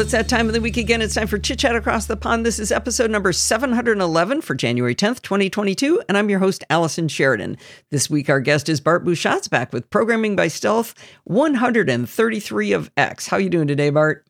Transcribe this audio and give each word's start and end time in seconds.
it's 0.00 0.12
that 0.12 0.30
time 0.30 0.46
of 0.46 0.54
the 0.54 0.62
week 0.62 0.78
again. 0.78 1.02
It's 1.02 1.14
time 1.14 1.26
for 1.26 1.38
Chit 1.38 1.58
Chat 1.58 1.76
Across 1.76 2.06
the 2.06 2.16
Pond. 2.16 2.46
This 2.46 2.58
is 2.58 2.72
episode 2.72 3.10
number 3.10 3.34
711 3.34 4.40
for 4.40 4.54
January 4.54 4.94
10th, 4.94 5.20
2022, 5.20 6.02
and 6.08 6.16
I'm 6.16 6.30
your 6.30 6.38
host, 6.38 6.64
Allison 6.70 7.06
Sheridan. 7.06 7.58
This 7.90 8.08
week, 8.08 8.30
our 8.30 8.40
guest 8.40 8.70
is 8.70 8.80
Bart 8.80 9.04
Busschots 9.04 9.50
back 9.50 9.74
with 9.74 9.90
Programming 9.90 10.36
by 10.36 10.48
Stealth 10.48 10.94
133 11.24 12.72
of 12.72 12.90
X. 12.96 13.26
How 13.26 13.36
are 13.36 13.40
you 13.40 13.50
doing 13.50 13.68
today, 13.68 13.90
Bart? 13.90 14.26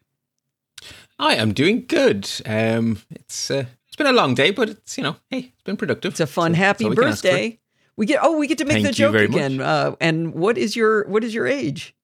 I 1.20 1.36
am 1.36 1.52
doing 1.52 1.84
good. 1.87 2.28
Um, 2.45 2.98
it's 3.10 3.48
uh, 3.48 3.66
it's 3.87 3.96
been 3.96 4.09
a 4.09 4.12
long 4.12 4.34
day, 4.34 4.50
but 4.50 4.70
it's 4.70 4.98
you 4.98 5.05
know, 5.05 5.16
hey, 5.30 5.52
it's 5.55 5.62
been 5.62 5.77
productive. 5.77 6.14
It's 6.14 6.20
a 6.20 6.27
fun, 6.27 6.52
so 6.52 6.56
happy 6.56 6.88
birthday. 6.88 7.60
We 7.96 8.06
get 8.06 8.18
oh, 8.23 8.37
we 8.38 8.48
get 8.48 8.59
to 8.59 8.64
make 8.64 8.82
Thank 8.82 8.87
the 8.88 8.92
joke 8.92 9.14
again. 9.14 9.60
Uh, 9.60 9.95
and 10.00 10.34
what 10.34 10.59
is 10.59 10.74
your 10.74 11.06
what 11.06 11.23
is 11.23 11.32
your 11.32 11.46
age? 11.46 11.95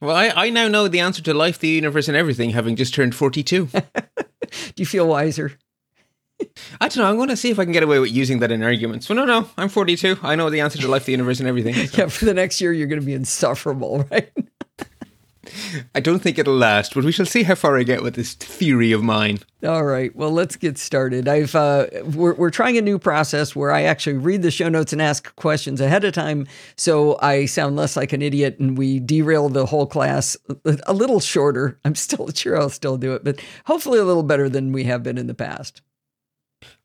Well, 0.00 0.16
I, 0.16 0.28
I 0.34 0.50
now 0.50 0.68
know 0.68 0.88
the 0.88 1.00
answer 1.00 1.22
to 1.22 1.34
life, 1.34 1.58
the 1.58 1.68
universe, 1.68 2.08
and 2.08 2.16
everything, 2.16 2.50
having 2.50 2.74
just 2.76 2.94
turned 2.94 3.14
42. 3.14 3.66
Do 3.66 3.80
you 4.76 4.86
feel 4.86 5.06
wiser? 5.06 5.58
I 6.80 6.88
don't 6.88 6.98
know. 6.98 7.04
I'm 7.04 7.16
going 7.16 7.28
to 7.28 7.36
see 7.36 7.50
if 7.50 7.58
I 7.58 7.64
can 7.64 7.72
get 7.72 7.82
away 7.82 7.98
with 7.98 8.10
using 8.10 8.38
that 8.38 8.50
in 8.50 8.62
arguments. 8.62 9.08
Well, 9.08 9.16
no, 9.16 9.24
no. 9.26 9.48
I'm 9.58 9.68
42. 9.68 10.16
I 10.22 10.36
know 10.36 10.48
the 10.48 10.60
answer 10.60 10.78
to 10.78 10.88
life, 10.88 11.04
the 11.04 11.12
universe, 11.12 11.38
and 11.38 11.48
everything. 11.48 11.74
So. 11.74 11.98
Yeah, 11.98 12.08
for 12.08 12.24
the 12.24 12.32
next 12.32 12.60
year, 12.62 12.72
you're 12.72 12.86
going 12.86 13.00
to 13.00 13.06
be 13.06 13.12
insufferable, 13.12 14.06
right? 14.10 14.30
I 15.94 16.00
don't 16.00 16.20
think 16.20 16.38
it'll 16.38 16.54
last, 16.54 16.94
but 16.94 17.04
we 17.04 17.12
shall 17.12 17.26
see 17.26 17.42
how 17.42 17.54
far 17.54 17.78
I 17.78 17.82
get 17.82 18.02
with 18.02 18.14
this 18.14 18.34
theory 18.34 18.92
of 18.92 19.02
mine. 19.02 19.38
All 19.66 19.84
right. 19.84 20.14
Well, 20.16 20.30
let's 20.30 20.56
get 20.56 20.78
started. 20.78 21.28
I've 21.28 21.54
uh, 21.54 21.86
we're 22.14 22.34
we're 22.34 22.50
trying 22.50 22.78
a 22.78 22.82
new 22.82 22.98
process 22.98 23.54
where 23.54 23.70
I 23.70 23.82
actually 23.82 24.16
read 24.16 24.42
the 24.42 24.50
show 24.50 24.68
notes 24.68 24.92
and 24.92 25.02
ask 25.02 25.34
questions 25.36 25.80
ahead 25.80 26.04
of 26.04 26.14
time, 26.14 26.46
so 26.76 27.18
I 27.20 27.44
sound 27.44 27.76
less 27.76 27.96
like 27.96 28.12
an 28.12 28.22
idiot, 28.22 28.58
and 28.58 28.78
we 28.78 29.00
derail 29.00 29.48
the 29.48 29.66
whole 29.66 29.86
class 29.86 30.36
a 30.86 30.92
little 30.92 31.20
shorter. 31.20 31.78
I'm 31.84 31.94
still 31.94 32.30
sure 32.32 32.58
I'll 32.58 32.70
still 32.70 32.96
do 32.96 33.14
it, 33.14 33.24
but 33.24 33.40
hopefully 33.66 33.98
a 33.98 34.04
little 34.04 34.22
better 34.22 34.48
than 34.48 34.72
we 34.72 34.84
have 34.84 35.02
been 35.02 35.18
in 35.18 35.26
the 35.26 35.34
past. 35.34 35.82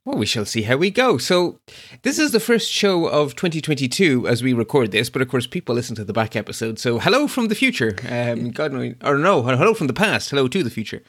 Well, 0.06 0.20
we 0.20 0.28
shall 0.28 0.46
see 0.46 0.62
how 0.62 0.78
we 0.78 0.92
go. 0.92 1.18
So, 1.18 1.60
this 2.04 2.20
is 2.20 2.32
the 2.32 2.40
first 2.40 2.72
show 2.72 3.08
of 3.08 3.36
2022 3.36 4.28
as 4.28 4.44
we 4.44 4.54
record 4.54 4.92
this, 4.92 5.10
but 5.10 5.24
of 5.24 5.30
course, 5.30 5.48
people 5.48 5.74
listen 5.74 5.96
to 5.96 6.04
the 6.04 6.14
back 6.14 6.36
episode. 6.36 6.78
So, 6.78 7.00
hello 7.00 7.28
from 7.28 7.48
the 7.48 7.56
future. 7.56 7.96
Um, 8.08 8.52
God, 8.52 8.72
or 9.04 9.18
no, 9.18 9.42
hello 9.42 9.74
from 9.74 9.88
the 9.88 9.94
past. 9.94 10.30
Hello 10.30 10.48
to 10.48 10.64
the 10.64 10.70
future. 10.70 11.02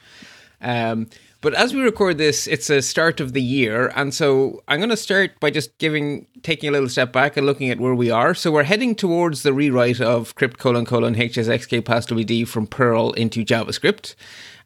Um, 0.61 1.11
but 1.41 1.53
as 1.53 1.75
we 1.75 1.81
record 1.81 2.17
this, 2.17 2.47
it's 2.47 2.71
a 2.71 2.81
start 2.81 3.19
of 3.19 3.33
the 3.33 3.41
year, 3.41 3.91
and 3.95 4.11
so 4.11 4.63
I'm 4.67 4.79
going 4.79 4.89
to 4.89 4.97
start 4.97 5.39
by 5.39 5.51
just 5.51 5.77
giving, 5.77 6.25
taking 6.41 6.67
a 6.67 6.71
little 6.71 6.89
step 6.89 7.13
back 7.13 7.37
and 7.37 7.45
looking 7.45 7.69
at 7.69 7.79
where 7.79 7.93
we 7.93 8.09
are. 8.09 8.33
So 8.33 8.51
we're 8.51 8.63
heading 8.63 8.95
towards 8.95 9.43
the 9.43 9.53
rewrite 9.53 10.01
of 10.01 10.33
crypt 10.33 10.57
colon 10.57 10.85
colon 10.85 11.13
hsxk 11.13 11.85
pass 11.85 12.07
wd 12.07 12.47
from 12.47 12.65
Perl 12.65 13.13
into 13.13 13.45
JavaScript. 13.45 14.15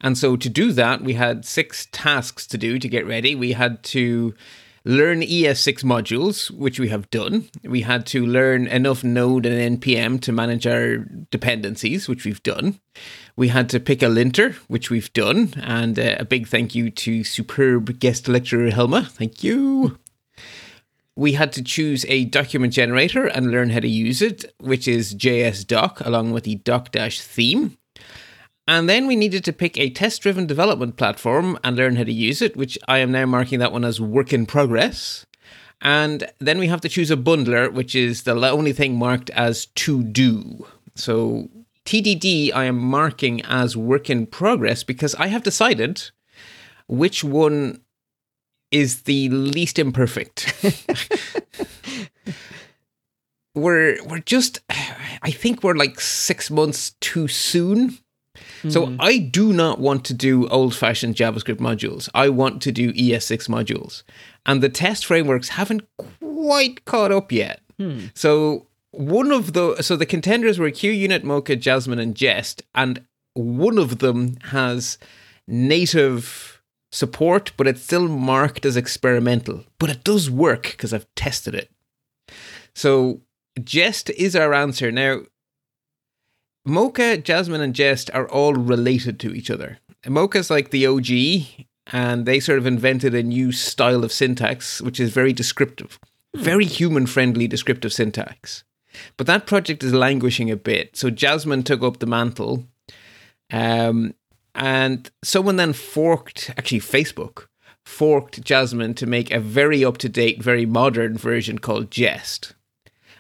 And 0.02 0.18
so 0.18 0.36
to 0.36 0.50
do 0.50 0.72
that, 0.74 1.02
we 1.02 1.14
had 1.14 1.46
six 1.46 1.88
tasks 1.92 2.48
to 2.48 2.58
do 2.58 2.80
to 2.80 2.90
get 2.90 3.06
ready. 3.06 3.36
We 3.36 3.54
had 3.54 3.84
to 3.84 4.34
learn 4.84 5.22
ES6 5.22 5.84
modules, 5.84 6.50
which 6.50 6.80
we 6.80 6.90
have 6.90 7.10
done. 7.12 7.50
We 7.64 7.82
had 7.82 8.06
to 8.08 8.26
learn 8.26 8.68
enough 8.68 9.04
Node 9.04 9.46
and 9.46 9.80
NPM 9.80 10.20
to 10.22 10.32
manage 10.32 10.66
our 10.66 10.98
dependencies, 11.30 12.08
which 12.08 12.26
we've 12.26 12.42
done. 12.42 12.80
We 13.36 13.50
had 13.50 13.70
to 13.70 13.80
pick 13.80 14.02
a 14.02 14.08
linter, 14.08 14.56
which 14.68 14.90
we've 14.90 15.14
done. 15.14 15.54
And 15.62 15.98
uh, 16.00 16.16
a 16.20 16.26
big 16.26 16.48
thank 16.48 16.74
you 16.74 16.90
to 16.90 17.24
superb 17.24 18.00
guest 18.00 18.28
lecturer 18.28 18.72
Helma. 18.72 19.04
Thank 19.04 19.44
you. 19.44 20.00
We 21.16 21.34
had 21.34 21.52
to 21.54 21.64
choose 21.64 22.06
a 22.08 22.26
document 22.26 22.74
generator 22.74 23.28
and 23.28 23.52
learn 23.52 23.70
how 23.70 23.82
to 23.82 23.88
use 23.88 24.22
it, 24.22 24.46
which 24.60 24.88
is 24.88 25.14
JSDoc, 25.14 26.04
along 26.06 26.32
with 26.32 26.46
the 26.46 26.56
doc 26.56 26.92
dash 26.92 27.22
theme. 27.22 27.78
And 28.72 28.88
then 28.88 29.06
we 29.06 29.18
needed 29.18 29.44
to 29.44 29.52
pick 29.52 29.78
a 29.78 29.90
test 29.90 30.22
driven 30.22 30.48
development 30.48 30.96
platform 30.96 31.60
and 31.62 31.76
learn 31.76 31.98
how 31.98 32.06
to 32.06 32.14
use 32.14 32.42
it, 32.42 32.56
which 32.56 32.80
I 32.88 33.00
am 33.00 33.12
now 33.12 33.26
marking 33.26 33.60
that 33.60 33.74
one 33.74 33.84
as 33.84 34.00
work 34.00 34.32
in 34.32 34.46
progress. 34.46 35.26
And 35.82 36.32
then 36.40 36.58
we 36.58 36.68
have 36.68 36.80
to 36.82 36.88
choose 36.88 37.12
a 37.12 37.18
bundler, 37.18 37.74
which 37.74 37.96
is 37.96 38.24
the 38.24 38.32
only 38.32 38.72
thing 38.72 38.98
marked 38.98 39.30
as 39.32 39.66
to 39.66 40.04
do. 40.04 40.66
So 40.96 41.50
TDD, 41.84 42.54
I 42.54 42.64
am 42.64 42.78
marking 42.78 43.42
as 43.42 43.76
work 43.76 44.10
in 44.10 44.26
progress 44.26 44.86
because 44.86 45.16
I 45.16 45.28
have 45.28 45.44
decided 45.44 46.10
which 46.88 47.26
one 47.26 47.82
is 48.72 49.02
the 49.02 49.28
least 49.32 49.80
imperfect. 49.80 50.54
we're 53.54 54.02
we're 54.06 54.20
just 54.20 54.60
I 54.70 55.32
think 55.32 55.62
we're 55.62 55.76
like 55.76 56.00
6 56.00 56.52
months 56.52 56.92
too 57.02 57.28
soon 57.28 57.98
so 58.70 58.88
hmm. 58.88 58.98
I 59.00 59.18
do 59.18 59.54
not 59.54 59.80
want 59.80 60.06
to 60.06 60.14
do 60.14 60.48
old 60.50 60.76
fashioned 60.76 61.16
JavaScript 61.16 61.58
modules. 61.58 62.10
I 62.14 62.30
want 62.30 62.62
to 62.64 62.72
do 62.72 62.94
ES6 62.94 63.50
modules. 63.50 64.04
And 64.46 64.62
the 64.62 64.70
test 64.70 65.06
frameworks 65.06 65.50
haven't 65.50 65.84
quite 65.98 66.86
caught 66.86 67.12
up 67.12 67.32
yet. 67.32 67.62
Hmm. 67.78 68.06
So 68.14 68.68
one 68.92 69.32
of 69.32 69.54
the 69.54 69.82
so 69.82 69.96
the 69.96 70.06
contenders 70.06 70.60
were 70.60 70.72
QUnit, 70.72 71.24
Mocha, 71.24 71.56
Jasmine, 71.56 72.00
and 72.00 72.16
Jest, 72.16 72.64
and 72.76 73.06
one 73.34 73.78
of 73.78 74.00
them 74.00 74.38
has 74.46 74.98
native 75.48 76.62
support, 76.92 77.54
but 77.56 77.68
it's 77.68 77.82
still 77.82 78.08
marked 78.08 78.66
as 78.66 78.76
experimental. 78.76 79.64
But 79.80 79.90
it 79.90 80.04
does 80.04 80.30
work 80.30 80.64
because 80.64 80.94
I've 80.94 81.08
tested 81.16 81.56
it. 81.56 81.72
So 82.76 83.22
Jest 83.64 84.10
is 84.12 84.36
our 84.36 84.54
answer. 84.54 84.92
Now, 84.92 85.22
Mocha, 86.66 87.18
Jasmine, 87.18 87.62
and 87.62 87.74
Jest 87.74 88.10
are 88.14 88.30
all 88.30 88.54
related 88.54 89.20
to 89.22 89.34
each 89.34 89.50
other. 89.50 89.80
Mocha's 90.08 90.50
like 90.50 90.70
the 90.70 90.86
OG, 90.86 91.66
and 91.92 92.26
they 92.26 92.40
sort 92.40 92.60
of 92.60 92.66
invented 92.66 93.16
a 93.16 93.24
new 93.24 93.52
style 93.52 94.04
of 94.04 94.12
syntax, 94.12 94.82
which 94.82 95.00
is 95.00 95.12
very 95.12 95.34
descriptive, 95.34 96.00
hmm. 96.36 96.44
very 96.44 96.66
human 96.66 97.08
friendly 97.08 97.48
descriptive 97.48 97.94
syntax. 97.94 98.64
But 99.18 99.28
that 99.28 99.48
project 99.48 99.84
is 99.84 99.94
languishing 99.94 100.52
a 100.52 100.56
bit. 100.56 100.98
So 100.98 101.10
Jasmine 101.10 101.64
took 101.64 101.82
up 101.82 102.00
the 102.00 102.06
mantle. 102.06 102.66
Um, 103.52 104.14
and 104.54 105.10
someone 105.24 105.56
then 105.56 105.74
forked, 105.74 106.50
actually, 106.58 106.82
Facebook 106.82 107.48
forked 107.86 108.44
Jasmine 108.44 108.94
to 108.96 109.06
make 109.06 109.32
a 109.32 109.40
very 109.40 109.84
up 109.84 109.98
to 110.00 110.10
date, 110.10 110.44
very 110.44 110.66
modern 110.66 111.18
version 111.18 111.58
called 111.58 111.90
Jest. 111.90 112.54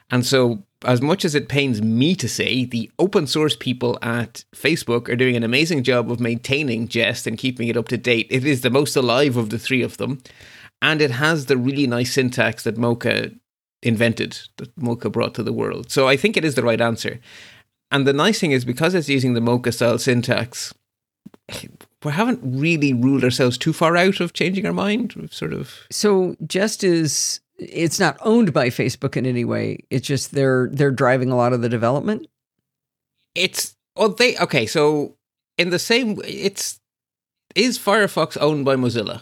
And 0.09 0.25
so 0.25 0.63
as 0.83 1.01
much 1.01 1.23
as 1.23 1.35
it 1.35 1.49
pains 1.49 1.81
me 1.81 2.15
to 2.15 2.27
say, 2.27 2.65
the 2.65 2.89
open 2.97 3.27
source 3.27 3.55
people 3.55 3.97
at 4.01 4.43
Facebook 4.55 5.09
are 5.09 5.15
doing 5.15 5.35
an 5.35 5.43
amazing 5.43 5.83
job 5.83 6.11
of 6.11 6.19
maintaining 6.19 6.87
Jest 6.87 7.27
and 7.27 7.37
keeping 7.37 7.67
it 7.67 7.77
up 7.77 7.87
to 7.89 7.97
date. 7.97 8.27
It 8.29 8.45
is 8.45 8.61
the 8.61 8.69
most 8.69 8.95
alive 8.95 9.37
of 9.37 9.49
the 9.49 9.59
three 9.59 9.83
of 9.83 9.97
them, 9.97 10.21
and 10.81 11.01
it 11.01 11.11
has 11.11 11.45
the 11.45 11.57
really 11.57 11.87
nice 11.87 12.13
syntax 12.13 12.63
that 12.63 12.77
Mocha 12.77 13.31
invented, 13.83 14.39
that 14.57 14.75
Mocha 14.77 15.09
brought 15.09 15.35
to 15.35 15.43
the 15.43 15.53
world. 15.53 15.91
So 15.91 16.07
I 16.07 16.17
think 16.17 16.35
it 16.37 16.45
is 16.45 16.55
the 16.55 16.63
right 16.63 16.81
answer. 16.81 17.19
And 17.91 18.07
the 18.07 18.13
nice 18.13 18.39
thing 18.39 18.51
is 18.51 18.65
because 18.65 18.95
it's 18.95 19.09
using 19.09 19.33
the 19.33 19.41
Mocha 19.41 19.71
style 19.71 19.99
syntax, 19.99 20.73
we 22.03 22.11
haven't 22.11 22.39
really 22.43 22.93
ruled 22.93 23.23
ourselves 23.23 23.57
too 23.57 23.73
far 23.73 23.95
out 23.97 24.19
of 24.19 24.33
changing 24.33 24.65
our 24.65 24.73
mind. 24.73 25.13
We've 25.13 25.33
sort 25.33 25.53
of 25.53 25.85
so 25.91 26.35
Jest 26.47 26.83
is 26.83 27.40
it's 27.61 27.99
not 27.99 28.17
owned 28.21 28.53
by 28.53 28.69
Facebook 28.69 29.15
in 29.15 29.25
any 29.25 29.45
way. 29.45 29.79
It's 29.89 30.07
just 30.07 30.31
they're 30.31 30.69
they're 30.71 30.91
driving 30.91 31.31
a 31.31 31.35
lot 31.35 31.53
of 31.53 31.61
the 31.61 31.69
development. 31.69 32.27
It's 33.35 33.75
well 33.95 34.09
they 34.09 34.37
okay, 34.37 34.65
so 34.65 35.15
in 35.57 35.69
the 35.69 35.79
same 35.79 36.19
it's 36.25 36.79
is 37.55 37.77
Firefox 37.77 38.37
owned 38.39 38.65
by 38.65 38.75
Mozilla? 38.75 39.21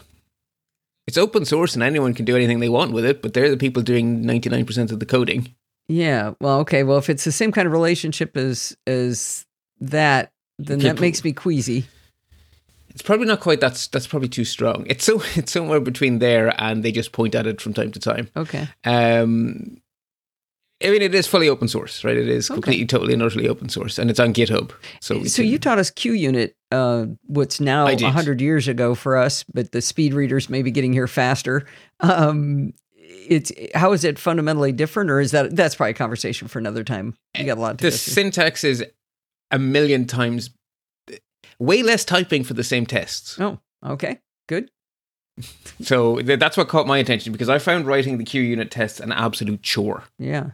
It's 1.06 1.18
open 1.18 1.44
source 1.44 1.74
and 1.74 1.82
anyone 1.82 2.14
can 2.14 2.24
do 2.24 2.36
anything 2.36 2.60
they 2.60 2.68
want 2.68 2.92
with 2.92 3.04
it, 3.04 3.20
but 3.20 3.34
they're 3.34 3.50
the 3.50 3.56
people 3.56 3.82
doing 3.82 4.22
99% 4.22 4.92
of 4.92 5.00
the 5.00 5.06
coding. 5.06 5.54
Yeah. 5.88 6.34
Well, 6.40 6.60
okay. 6.60 6.84
Well, 6.84 6.98
if 6.98 7.10
it's 7.10 7.24
the 7.24 7.32
same 7.32 7.50
kind 7.50 7.66
of 7.66 7.72
relationship 7.72 8.36
as 8.36 8.76
as 8.86 9.44
that, 9.80 10.32
then 10.58 10.78
that 10.80 11.00
makes 11.00 11.24
me 11.24 11.32
queasy. 11.32 11.86
It's 12.90 13.02
probably 13.02 13.26
not 13.26 13.40
quite 13.40 13.60
that's 13.60 13.86
that's 13.88 14.06
probably 14.06 14.28
too 14.28 14.44
strong. 14.44 14.86
It's 14.88 15.04
so 15.04 15.22
it's 15.34 15.52
somewhere 15.52 15.80
between 15.80 16.18
there 16.18 16.54
and 16.60 16.82
they 16.82 16.92
just 16.92 17.12
point 17.12 17.34
at 17.34 17.46
it 17.46 17.60
from 17.60 17.74
time 17.74 17.92
to 17.92 18.00
time. 18.00 18.28
Okay. 18.36 18.68
Um 18.84 19.80
I 20.82 20.90
mean, 20.90 21.02
it 21.02 21.14
is 21.14 21.26
fully 21.26 21.48
open 21.48 21.68
source, 21.68 22.04
right? 22.04 22.16
It 22.16 22.28
is 22.28 22.48
completely, 22.48 22.84
okay. 22.84 22.86
totally, 22.86 23.12
and 23.12 23.22
utterly 23.22 23.48
open 23.48 23.68
source, 23.68 23.98
and 23.98 24.08
it's 24.08 24.18
on 24.18 24.32
GitHub. 24.32 24.72
So, 25.00 25.22
so 25.24 25.42
can, 25.42 25.50
you 25.50 25.58
taught 25.58 25.78
us 25.78 25.90
QUnit, 25.90 26.52
uh, 26.72 27.04
what's 27.26 27.60
now 27.60 27.86
hundred 27.98 28.40
years 28.40 28.66
ago 28.66 28.94
for 28.94 29.18
us, 29.18 29.44
but 29.52 29.72
the 29.72 29.82
speed 29.82 30.14
readers 30.14 30.48
may 30.48 30.62
be 30.62 30.70
getting 30.70 30.94
here 30.94 31.06
faster. 31.06 31.66
Um, 32.00 32.72
it's 32.96 33.52
how 33.74 33.92
is 33.92 34.04
it 34.04 34.18
fundamentally 34.18 34.72
different, 34.72 35.10
or 35.10 35.20
is 35.20 35.32
that 35.32 35.54
that's 35.54 35.74
probably 35.74 35.90
a 35.90 35.94
conversation 35.94 36.48
for 36.48 36.58
another 36.58 36.82
time? 36.82 37.14
You 37.36 37.44
got 37.44 37.58
a 37.58 37.60
lot. 37.60 37.78
To 37.78 37.84
the 37.84 37.92
syntax 37.92 38.64
is 38.64 38.82
a 39.50 39.58
million 39.58 40.06
times 40.06 40.48
way 41.60 41.82
less 41.84 42.04
typing 42.04 42.42
for 42.42 42.54
the 42.54 42.64
same 42.64 42.86
tests. 42.86 43.38
Oh, 43.38 43.60
okay, 43.86 44.18
good. 44.48 44.70
so 45.80 46.20
that's 46.22 46.56
what 46.56 46.68
caught 46.68 46.86
my 46.88 46.98
attention 46.98 47.32
because 47.32 47.48
I 47.48 47.58
found 47.58 47.86
writing 47.86 48.18
the 48.18 48.24
QUnit 48.24 48.70
tests 48.70 48.98
an 48.98 49.12
absolute 49.12 49.62
chore. 49.62 50.02
Yeah. 50.18 50.50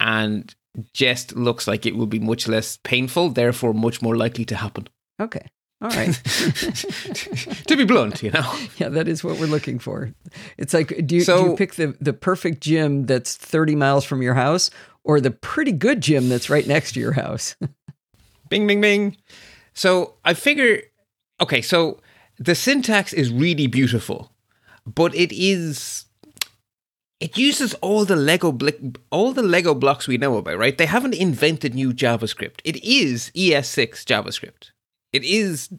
And 0.00 0.54
Jest 0.92 1.36
looks 1.36 1.68
like 1.68 1.86
it 1.86 1.96
will 1.96 2.06
be 2.06 2.18
much 2.18 2.48
less 2.48 2.78
painful, 2.82 3.30
therefore 3.30 3.74
much 3.74 4.00
more 4.02 4.16
likely 4.16 4.44
to 4.46 4.56
happen. 4.56 4.88
Okay. 5.20 5.46
All 5.80 5.90
right. 5.90 6.14
to 7.66 7.76
be 7.76 7.84
blunt, 7.84 8.22
you 8.22 8.30
know. 8.30 8.58
Yeah, 8.78 8.88
that 8.88 9.06
is 9.06 9.22
what 9.22 9.38
we're 9.38 9.46
looking 9.46 9.78
for. 9.78 10.12
It's 10.56 10.72
like, 10.72 11.06
do 11.06 11.16
you, 11.16 11.20
So- 11.22 11.44
do 11.44 11.50
you 11.50 11.56
pick 11.56 11.74
the, 11.74 11.96
the 12.00 12.12
perfect 12.12 12.60
gym 12.62 13.06
that's 13.06 13.36
30 13.36 13.76
miles 13.76 14.04
from 14.04 14.22
your 14.22 14.34
house 14.34 14.70
or 15.04 15.20
the 15.20 15.30
pretty 15.30 15.72
good 15.72 16.00
gym 16.00 16.28
that's 16.28 16.48
right 16.50 16.66
next 16.66 16.92
to 16.92 17.00
your 17.00 17.12
house? 17.12 17.54
Bing, 18.48 18.66
bing, 18.66 18.80
bing. 18.80 19.16
So 19.74 20.14
I 20.24 20.34
figure, 20.34 20.82
okay, 21.40 21.60
so 21.60 22.00
the 22.38 22.54
syntax 22.54 23.12
is 23.12 23.32
really 23.32 23.66
beautiful, 23.66 24.32
but 24.86 25.14
it 25.14 25.32
is. 25.32 26.06
It 27.20 27.38
uses 27.38 27.74
all 27.74 28.04
the 28.04 28.16
Lego 28.16 28.52
bl- 28.52 28.96
all 29.10 29.32
the 29.32 29.42
Lego 29.42 29.74
blocks 29.74 30.06
we 30.06 30.18
know 30.18 30.36
about, 30.36 30.58
right? 30.58 30.76
They 30.76 30.86
haven't 30.86 31.14
invented 31.14 31.74
new 31.74 31.92
JavaScript. 31.92 32.60
It 32.64 32.84
is 32.84 33.30
ES6 33.34 34.04
JavaScript. 34.04 34.70
It 35.12 35.24
is 35.24 35.70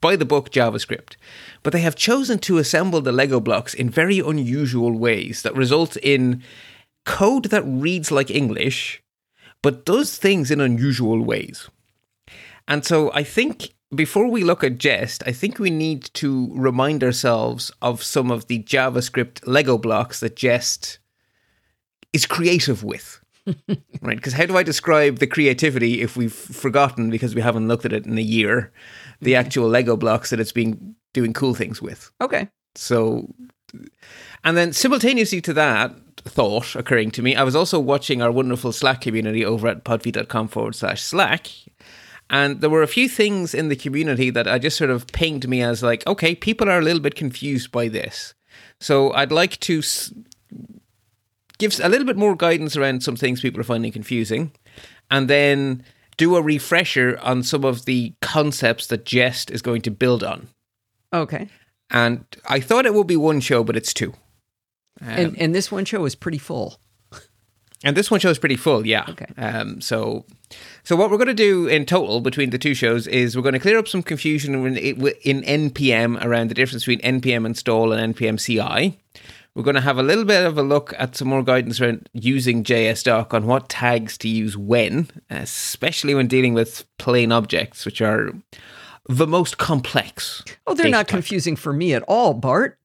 by 0.00 0.14
the 0.16 0.24
book 0.24 0.50
JavaScript. 0.50 1.16
But 1.62 1.72
they 1.72 1.80
have 1.80 1.96
chosen 1.96 2.38
to 2.40 2.58
assemble 2.58 3.00
the 3.00 3.10
Lego 3.10 3.40
blocks 3.40 3.74
in 3.74 3.90
very 3.90 4.20
unusual 4.20 4.92
ways 4.92 5.42
that 5.42 5.56
result 5.56 5.96
in 5.96 6.42
code 7.04 7.46
that 7.46 7.64
reads 7.64 8.12
like 8.12 8.30
English 8.30 9.02
but 9.62 9.84
does 9.84 10.16
things 10.16 10.50
in 10.50 10.60
unusual 10.60 11.22
ways. 11.22 11.68
And 12.68 12.84
so 12.84 13.10
I 13.12 13.24
think 13.24 13.74
before 13.94 14.28
we 14.28 14.44
look 14.44 14.62
at 14.62 14.78
Jest, 14.78 15.22
I 15.26 15.32
think 15.32 15.58
we 15.58 15.70
need 15.70 16.04
to 16.14 16.50
remind 16.54 17.02
ourselves 17.02 17.72
of 17.80 18.02
some 18.02 18.30
of 18.30 18.46
the 18.46 18.62
JavaScript 18.62 19.40
Lego 19.46 19.78
blocks 19.78 20.20
that 20.20 20.36
Jest 20.36 20.98
is 22.12 22.26
creative 22.26 22.84
with. 22.84 23.20
right? 24.02 24.16
Because 24.16 24.34
how 24.34 24.44
do 24.44 24.58
I 24.58 24.62
describe 24.62 25.18
the 25.18 25.26
creativity 25.26 26.02
if 26.02 26.18
we've 26.18 26.32
forgotten 26.32 27.08
because 27.08 27.34
we 27.34 27.40
haven't 27.40 27.66
looked 27.66 27.86
at 27.86 27.94
it 27.94 28.04
in 28.04 28.18
a 28.18 28.22
year, 28.22 28.70
the 29.20 29.32
mm-hmm. 29.32 29.40
actual 29.40 29.68
Lego 29.68 29.96
blocks 29.96 30.28
that 30.30 30.38
it's 30.38 30.52
been 30.52 30.94
doing 31.14 31.32
cool 31.32 31.54
things 31.54 31.80
with? 31.80 32.10
Okay. 32.20 32.48
So, 32.74 33.32
and 34.44 34.54
then 34.56 34.74
simultaneously 34.74 35.40
to 35.40 35.54
that 35.54 35.94
thought 36.18 36.76
occurring 36.76 37.10
to 37.12 37.22
me, 37.22 37.34
I 37.34 37.42
was 37.42 37.56
also 37.56 37.80
watching 37.80 38.20
our 38.20 38.30
wonderful 38.30 38.72
Slack 38.72 39.00
community 39.00 39.46
over 39.46 39.66
at 39.66 39.84
podfeed.com 39.84 40.48
forward 40.48 40.74
slash 40.74 41.00
Slack. 41.00 41.48
And 42.30 42.60
there 42.60 42.70
were 42.70 42.82
a 42.82 42.86
few 42.88 43.08
things 43.08 43.54
in 43.54 43.68
the 43.68 43.76
community 43.76 44.30
that 44.30 44.46
I 44.46 44.58
just 44.58 44.76
sort 44.76 44.90
of 44.90 45.06
pinged 45.08 45.48
me 45.48 45.62
as 45.62 45.82
like, 45.82 46.06
okay, 46.06 46.34
people 46.34 46.68
are 46.68 46.78
a 46.78 46.82
little 46.82 47.00
bit 47.00 47.14
confused 47.14 47.72
by 47.72 47.88
this. 47.88 48.34
So 48.80 49.12
I'd 49.14 49.32
like 49.32 49.58
to 49.60 49.78
s- 49.78 50.12
give 51.58 51.78
a 51.80 51.88
little 51.88 52.06
bit 52.06 52.16
more 52.16 52.36
guidance 52.36 52.76
around 52.76 53.02
some 53.02 53.16
things 53.16 53.40
people 53.40 53.60
are 53.60 53.64
finding 53.64 53.92
confusing. 53.92 54.52
And 55.10 55.28
then 55.28 55.82
do 56.18 56.36
a 56.36 56.42
refresher 56.42 57.18
on 57.22 57.42
some 57.42 57.64
of 57.64 57.86
the 57.86 58.12
concepts 58.20 58.88
that 58.88 59.06
Jest 59.06 59.50
is 59.50 59.62
going 59.62 59.80
to 59.82 59.90
build 59.90 60.22
on. 60.22 60.48
Okay. 61.14 61.48
And 61.90 62.24
I 62.46 62.60
thought 62.60 62.84
it 62.84 62.92
would 62.92 63.06
be 63.06 63.16
one 63.16 63.40
show, 63.40 63.64
but 63.64 63.76
it's 63.76 63.94
two. 63.94 64.12
Um, 65.00 65.08
and, 65.08 65.38
and 65.38 65.54
this 65.54 65.72
one 65.72 65.84
show 65.86 66.04
is 66.04 66.14
pretty 66.14 66.38
full. 66.38 66.78
And 67.84 67.96
this 67.96 68.10
one 68.10 68.18
shows 68.18 68.38
pretty 68.38 68.56
full, 68.56 68.86
yeah. 68.86 69.06
Okay. 69.08 69.26
Um, 69.36 69.80
so, 69.80 70.24
so 70.82 70.96
what 70.96 71.10
we're 71.10 71.16
going 71.16 71.28
to 71.28 71.34
do 71.34 71.68
in 71.68 71.86
total 71.86 72.20
between 72.20 72.50
the 72.50 72.58
two 72.58 72.74
shows 72.74 73.06
is 73.06 73.36
we're 73.36 73.42
going 73.42 73.52
to 73.52 73.60
clear 73.60 73.78
up 73.78 73.86
some 73.86 74.02
confusion 74.02 74.54
in, 74.54 74.76
in 74.76 75.42
npm 75.42 76.22
around 76.24 76.48
the 76.48 76.54
difference 76.54 76.84
between 76.84 77.20
npm 77.20 77.46
install 77.46 77.92
and 77.92 78.16
npm 78.16 78.40
ci. 78.40 78.98
We're 79.54 79.64
going 79.64 79.76
to 79.76 79.80
have 79.80 79.98
a 79.98 80.02
little 80.02 80.24
bit 80.24 80.44
of 80.44 80.56
a 80.56 80.62
look 80.62 80.94
at 80.98 81.16
some 81.16 81.28
more 81.28 81.42
guidance 81.42 81.80
around 81.80 82.08
using 82.12 82.62
JSDoc 82.62 83.34
on 83.34 83.46
what 83.46 83.68
tags 83.68 84.16
to 84.18 84.28
use 84.28 84.56
when, 84.56 85.08
especially 85.30 86.14
when 86.14 86.28
dealing 86.28 86.54
with 86.54 86.84
plain 86.98 87.32
objects, 87.32 87.84
which 87.84 88.00
are 88.00 88.32
the 89.08 89.26
most 89.26 89.58
complex. 89.58 90.44
Oh, 90.66 90.74
they're 90.74 90.88
not 90.90 91.08
type. 91.08 91.08
confusing 91.08 91.56
for 91.56 91.72
me 91.72 91.94
at 91.94 92.04
all, 92.04 92.34
Bart. 92.34 92.77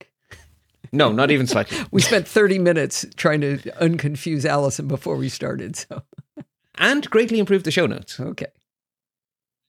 No, 0.94 1.12
not 1.12 1.32
even 1.32 1.48
slightly. 1.48 1.78
We 1.92 2.02
spent 2.02 2.28
30 2.28 2.60
minutes 2.60 3.06
trying 3.16 3.42
to 3.42 3.58
unconfuse 3.82 4.46
Allison 4.46 4.88
before 4.88 5.18
we 5.18 5.28
started. 5.28 5.76
So, 5.76 6.04
and 6.76 7.10
greatly 7.10 7.40
improve 7.40 7.64
the 7.64 7.72
show 7.72 7.88
notes. 7.88 8.20
okay. 8.20 8.48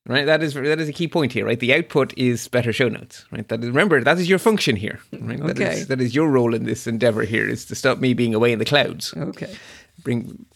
right? 0.07 0.27
That 0.27 0.43
is 0.43 0.55
that 0.55 0.79
is 0.79 0.89
a 0.89 0.93
key 0.93 1.09
point 1.09 1.33
here, 1.33 1.47
right? 1.47 1.59
The 1.59 1.75
output 1.75 2.13
is 2.17 2.47
better 2.49 2.73
show 2.73 2.89
notes, 2.89 3.25
right? 3.33 3.49
That 3.49 3.61
is, 3.61 3.69
remember 3.69 4.03
that 4.03 4.19
is 4.19 4.29
your 4.29 4.39
function 4.39 4.77
here, 4.77 5.01
right? 5.19 5.41
Okay. 5.41 5.73
is 5.73 5.87
that 5.89 6.01
is 6.01 6.15
your 6.15 6.29
role 6.29 6.55
in 6.55 6.65
this 6.65 6.87
endeavor 6.87 7.23
here 7.23 7.49
is 7.49 7.65
to 7.67 7.75
stop 7.75 7.99
me 7.99 8.15
being 8.15 8.35
away 8.35 8.53
in 8.53 8.59
the 8.59 8.65
clouds. 8.65 9.15
Okay. 9.17 9.55
Bring. 10.03 10.47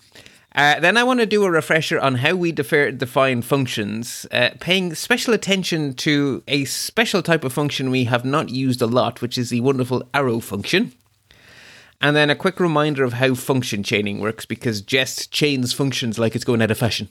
Uh, 0.58 0.80
then 0.80 0.96
I 0.96 1.04
want 1.04 1.20
to 1.20 1.26
do 1.26 1.44
a 1.44 1.50
refresher 1.52 2.00
on 2.00 2.16
how 2.16 2.34
we 2.34 2.50
defer, 2.50 2.90
define 2.90 3.42
functions, 3.42 4.26
uh, 4.32 4.50
paying 4.58 4.92
special 4.96 5.32
attention 5.32 5.94
to 5.94 6.42
a 6.48 6.64
special 6.64 7.22
type 7.22 7.44
of 7.44 7.52
function 7.52 7.92
we 7.92 8.04
have 8.04 8.24
not 8.24 8.48
used 8.48 8.82
a 8.82 8.88
lot, 8.88 9.22
which 9.22 9.38
is 9.38 9.50
the 9.50 9.60
wonderful 9.60 10.02
arrow 10.12 10.40
function. 10.40 10.92
And 12.00 12.16
then 12.16 12.28
a 12.28 12.34
quick 12.34 12.58
reminder 12.58 13.04
of 13.04 13.12
how 13.12 13.36
function 13.36 13.84
chaining 13.84 14.18
works, 14.18 14.46
because 14.46 14.82
Jest 14.82 15.30
chains 15.30 15.72
functions 15.72 16.18
like 16.18 16.34
it's 16.34 16.44
going 16.44 16.60
out 16.60 16.72
of 16.72 16.78
fashion. 16.78 17.08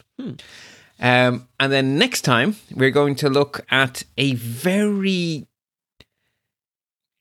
Um, 0.99 1.47
and 1.57 1.71
then 1.71 1.97
next 1.97 2.23
time, 2.23 2.57
we're 2.75 2.91
going 2.91 3.15
to 3.15 3.29
look 3.29 3.65
at 3.71 4.03
a 4.17 4.33
very. 4.35 5.47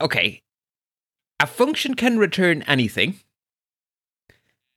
Okay. 0.00 0.43
A 1.38 1.46
function 1.46 1.94
can 1.94 2.19
return 2.19 2.62
anything. 2.62 3.20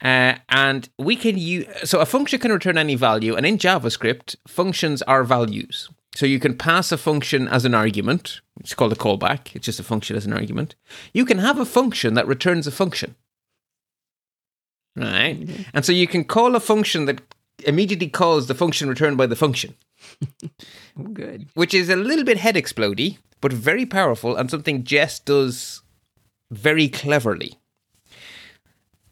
Uh, 0.02 0.36
and 0.50 0.90
we 0.98 1.16
can 1.16 1.38
use. 1.38 1.66
So 1.84 2.00
a 2.00 2.06
function 2.06 2.40
can 2.40 2.52
return 2.52 2.78
any 2.78 2.96
value. 2.96 3.36
And 3.36 3.46
in 3.46 3.58
JavaScript, 3.58 4.36
functions 4.48 5.02
are 5.04 5.24
values. 5.24 5.90
So 6.16 6.26
you 6.26 6.40
can 6.40 6.58
pass 6.58 6.92
a 6.92 6.98
function 6.98 7.48
as 7.48 7.66
an 7.66 7.74
argument. 7.74 8.42
It's 8.60 8.74
called 8.74 8.94
a 8.94 8.96
callback. 8.96 9.56
It's 9.56 9.66
just 9.66 9.80
a 9.80 9.84
function 9.84 10.16
as 10.16 10.26
an 10.26 10.34
argument. 10.34 10.76
You 11.14 11.26
can 11.26 11.38
have 11.40 11.60
a 11.60 11.66
function 11.66 12.14
that 12.16 12.28
returns 12.28 12.66
a 12.66 12.72
function. 12.72 13.16
Right? 14.96 15.48
And 15.74 15.86
so 15.86 15.92
you 15.92 16.08
can 16.08 16.24
call 16.24 16.56
a 16.56 16.60
function 16.60 17.06
that 17.06 17.22
immediately 17.66 18.10
calls 18.10 18.48
the 18.48 18.56
function 18.56 18.90
returned 18.90 19.18
by 19.18 19.28
the 19.28 19.36
function, 19.36 19.76
Oh, 20.98 21.04
good. 21.14 21.48
which 21.54 21.74
is 21.74 21.90
a 21.90 21.96
little 21.96 22.26
bit 22.26 22.38
head 22.38 22.56
explodey, 22.56 23.18
but 23.42 23.54
very 23.54 23.86
powerful 23.86 24.36
and 24.36 24.50
something 24.50 24.84
Jest 24.84 25.26
does 25.26 25.82
very 26.52 26.88
cleverly. 26.90 27.60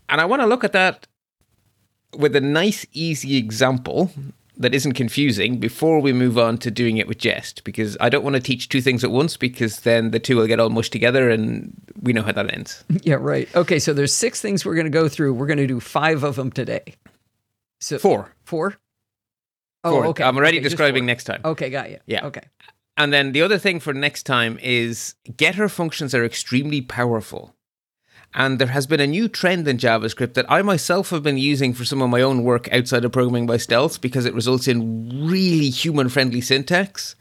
And 0.09 0.21
I 0.21 0.25
want 0.25 0.42
to 0.42 0.45
look 0.45 0.63
at 0.63 0.71
that 0.74 1.07
with 2.18 2.36
a 2.36 2.42
nice, 2.42 2.86
easy 2.94 3.37
example 3.37 4.11
that 4.59 4.73
isn't 4.73 4.94
confusing 4.94 5.59
before 5.59 5.99
we 5.99 6.11
move 6.14 6.37
on 6.37 6.57
to 6.57 6.71
doing 6.71 6.97
it 6.97 7.07
with 7.07 7.19
Jest, 7.19 7.64
because 7.64 7.95
I 7.99 8.09
don't 8.09 8.23
want 8.23 8.35
to 8.35 8.42
teach 8.42 8.69
two 8.69 8.81
things 8.81 9.04
at 9.04 9.11
once, 9.11 9.37
because 9.37 9.81
then 9.81 10.09
the 10.11 10.19
two 10.19 10.35
will 10.37 10.47
get 10.47 10.59
all 10.59 10.69
mushed 10.69 10.92
together 10.92 11.30
and 11.30 11.73
we 12.02 12.11
know 12.14 12.23
how 12.23 12.31
that 12.31 12.52
ends. 12.54 12.83
Yeah, 13.04 13.16
right. 13.19 13.47
Okay, 13.56 13.78
so 13.78 13.94
there's 13.94 14.14
six 14.14 14.42
things 14.42 14.66
we're 14.66 14.73
going 14.73 14.85
to 14.85 14.90
go 14.90 15.07
through. 15.07 15.33
We're 15.35 15.45
going 15.45 15.57
to 15.59 15.68
do 15.68 15.80
five 15.80 16.23
of 16.23 16.37
them 16.37 16.52
today. 16.52 16.95
So 17.80 17.99
Four. 17.99 18.33
Four? 18.45 18.78
Oh, 19.83 19.92
Four. 19.92 20.06
okay. 20.07 20.23
I'm 20.23 20.35
already 20.37 20.57
Okay, 20.57 20.64
describing 20.64 21.06
next 21.06 21.26
time. 21.26 21.42
Okay, 21.45 21.69
got 21.69 21.92
you. 21.92 21.99
Yeah. 22.07 22.26
Okay. 22.26 22.42
And 22.97 23.14
then 23.14 23.33
the 23.33 23.44
other 23.44 23.59
thing 23.59 23.80
for 23.80 23.94
next 23.94 24.23
time 24.23 24.57
is 24.59 25.14
getter 25.37 25.69
functions 25.69 26.16
are 26.16 26.26
extremely 26.26 26.81
powerful. 26.81 27.54
And 28.34 28.60
there 28.60 28.68
has 28.68 28.86
been 28.86 29.00
a 29.00 29.07
new 29.07 29.28
trend 29.28 29.68
in 29.68 29.78
JavaScript 29.78 30.34
that 30.34 30.50
I 30.52 30.62
myself 30.62 31.10
have 31.10 31.24
been 31.24 31.38
using 31.38 31.74
for 31.74 31.86
some 31.86 32.02
of 32.02 32.10
my 32.10 32.22
own 32.22 32.44
work 32.44 32.72
outside 32.72 33.06
of 33.06 33.12
programming 33.12 33.48
by 33.48 33.57
stealth 33.57 34.02
because 34.02 34.26
it 34.26 34.34
results 34.34 34.68
in 34.68 35.28
really 35.28 35.69
human 35.69 36.10
friendly 36.10 36.42
syntax, 36.42 37.16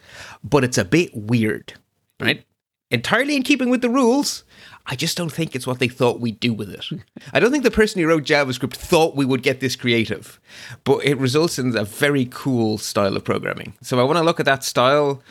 but 0.45 0.65
it's 0.65 0.79
a 0.79 0.85
bit 0.85 1.11
weird, 1.15 1.75
right? 2.21 2.45
Entirely 2.91 3.35
in 3.35 3.43
keeping 3.43 3.71
with 3.71 3.83
the 3.83 3.91
rules. 3.91 4.45
I 4.89 4.95
just 4.95 5.17
don't 5.17 5.33
think 5.33 5.55
it's 5.55 5.67
what 5.67 5.81
they 5.81 5.89
thought 5.89 6.21
we'd 6.21 6.39
do 6.39 6.53
with 6.53 6.71
it. 6.71 6.85
I 7.33 7.41
don't 7.41 7.51
think 7.51 7.65
the 7.65 7.71
person 7.71 8.01
who 8.01 8.09
wrote 8.09 8.25
JavaScript 8.25 8.75
thought 8.75 9.17
we 9.17 9.25
would 9.25 9.43
get 9.43 9.61
this 9.61 9.75
creative, 9.75 10.39
but 10.85 11.05
it 11.05 11.19
results 11.19 11.59
in 11.59 11.77
a 11.77 11.85
very 11.85 12.29
cool 12.31 12.79
style 12.79 13.17
of 13.17 13.25
programming. 13.25 13.75
So 13.83 13.99
I 13.99 14.05
want 14.05 14.19
to 14.19 14.25
look 14.25 14.39
at 14.39 14.47
that 14.47 14.63
style 14.63 15.23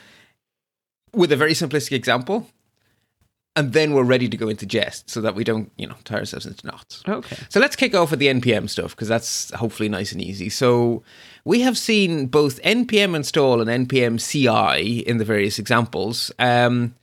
with 1.14 1.32
a 1.32 1.38
very 1.38 1.54
simplistic 1.54 1.94
example, 1.94 2.50
and 3.56 3.74
then 3.74 3.94
we're 3.94 4.04
ready 4.04 4.28
to 4.28 4.38
go 4.38 4.50
into 4.50 4.66
jest 4.66 5.10
so 5.10 5.22
that 5.22 5.36
we 5.36 5.44
don't, 5.44 5.72
you 5.78 5.88
know, 5.88 5.96
tie 6.04 6.18
ourselves 6.18 6.46
into 6.46 6.68
knots. 6.68 7.02
Okay. 7.08 7.38
So 7.50 7.60
let's 7.60 7.76
kick 7.76 7.96
off 7.96 8.12
with 8.12 8.20
the 8.20 8.28
npm 8.28 8.70
stuff 8.70 8.92
because 8.92 9.08
that's 9.08 9.52
hopefully 9.52 9.90
nice 9.90 10.12
and 10.12 10.22
easy. 10.22 10.50
So 10.50 11.04
we 11.46 11.62
have 11.62 11.78
seen 11.78 12.28
both 12.28 12.62
npm 12.64 13.16
install 13.16 13.62
and 13.62 13.88
npm 13.88 14.20
ci 14.20 15.00
in 15.00 15.18
the 15.18 15.26
various 15.26 15.60
examples, 15.60 16.32
um, 16.40 16.96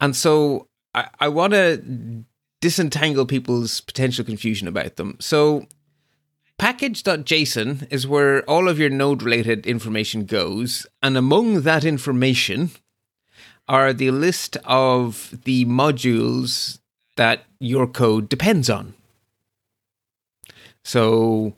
and 0.00 0.14
so 0.14 0.68
I, 0.94 1.08
I 1.20 1.28
want 1.28 1.52
to 1.54 2.24
disentangle 2.60 3.26
people's 3.26 3.80
potential 3.80 4.24
confusion 4.24 4.66
about 4.68 4.96
them. 4.96 5.16
So 5.20 5.66
package.json 6.58 7.86
is 7.90 8.06
where 8.06 8.42
all 8.44 8.68
of 8.68 8.78
your 8.78 8.90
node 8.90 9.22
related 9.22 9.66
information 9.66 10.24
goes, 10.24 10.86
and 11.02 11.16
among 11.16 11.62
that 11.62 11.84
information 11.84 12.70
are 13.68 13.92
the 13.92 14.10
list 14.10 14.56
of 14.64 15.38
the 15.44 15.64
modules 15.64 16.78
that 17.16 17.44
your 17.60 17.86
code 17.86 18.28
depends 18.28 18.70
on. 18.70 18.94
So 20.84 21.54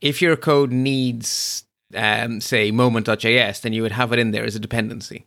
if 0.00 0.20
your 0.20 0.36
code 0.36 0.72
needs, 0.72 1.64
um, 1.94 2.40
say, 2.40 2.70
moment.js, 2.70 3.60
then 3.60 3.72
you 3.72 3.82
would 3.82 3.92
have 3.92 4.12
it 4.12 4.18
in 4.18 4.32
there 4.32 4.44
as 4.44 4.56
a 4.56 4.60
dependency. 4.60 5.26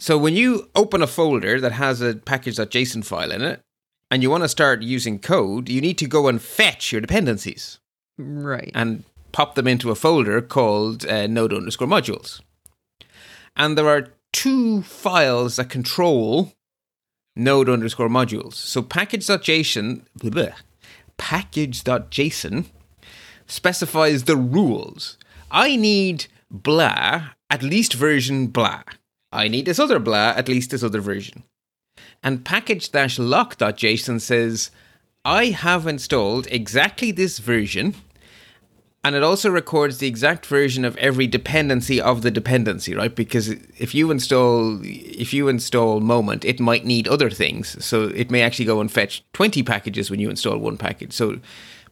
So 0.00 0.18
when 0.18 0.34
you 0.34 0.68
open 0.74 1.02
a 1.02 1.06
folder 1.06 1.60
that 1.60 1.72
has 1.72 2.00
a 2.00 2.14
package.json 2.14 3.04
file 3.04 3.30
in 3.30 3.42
it, 3.42 3.60
and 4.10 4.22
you 4.22 4.30
want 4.30 4.42
to 4.44 4.48
start 4.48 4.82
using 4.82 5.18
code, 5.18 5.68
you 5.68 5.80
need 5.80 5.98
to 5.98 6.06
go 6.06 6.28
and 6.28 6.40
fetch 6.42 6.92
your 6.92 7.00
dependencies 7.00 7.78
Right. 8.18 8.70
and 8.74 9.04
pop 9.32 9.54
them 9.54 9.66
into 9.66 9.90
a 9.90 9.94
folder 9.94 10.40
called 10.40 11.06
uh, 11.06 11.26
node 11.26 11.52
underscore 11.52 11.88
modules. 11.88 12.40
And 13.56 13.78
there 13.78 13.88
are 13.88 14.08
two 14.34 14.82
files 14.82 15.56
that 15.56 15.70
control 15.70 16.52
node 17.36 17.68
underscore 17.68 18.08
modules. 18.08 18.54
So 18.54 18.82
package.json, 18.82 20.02
bleh, 20.18 20.54
package.json 21.16 22.66
specifies 23.46 24.24
the 24.24 24.36
rules. 24.36 25.16
I 25.50 25.76
need 25.76 26.26
blah, 26.50 27.30
at 27.48 27.62
least 27.62 27.94
version 27.94 28.48
blah. 28.48 28.82
I 29.32 29.48
need 29.48 29.66
this 29.66 29.78
other 29.78 30.00
blah, 30.00 30.34
at 30.36 30.48
least 30.48 30.70
this 30.70 30.82
other 30.82 31.00
version. 31.00 31.44
And 32.22 32.44
package-lock.json 32.44 34.20
says, 34.20 34.70
I 35.24 35.46
have 35.46 35.86
installed 35.86 36.48
exactly 36.50 37.12
this 37.12 37.38
version, 37.38 37.94
and 39.04 39.14
it 39.14 39.22
also 39.22 39.50
records 39.50 39.98
the 39.98 40.06
exact 40.06 40.46
version 40.46 40.82
of 40.82 40.96
every 40.96 41.26
dependency 41.26 42.00
of 42.00 42.22
the 42.22 42.30
dependency, 42.30 42.94
right? 42.94 43.14
Because 43.14 43.50
if 43.78 43.94
you 43.94 44.10
install 44.10 44.80
if 44.82 45.34
you 45.34 45.48
install 45.48 46.00
Moment, 46.00 46.44
it 46.44 46.58
might 46.58 46.86
need 46.86 47.06
other 47.06 47.28
things. 47.28 47.84
So 47.84 48.04
it 48.04 48.30
may 48.30 48.40
actually 48.40 48.64
go 48.64 48.80
and 48.80 48.90
fetch 48.90 49.22
20 49.34 49.62
packages 49.62 50.10
when 50.10 50.20
you 50.20 50.30
install 50.30 50.56
one 50.56 50.78
package. 50.78 51.12
So 51.12 51.38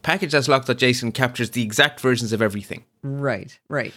package.lock.json 0.01 1.13
captures 1.13 1.51
the 1.51 1.61
exact 1.61 1.99
versions 1.99 2.33
of 2.33 2.41
everything. 2.41 2.83
Right. 3.03 3.57
Right. 3.69 3.93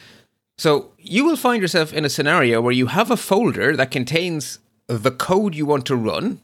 So 0.58 0.92
you 0.98 1.24
will 1.24 1.36
find 1.36 1.62
yourself 1.62 1.94
in 1.94 2.04
a 2.04 2.10
scenario 2.10 2.60
where 2.60 2.72
you 2.72 2.86
have 2.88 3.10
a 3.10 3.16
folder 3.16 3.74
that 3.76 3.90
contains 3.90 4.58
the 4.88 5.10
code 5.10 5.54
you 5.54 5.66
want 5.66 5.86
to 5.86 5.96
run, 5.96 6.40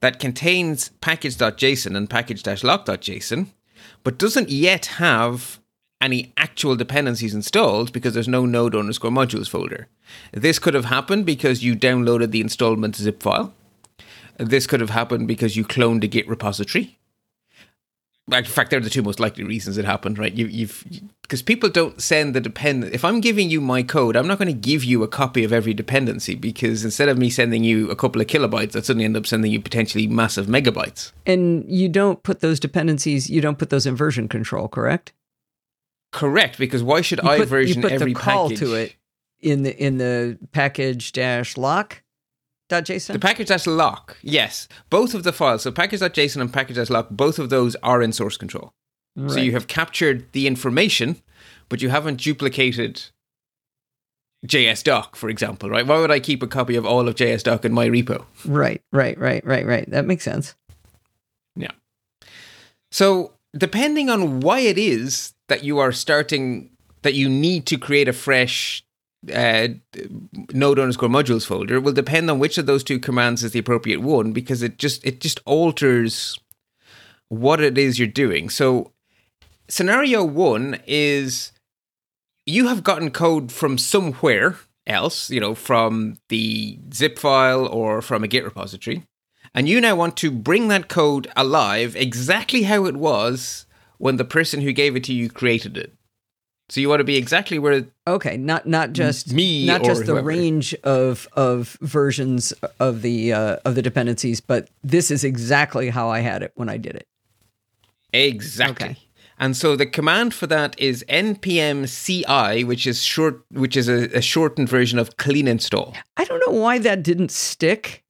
that 0.00 0.18
contains 0.18 0.88
package.json 1.00 1.96
and 1.96 2.10
package-lock.json, 2.10 3.46
but 4.02 4.18
doesn't 4.18 4.48
yet 4.48 4.86
have 4.86 5.60
any 6.04 6.32
actual 6.36 6.76
dependencies 6.76 7.34
installed 7.34 7.92
because 7.92 8.14
there's 8.14 8.28
no 8.28 8.44
node 8.44 8.76
underscore 8.76 9.10
modules 9.10 9.48
folder. 9.48 9.88
This 10.32 10.58
could 10.58 10.74
have 10.74 10.84
happened 10.84 11.24
because 11.24 11.64
you 11.64 11.74
downloaded 11.74 12.30
the 12.30 12.42
installment 12.42 12.96
zip 12.96 13.22
file. 13.22 13.54
This 14.36 14.66
could 14.66 14.80
have 14.80 14.90
happened 14.90 15.26
because 15.26 15.56
you 15.56 15.64
cloned 15.64 16.04
a 16.04 16.06
Git 16.06 16.28
repository. 16.28 16.98
In 18.32 18.44
fact, 18.44 18.70
they're 18.70 18.80
the 18.80 18.88
two 18.88 19.02
most 19.02 19.20
likely 19.20 19.44
reasons 19.44 19.76
it 19.76 19.84
happened, 19.84 20.18
right? 20.18 20.32
You, 20.32 20.46
you've 20.46 20.82
because 21.20 21.42
people 21.42 21.68
don't 21.68 22.00
send 22.00 22.34
the 22.34 22.40
depend. 22.40 22.84
If 22.84 23.04
I'm 23.04 23.20
giving 23.20 23.50
you 23.50 23.60
my 23.60 23.82
code, 23.82 24.16
I'm 24.16 24.26
not 24.26 24.38
going 24.38 24.48
to 24.48 24.54
give 24.54 24.82
you 24.82 25.02
a 25.02 25.08
copy 25.08 25.44
of 25.44 25.52
every 25.52 25.74
dependency 25.74 26.34
because 26.34 26.84
instead 26.84 27.10
of 27.10 27.18
me 27.18 27.28
sending 27.28 27.64
you 27.64 27.90
a 27.90 27.96
couple 27.96 28.20
of 28.22 28.26
kilobytes, 28.26 28.74
I'd 28.76 28.86
suddenly 28.86 29.04
end 29.04 29.16
up 29.16 29.26
sending 29.26 29.52
you 29.52 29.60
potentially 29.60 30.06
massive 30.06 30.46
megabytes. 30.46 31.12
And 31.26 31.64
you 31.68 31.88
don't 31.90 32.22
put 32.22 32.40
those 32.40 32.58
dependencies, 32.58 33.28
you 33.28 33.42
don't 33.42 33.58
put 33.58 33.68
those 33.68 33.86
in 33.86 33.94
version 33.94 34.26
control, 34.28 34.68
correct? 34.68 35.12
Correct, 36.14 36.58
because 36.58 36.80
why 36.80 37.00
should 37.00 37.20
You 37.24 37.28
I 37.28 37.38
put, 37.38 37.48
version 37.48 37.78
you 37.78 37.82
put 37.82 37.92
every 37.92 38.12
the 38.12 38.20
call 38.20 38.48
package? 38.48 38.60
to 38.60 38.74
it 38.74 38.94
in 39.40 39.64
the 39.64 39.76
in 39.76 39.98
the 39.98 40.38
package 40.52 41.10
dash 41.10 41.56
lock 41.56 42.04
dot 42.68 42.84
JSON. 42.84 43.14
The 43.14 43.18
package 43.18 43.48
dash 43.48 43.66
lock 43.66 44.16
yes, 44.22 44.68
both 44.90 45.14
of 45.14 45.24
the 45.24 45.32
files. 45.32 45.62
So 45.62 45.72
package.json 45.72 46.40
and 46.40 46.52
package 46.52 46.76
dash 46.76 46.88
lock 46.88 47.08
both 47.10 47.40
of 47.40 47.50
those 47.50 47.74
are 47.82 48.00
in 48.00 48.12
source 48.12 48.36
control. 48.36 48.72
So 49.26 49.38
you 49.38 49.50
have 49.52 49.66
captured 49.66 50.30
the 50.30 50.46
information, 50.46 51.20
but 51.68 51.82
you 51.82 51.88
haven't 51.88 52.20
duplicated 52.20 53.02
js 54.46 54.84
doc 54.84 55.16
for 55.16 55.28
example, 55.28 55.68
right? 55.68 55.84
Why 55.86 55.98
would 55.98 56.12
I 56.12 56.20
keep 56.20 56.44
a 56.44 56.46
copy 56.46 56.76
of 56.76 56.86
all 56.86 57.08
of 57.08 57.16
js 57.16 57.42
doc 57.42 57.64
in 57.64 57.72
my 57.72 57.88
repo? 57.88 58.24
right, 58.44 58.80
right, 58.92 59.18
right, 59.18 59.44
right, 59.44 59.66
right. 59.66 59.90
That 59.90 60.06
makes 60.06 60.22
sense. 60.22 60.54
Yeah. 61.56 61.72
So, 62.92 63.32
depending 63.56 64.08
on 64.10 64.38
why 64.40 64.60
it 64.60 64.78
is 64.78 65.33
that 65.48 65.64
you 65.64 65.78
are 65.78 65.92
starting, 65.92 66.70
that 67.02 67.14
you 67.14 67.28
need 67.28 67.66
to 67.66 67.78
create 67.78 68.08
a 68.08 68.12
fresh 68.12 68.84
uh, 69.32 69.68
node 70.52 70.78
underscore 70.78 71.08
modules 71.08 71.46
folder, 71.46 71.80
will 71.80 71.92
depend 71.92 72.30
on 72.30 72.38
which 72.38 72.58
of 72.58 72.66
those 72.66 72.84
two 72.84 72.98
commands 72.98 73.42
is 73.42 73.52
the 73.52 73.58
appropriate 73.58 74.00
one 74.00 74.32
because 74.32 74.62
it 74.62 74.78
just 74.78 75.04
it 75.04 75.20
just 75.20 75.40
alters 75.44 76.38
what 77.28 77.60
it 77.60 77.78
is 77.78 77.98
you're 77.98 78.08
doing. 78.08 78.50
So, 78.50 78.92
scenario 79.68 80.24
one 80.24 80.78
is 80.86 81.52
you 82.46 82.68
have 82.68 82.84
gotten 82.84 83.10
code 83.10 83.50
from 83.50 83.78
somewhere 83.78 84.56
else, 84.86 85.30
you 85.30 85.40
know, 85.40 85.54
from 85.54 86.18
the 86.28 86.78
zip 86.92 87.18
file 87.18 87.66
or 87.66 88.02
from 88.02 88.22
a 88.22 88.28
Git 88.28 88.44
repository 88.44 89.06
and 89.54 89.68
you 89.68 89.80
now 89.80 89.94
want 89.94 90.16
to 90.18 90.30
bring 90.30 90.68
that 90.68 90.88
code 90.88 91.30
alive 91.36 91.94
exactly 91.94 92.64
how 92.64 92.86
it 92.86 92.96
was 92.96 93.66
when 94.04 94.18
the 94.18 94.24
person 94.24 94.60
who 94.60 94.70
gave 94.70 94.96
it 94.96 95.02
to 95.02 95.14
you 95.14 95.30
created 95.30 95.78
it. 95.78 95.90
So 96.68 96.78
you 96.78 96.90
want 96.90 97.00
to 97.00 97.04
be 97.04 97.16
exactly 97.16 97.58
where 97.58 97.86
Okay, 98.06 98.36
not 98.36 98.66
not 98.66 98.92
just 98.92 99.32
me 99.32 99.64
not 99.64 99.82
just 99.82 100.04
the 100.04 100.22
range 100.22 100.74
of 100.84 101.26
of 101.32 101.78
versions 101.80 102.52
of 102.78 103.00
the 103.00 103.32
uh, 103.32 103.56
of 103.64 103.76
the 103.76 103.80
dependencies, 103.80 104.42
but 104.42 104.68
this 104.82 105.10
is 105.10 105.24
exactly 105.24 105.88
how 105.88 106.10
I 106.10 106.20
had 106.20 106.42
it 106.42 106.52
when 106.54 106.68
I 106.68 106.76
did 106.76 106.96
it. 106.96 107.06
exactly. 108.12 108.90
Okay. 108.90 108.98
And 109.38 109.56
so 109.56 109.74
the 109.74 109.86
command 109.86 110.34
for 110.34 110.46
that 110.48 110.78
is 110.78 111.02
npm 111.08 111.86
ci, 111.88 112.62
which 112.64 112.86
is 112.86 113.02
short, 113.02 113.42
which 113.52 113.74
is 113.74 113.88
a, 113.88 114.18
a 114.18 114.20
shortened 114.20 114.68
version 114.68 114.98
of 114.98 115.16
clean 115.16 115.48
install. 115.48 115.94
I 116.18 116.24
don't 116.24 116.42
know 116.46 116.60
why 116.60 116.78
that 116.78 117.02
didn't 117.02 117.30
stick 117.30 118.03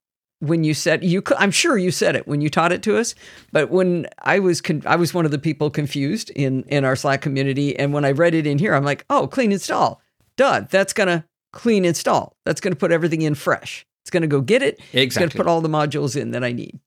when 0.47 0.65
you 0.65 0.75
said 0.75 1.05
you. 1.05 1.23
I'm 1.39 1.51
sure 1.51 1.77
you 1.77 1.91
said 1.91 2.17
it 2.17 2.27
when 2.27 2.41
you 2.41 2.49
taught 2.49 2.73
it 2.73 2.83
to 2.85 2.97
us, 2.97 3.15
but 3.53 3.71
when 3.71 4.07
I 4.23 4.39
was 4.39 4.61
con- 4.61 4.83
I 4.87 4.97
was 4.97 5.15
one 5.15 5.25
of 5.25 5.31
the 5.31 5.39
people 5.39 5.71
confused 5.71 6.31
in 6.31 6.63
in 6.65 6.85
our 6.85 6.97
Slack 6.97 7.23
community, 7.23 7.77
and 7.79 7.93
when 7.93 8.05
I 8.05 8.13
read 8.13 8.35
it 8.35 8.47
in 8.47 8.59
here, 8.59 8.75
I'm 8.75 8.85
like, 8.85 9.05
oh, 9.11 9.27
clean 9.27 9.53
install, 9.53 10.01
duh, 10.37 10.63
that's 10.71 10.93
gonna 10.93 11.27
clean 11.53 11.85
install. 11.85 12.37
That's 12.45 12.61
gonna 12.61 12.77
put 12.77 12.93
everything 12.93 13.23
in 13.23 13.35
fresh. 13.35 13.87
It's 14.03 14.11
gonna 14.11 14.27
go 14.27 14.41
get 14.41 14.63
it. 14.63 14.81
exactly. 14.93 15.03
It's 15.03 15.19
gonna 15.19 15.31
put 15.31 15.47
all 15.47 15.61
the 15.61 15.69
modules 15.69 16.21
in 16.21 16.33
that 16.33 16.45
I 16.45 16.53
need. 16.53 16.79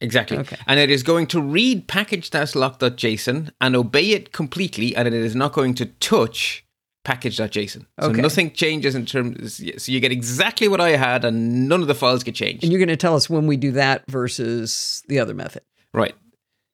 Exactly. 0.00 0.38
Okay. 0.38 0.56
And 0.66 0.80
it 0.80 0.90
is 0.90 1.02
going 1.02 1.26
to 1.28 1.42
read 1.42 1.86
package.lock.json 1.86 3.50
and 3.60 3.76
obey 3.76 4.12
it 4.12 4.32
completely, 4.32 4.96
and 4.96 5.06
it 5.06 5.14
is 5.14 5.36
not 5.36 5.52
going 5.52 5.74
to 5.74 5.86
touch 5.86 6.64
package.json. 7.04 7.86
So 8.00 8.10
Okay. 8.10 8.20
nothing 8.20 8.52
changes 8.52 8.94
in 8.94 9.06
terms. 9.06 9.60
So 9.82 9.92
you 9.92 10.00
get 10.00 10.12
exactly 10.12 10.68
what 10.68 10.80
I 10.80 10.90
had, 10.90 11.24
and 11.24 11.68
none 11.68 11.80
of 11.82 11.88
the 11.88 11.94
files 11.94 12.22
get 12.22 12.34
changed. 12.34 12.62
And 12.62 12.72
you're 12.72 12.80
gonna 12.80 12.96
tell 12.96 13.16
us 13.16 13.28
when 13.30 13.46
we 13.46 13.56
do 13.56 13.72
that 13.72 14.04
versus 14.08 15.02
the 15.08 15.18
other 15.18 15.34
method. 15.34 15.62
Right. 15.94 16.14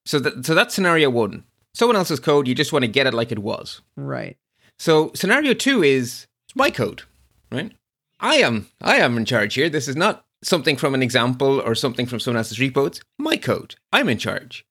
So 0.05 0.19
that 0.21 0.45
so 0.47 0.55
that's 0.55 0.75
scenario 0.75 1.11
one. 1.11 1.45
Someone 1.75 1.97
else's 1.97 2.21
code, 2.21 2.49
you 2.49 2.55
just 2.55 2.73
want 2.73 2.85
to 2.85 2.89
get 2.91 3.07
it 3.07 3.15
like 3.15 3.31
it 3.31 3.39
was. 3.41 3.83
Right. 3.97 4.37
So 4.79 5.11
scenario 5.15 5.53
two 5.55 5.83
is 5.83 6.27
my 6.55 6.71
code, 6.71 7.03
right? 7.53 7.73
I 8.21 8.37
am 8.37 8.69
I 8.81 8.97
am 8.97 9.17
in 9.17 9.25
charge 9.25 9.55
here. 9.55 9.69
This 9.69 9.89
is 9.89 9.97
not 9.97 10.25
something 10.43 10.77
from 10.77 10.95
an 10.95 11.03
example 11.03 11.61
or 11.61 11.75
something 11.75 12.07
from 12.07 12.21
someone 12.21 12.39
else's 12.39 12.59
repo. 12.59 12.87
It's 12.87 13.01
my 13.19 13.37
code. 13.37 13.75
I'm 13.93 14.09
in 14.09 14.19
charge. 14.19 14.65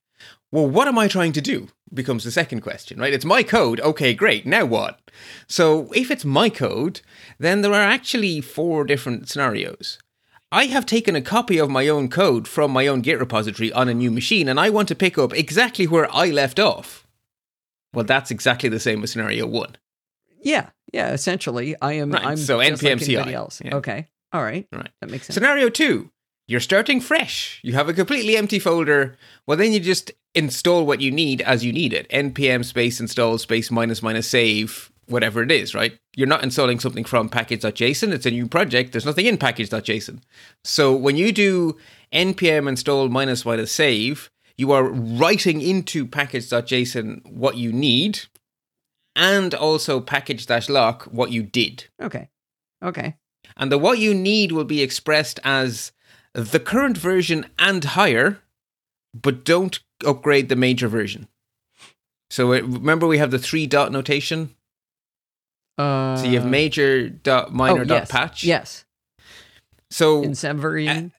Well, 0.52 0.68
what 0.68 0.88
am 0.88 0.98
I 0.98 1.08
trying 1.08 1.34
to 1.34 1.42
do? 1.42 1.68
Becomes 1.94 2.24
the 2.24 2.32
second 2.32 2.62
question, 2.62 3.00
right? 3.00 3.14
It's 3.14 3.26
my 3.26 3.44
code. 3.44 3.80
Okay, 3.80 4.14
great. 4.14 4.46
Now 4.46 4.66
what? 4.66 5.00
So 5.48 5.92
if 5.94 6.10
it's 6.10 6.26
my 6.26 6.50
code, 6.50 7.02
then 7.38 7.62
there 7.62 7.74
are 7.74 7.82
actually 7.82 8.42
four 8.42 8.84
different 8.86 9.30
scenarios. 9.30 10.00
I 10.52 10.66
have 10.66 10.86
taken 10.86 11.16
a 11.16 11.22
copy 11.22 11.58
of 11.58 11.70
my 11.70 11.88
own 11.88 12.10
code 12.10 12.48
from 12.48 12.72
my 12.72 12.88
own 12.88 13.02
Git 13.02 13.20
repository 13.20 13.72
on 13.74 13.88
a 13.90 13.94
new 13.94 14.10
machine, 14.10 14.48
and 14.48 14.60
I 14.60 14.70
want 14.70 14.88
to 14.88 14.96
pick 14.96 15.18
up 15.18 15.34
exactly 15.34 15.86
where 15.86 16.14
I 16.14 16.28
left 16.32 16.60
off. 16.60 17.06
Well, 17.94 18.06
that's 18.06 18.32
exactly 18.32 18.70
the 18.70 18.80
same 18.80 19.04
as 19.04 19.12
scenario 19.12 19.48
one. 19.48 19.78
Yeah. 20.42 20.70
Yeah. 20.92 21.12
Essentially, 21.12 21.76
I 21.82 21.94
am. 21.94 22.12
Right, 22.12 22.26
I'm 22.26 22.38
so 22.38 22.58
like 22.58 22.74
NPM 22.74 23.06
CI. 23.06 23.34
else. 23.34 23.62
Yeah. 23.64 23.76
Okay. 23.76 24.08
All 24.32 24.44
right. 24.44 24.68
Right. 24.72 24.90
That 25.02 25.10
makes 25.10 25.28
sense. 25.28 25.36
Scenario 25.36 25.70
two, 25.70 26.12
you're 26.48 26.60
starting 26.60 27.02
fresh. 27.02 27.60
You 27.64 27.74
have 27.74 27.90
a 27.90 27.94
completely 27.94 28.38
empty 28.38 28.60
folder. 28.60 29.18
Well, 29.48 29.58
then 29.58 29.72
you 29.72 29.80
just 29.80 30.12
install 30.34 30.86
what 30.86 31.02
you 31.02 31.12
need 31.12 31.42
as 31.42 31.64
you 31.64 31.72
need 31.72 31.94
it. 31.94 32.10
npm 32.10 32.64
space 32.64 33.00
install 33.00 33.38
space 33.38 33.72
minus 33.72 34.04
minus 34.04 34.28
save, 34.28 34.92
whatever 35.08 35.42
it 35.42 35.52
is, 35.52 35.74
right? 35.74 35.98
You're 36.16 36.28
not 36.28 36.44
installing 36.44 36.80
something 36.80 37.06
from 37.06 37.30
package.json. 37.30 38.12
It's 38.12 38.26
a 38.26 38.32
new 38.32 38.48
project. 38.48 38.92
There's 38.92 39.06
nothing 39.06 39.26
in 39.26 39.38
package.json. 39.38 40.22
So 40.64 40.96
when 40.96 41.16
you 41.18 41.32
do 41.32 41.78
npm 42.14 42.68
install 42.68 43.10
minus 43.10 43.46
minus 43.46 43.72
save, 43.72 44.30
you 44.58 44.72
are 44.72 44.84
writing 44.84 45.62
into 45.62 46.06
package.json 46.06 47.26
what 47.26 47.58
you 47.58 47.74
need 47.74 48.22
and 49.16 49.54
also 49.54 50.00
package-lock 50.00 51.04
what 51.06 51.32
you 51.32 51.42
did. 51.44 51.86
Okay. 52.02 52.30
Okay. 52.84 53.16
And 53.58 53.72
the 53.72 53.78
what 53.78 54.00
you 54.00 54.14
need 54.14 54.52
will 54.52 54.66
be 54.66 54.82
expressed 54.82 55.40
as 55.44 55.92
the 56.36 56.60
current 56.60 56.98
version 56.98 57.46
and 57.58 57.84
higher, 57.84 58.40
but 59.14 59.46
don't 59.46 59.80
upgrade 60.06 60.50
the 60.50 60.56
major 60.56 60.88
version. 60.88 61.28
So 62.30 62.54
uh, 62.54 62.62
remember, 62.62 63.08
we 63.08 63.18
have 63.18 63.32
the 63.32 63.40
three 63.40 63.66
dot 63.68 63.92
notation. 63.92 64.56
Uh, 65.78 66.16
So 66.18 66.26
you 66.26 66.40
have 66.40 66.50
major 66.50 67.10
dot 67.10 67.54
minor 67.54 67.82
oh, 67.82 67.86
dot 67.86 68.02
yes. 68.02 68.12
patch. 68.12 68.44
Yes. 68.44 68.86
So 69.90 70.24
In 70.24 70.32
Semver, 70.32 70.76
Uh, 70.88 71.10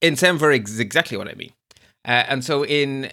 in 0.00 0.14
Semver 0.14 0.58
is 0.60 0.80
exactly 0.80 1.16
what 1.16 1.28
I 1.28 1.34
mean. 1.34 1.52
Uh, 2.04 2.24
and 2.28 2.44
so 2.44 2.64
in 2.64 3.10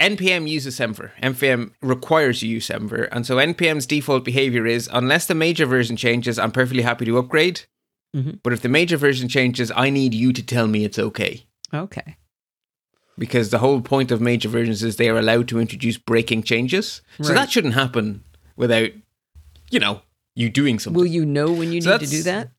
NPM 0.00 0.48
uses 0.48 0.78
Semver. 0.78 1.10
NPM 1.20 1.72
requires 1.82 2.42
you 2.42 2.50
use 2.50 2.68
Semver. 2.68 3.08
And 3.10 3.26
so 3.26 3.36
NPM's 3.36 3.86
default 3.86 4.24
behavior 4.24 4.66
is 4.66 4.88
unless 4.92 5.26
the 5.26 5.34
major 5.34 5.66
version 5.66 5.96
changes, 5.96 6.38
I'm 6.38 6.52
perfectly 6.52 6.82
happy 6.82 7.04
to 7.06 7.18
upgrade. 7.18 7.62
Mhm. 8.16 8.40
But 8.42 8.52
if 8.52 8.60
the 8.62 8.68
major 8.68 8.96
version 8.96 9.28
changes, 9.28 9.70
I 9.76 9.90
need 9.90 10.14
you 10.14 10.32
to 10.32 10.42
tell 10.42 10.66
me 10.66 10.84
it's 10.84 10.98
okay. 10.98 11.46
Okay. 11.72 12.16
Because 13.18 13.50
the 13.50 13.58
whole 13.58 13.80
point 13.80 14.10
of 14.10 14.20
major 14.20 14.48
versions 14.48 14.82
is 14.82 14.96
they 14.96 15.08
are 15.08 15.18
allowed 15.18 15.48
to 15.48 15.58
introduce 15.60 15.98
breaking 15.98 16.44
changes. 16.44 17.02
So 17.20 17.34
that 17.34 17.50
shouldn't 17.50 17.74
happen 17.74 18.22
without, 18.56 18.90
you 19.70 19.80
know, 19.80 20.02
you 20.36 20.48
doing 20.50 20.78
something. 20.78 20.98
Will 20.98 21.06
you 21.06 21.26
know 21.26 21.52
when 21.52 21.72
you 21.72 21.80
So 21.82 21.96
need 21.96 22.04
to 22.04 22.10
do 22.10 22.22
that? 22.22 22.50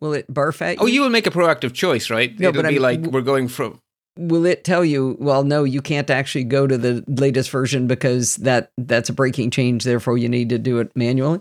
Will 0.00 0.12
it 0.12 0.32
barf 0.32 0.62
at 0.62 0.76
you? 0.76 0.82
oh, 0.82 0.86
you 0.86 1.00
will 1.02 1.10
make 1.10 1.26
a 1.26 1.30
proactive 1.30 1.72
choice, 1.74 2.08
right? 2.10 2.38
No, 2.38 2.50
It'll 2.50 2.62
but 2.62 2.68
be 2.68 2.74
I'm- 2.76 2.82
like 2.82 3.00
we're 3.12 3.20
going 3.22 3.48
from 3.48 3.80
Will 4.20 4.46
it 4.46 4.64
tell 4.64 4.84
you, 4.84 5.16
well, 5.20 5.44
no, 5.44 5.62
you 5.62 5.80
can't 5.80 6.10
actually 6.10 6.42
go 6.42 6.66
to 6.66 6.76
the 6.76 7.04
latest 7.06 7.50
version 7.50 7.86
because 7.86 8.34
that 8.36 8.72
that's 8.76 9.08
a 9.08 9.12
breaking 9.12 9.50
change, 9.52 9.84
therefore 9.84 10.18
you 10.18 10.28
need 10.28 10.48
to 10.48 10.58
do 10.58 10.78
it 10.80 10.90
manually? 10.96 11.40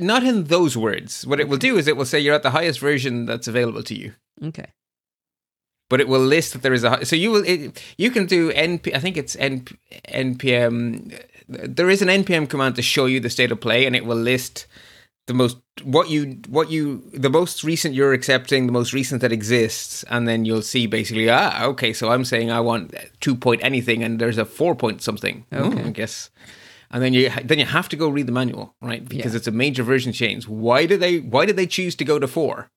Not 0.00 0.22
in 0.24 0.44
those 0.44 0.76
words. 0.76 1.26
What 1.26 1.40
it 1.40 1.48
will 1.48 1.58
do 1.58 1.76
is 1.78 1.86
it 1.88 1.96
will 1.96 2.04
say 2.06 2.18
you're 2.20 2.34
at 2.34 2.42
the 2.42 2.50
highest 2.50 2.80
version 2.80 3.26
that's 3.26 3.48
available 3.48 3.82
to 3.84 3.94
you. 3.94 4.12
Okay. 4.42 4.66
but 5.90 6.00
it 6.00 6.08
will 6.08 6.20
list 6.36 6.52
that 6.52 6.62
there 6.62 6.74
is 6.74 6.84
a 6.84 7.04
so 7.04 7.16
you 7.16 7.30
will 7.32 7.44
it, 7.46 7.82
you 7.96 8.10
can 8.10 8.26
do 8.26 8.52
np 8.52 8.94
i 8.94 9.00
think 9.00 9.16
it's 9.16 9.34
N, 9.36 9.64
npm 10.12 11.18
there 11.48 11.90
is 11.90 12.02
an 12.02 12.08
npm 12.22 12.48
command 12.48 12.76
to 12.76 12.82
show 12.82 13.06
you 13.06 13.20
the 13.20 13.30
state 13.30 13.50
of 13.52 13.60
play 13.60 13.86
and 13.86 13.96
it 13.96 14.04
will 14.04 14.16
list 14.32 14.66
the 15.26 15.34
most 15.34 15.56
what 15.82 16.08
you 16.10 16.40
what 16.48 16.70
you 16.70 17.02
the 17.12 17.30
most 17.30 17.64
recent 17.64 17.94
you're 17.94 18.12
accepting 18.12 18.66
the 18.66 18.72
most 18.72 18.92
recent 18.92 19.20
that 19.22 19.32
exists 19.32 20.04
and 20.10 20.26
then 20.28 20.44
you'll 20.44 20.62
see 20.74 20.86
basically 20.86 21.28
ah 21.30 21.64
okay 21.64 21.92
so 21.92 22.10
i'm 22.10 22.24
saying 22.24 22.50
i 22.50 22.60
want 22.60 22.94
2 23.20 23.34
point 23.36 23.60
anything 23.64 24.02
and 24.04 24.18
there's 24.20 24.38
a 24.38 24.44
4 24.44 24.74
point 24.74 25.02
something 25.02 25.44
Oh, 25.52 25.64
Okay. 25.68 25.84
i 25.84 25.90
guess 25.90 26.30
and 26.90 27.02
then 27.02 27.12
you 27.14 27.30
then 27.44 27.58
you 27.58 27.64
have 27.66 27.88
to 27.88 27.96
go 27.96 28.08
read 28.08 28.26
the 28.26 28.32
manual 28.32 28.74
right 28.80 29.06
because 29.08 29.32
Yeah. 29.32 29.38
it's 29.38 29.46
a 29.46 29.50
major 29.52 29.82
version 29.82 30.12
change 30.12 30.48
why 30.48 30.86
do 30.86 30.96
they 30.96 31.18
why 31.20 31.46
did 31.46 31.56
they 31.56 31.66
choose 31.66 31.94
to 31.96 32.04
go 32.04 32.18
to 32.18 32.26
4 32.28 32.70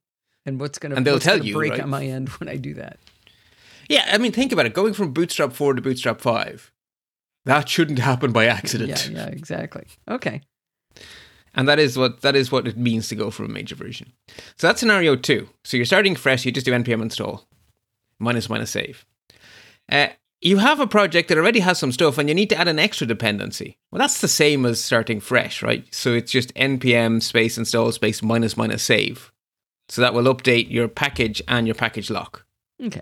And 0.46 0.60
what's 0.60 0.80
gonna 0.80 0.96
And 0.96 1.06
they'll 1.06 1.20
tell 1.20 1.44
you, 1.46 1.54
break 1.54 1.72
right? 1.74 1.82
on 1.82 1.90
my 1.90 2.04
end 2.06 2.30
when 2.40 2.50
I 2.50 2.58
do 2.58 2.74
that? 2.76 2.98
Yeah, 3.90 4.06
I 4.12 4.18
mean, 4.18 4.32
think 4.32 4.52
about 4.54 4.66
it. 4.66 4.74
Going 4.74 4.94
from 4.94 5.12
Bootstrap 5.14 5.52
4 5.54 5.74
to 5.76 5.82
Bootstrap 5.82 6.22
5, 6.22 6.72
that 7.46 7.68
shouldn't 7.68 8.00
happen 8.00 8.32
by 8.32 8.46
accident. 8.46 8.90
Yeah, 8.90 9.12
yeah, 9.12 9.28
exactly. 9.28 9.84
Okay. 10.10 10.42
And 11.54 11.68
that 11.68 11.78
is 11.80 11.98
what 11.98 12.22
that 12.22 12.36
is 12.36 12.52
what 12.52 12.68
it 12.68 12.78
means 12.78 13.08
to 13.10 13.16
go 13.16 13.30
from 13.30 13.46
a 13.46 13.50
major 13.50 13.76
version. 13.76 14.14
So 14.58 14.68
that's 14.68 14.80
scenario 14.80 15.16
two. 15.18 15.50
So 15.66 15.76
you're 15.78 15.86
starting 15.86 16.16
fresh, 16.16 16.46
you 16.46 16.52
just 16.54 16.66
do 16.66 16.72
npm 16.72 17.02
install, 17.02 17.46
minus 18.20 18.50
minus 18.50 18.72
save. 18.72 19.06
Uh, 19.92 20.08
you 20.42 20.58
have 20.58 20.80
a 20.80 20.88
project 20.88 21.30
that 21.30 21.38
already 21.38 21.60
has 21.60 21.78
some 21.78 21.92
stuff 21.92 22.18
and 22.18 22.28
you 22.28 22.36
need 22.36 22.50
to 22.50 22.58
add 22.58 22.68
an 22.68 22.80
extra 22.80 23.06
dependency. 23.06 23.78
Well, 23.92 24.00
that's 24.00 24.22
the 24.22 24.28
same 24.28 24.66
as 24.66 24.84
starting 24.84 25.20
fresh, 25.20 25.62
right? 25.62 25.86
So 25.94 26.14
it's 26.14 26.32
just 26.32 26.54
npm 26.56 27.22
space 27.22 27.58
install 27.58 27.92
space 27.92 28.24
minus 28.24 28.58
minus 28.58 28.84
save. 28.84 29.32
So 29.88 30.02
that 30.02 30.14
will 30.14 30.34
update 30.34 30.72
your 30.72 30.88
package 30.88 31.42
and 31.48 31.68
your 31.68 31.76
package 31.76 32.10
lock. 32.10 32.46
Okay. 32.84 33.02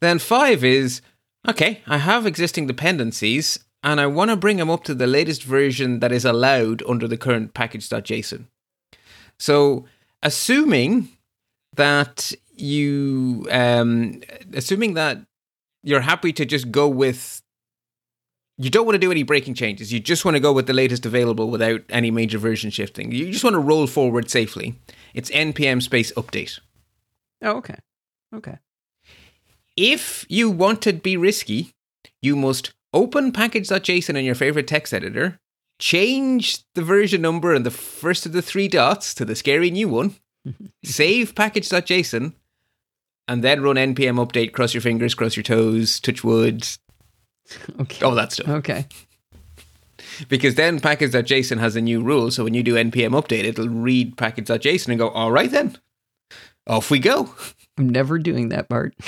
Then 0.00 0.18
five 0.18 0.62
is 0.62 1.02
okay, 1.48 1.80
I 1.86 1.98
have 1.98 2.26
existing 2.26 2.66
dependencies 2.66 3.58
and 3.82 4.00
I 4.00 4.06
want 4.06 4.30
to 4.30 4.36
bring 4.36 4.58
them 4.58 4.70
up 4.70 4.84
to 4.84 4.94
the 4.94 5.06
latest 5.06 5.42
version 5.42 6.00
that 6.00 6.12
is 6.12 6.24
allowed 6.24 6.82
under 6.88 7.08
the 7.08 7.18
current 7.18 7.52
package.json. 7.52 8.46
So, 9.38 9.84
assuming 10.22 11.08
that 11.74 12.32
you, 12.54 13.46
um, 13.50 14.22
assuming 14.54 14.94
that 14.94 15.18
you're 15.84 16.00
happy 16.00 16.32
to 16.32 16.44
just 16.44 16.72
go 16.72 16.88
with, 16.88 17.42
you 18.56 18.70
don't 18.70 18.86
want 18.86 18.94
to 18.94 19.00
do 19.00 19.10
any 19.10 19.22
breaking 19.22 19.54
changes. 19.54 19.92
You 19.92 20.00
just 20.00 20.24
want 20.24 20.34
to 20.34 20.40
go 20.40 20.52
with 20.52 20.66
the 20.66 20.72
latest 20.72 21.06
available 21.06 21.50
without 21.50 21.82
any 21.90 22.10
major 22.10 22.38
version 22.38 22.70
shifting. 22.70 23.12
You 23.12 23.30
just 23.30 23.44
want 23.44 23.54
to 23.54 23.60
roll 23.60 23.86
forward 23.86 24.30
safely. 24.30 24.74
It's 25.12 25.30
npm 25.30 25.82
space 25.82 26.10
update. 26.12 26.58
Oh, 27.42 27.58
okay. 27.58 27.76
Okay. 28.34 28.58
If 29.76 30.24
you 30.28 30.50
want 30.50 30.82
to 30.82 30.92
be 30.94 31.16
risky, 31.16 31.72
you 32.22 32.34
must 32.34 32.72
open 32.92 33.32
package.json 33.32 34.16
in 34.16 34.24
your 34.24 34.34
favorite 34.34 34.66
text 34.66 34.94
editor, 34.94 35.38
change 35.78 36.64
the 36.74 36.82
version 36.82 37.20
number 37.20 37.52
and 37.52 37.66
the 37.66 37.70
first 37.70 38.24
of 38.24 38.32
the 38.32 38.42
three 38.42 38.68
dots 38.68 39.12
to 39.14 39.24
the 39.24 39.34
scary 39.34 39.70
new 39.70 39.88
one, 39.88 40.14
save 40.84 41.34
package.json, 41.34 42.32
and 43.28 43.42
then 43.42 43.62
run 43.62 43.76
npm 43.76 44.24
update, 44.24 44.52
cross 44.52 44.74
your 44.74 44.80
fingers, 44.80 45.14
cross 45.14 45.36
your 45.36 45.42
toes, 45.42 46.00
touch 46.00 46.22
wood, 46.24 46.66
Okay. 47.80 48.04
all 48.04 48.14
that 48.14 48.32
stuff. 48.32 48.48
Okay. 48.48 48.86
Because 50.28 50.54
then 50.54 50.80
package.json 50.80 51.58
has 51.58 51.76
a 51.76 51.80
new 51.80 52.02
rule, 52.02 52.30
so 52.30 52.44
when 52.44 52.54
you 52.54 52.62
do 52.62 52.74
npm 52.74 53.10
update, 53.20 53.44
it'll 53.44 53.68
read 53.68 54.16
package.json 54.16 54.88
and 54.88 54.98
go, 54.98 55.08
all 55.10 55.32
right 55.32 55.50
then, 55.50 55.78
off 56.66 56.90
we 56.90 56.98
go. 56.98 57.34
I'm 57.78 57.88
never 57.88 58.18
doing 58.18 58.48
that 58.50 58.68
part. 58.68 58.94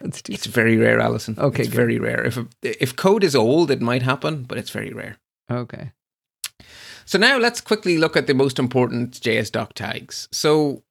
It's 0.00 0.46
very 0.46 0.76
rare, 0.78 0.98
Allison. 0.98 1.36
Okay, 1.38 1.62
it's 1.62 1.68
good. 1.68 1.76
very 1.76 1.98
rare. 1.98 2.24
If 2.24 2.38
if 2.62 2.96
code 2.96 3.22
is 3.22 3.36
old, 3.36 3.70
it 3.70 3.82
might 3.82 4.02
happen, 4.02 4.44
but 4.44 4.56
it's 4.58 4.70
very 4.70 4.92
rare. 4.92 5.18
okay. 5.50 5.92
So 7.04 7.18
now 7.18 7.36
let's 7.38 7.60
quickly 7.60 7.98
look 7.98 8.16
at 8.16 8.26
the 8.26 8.34
most 8.34 8.58
important 8.58 9.20
JS 9.20 9.52
doc 9.52 9.74
tags. 9.74 10.28
So 10.32 10.82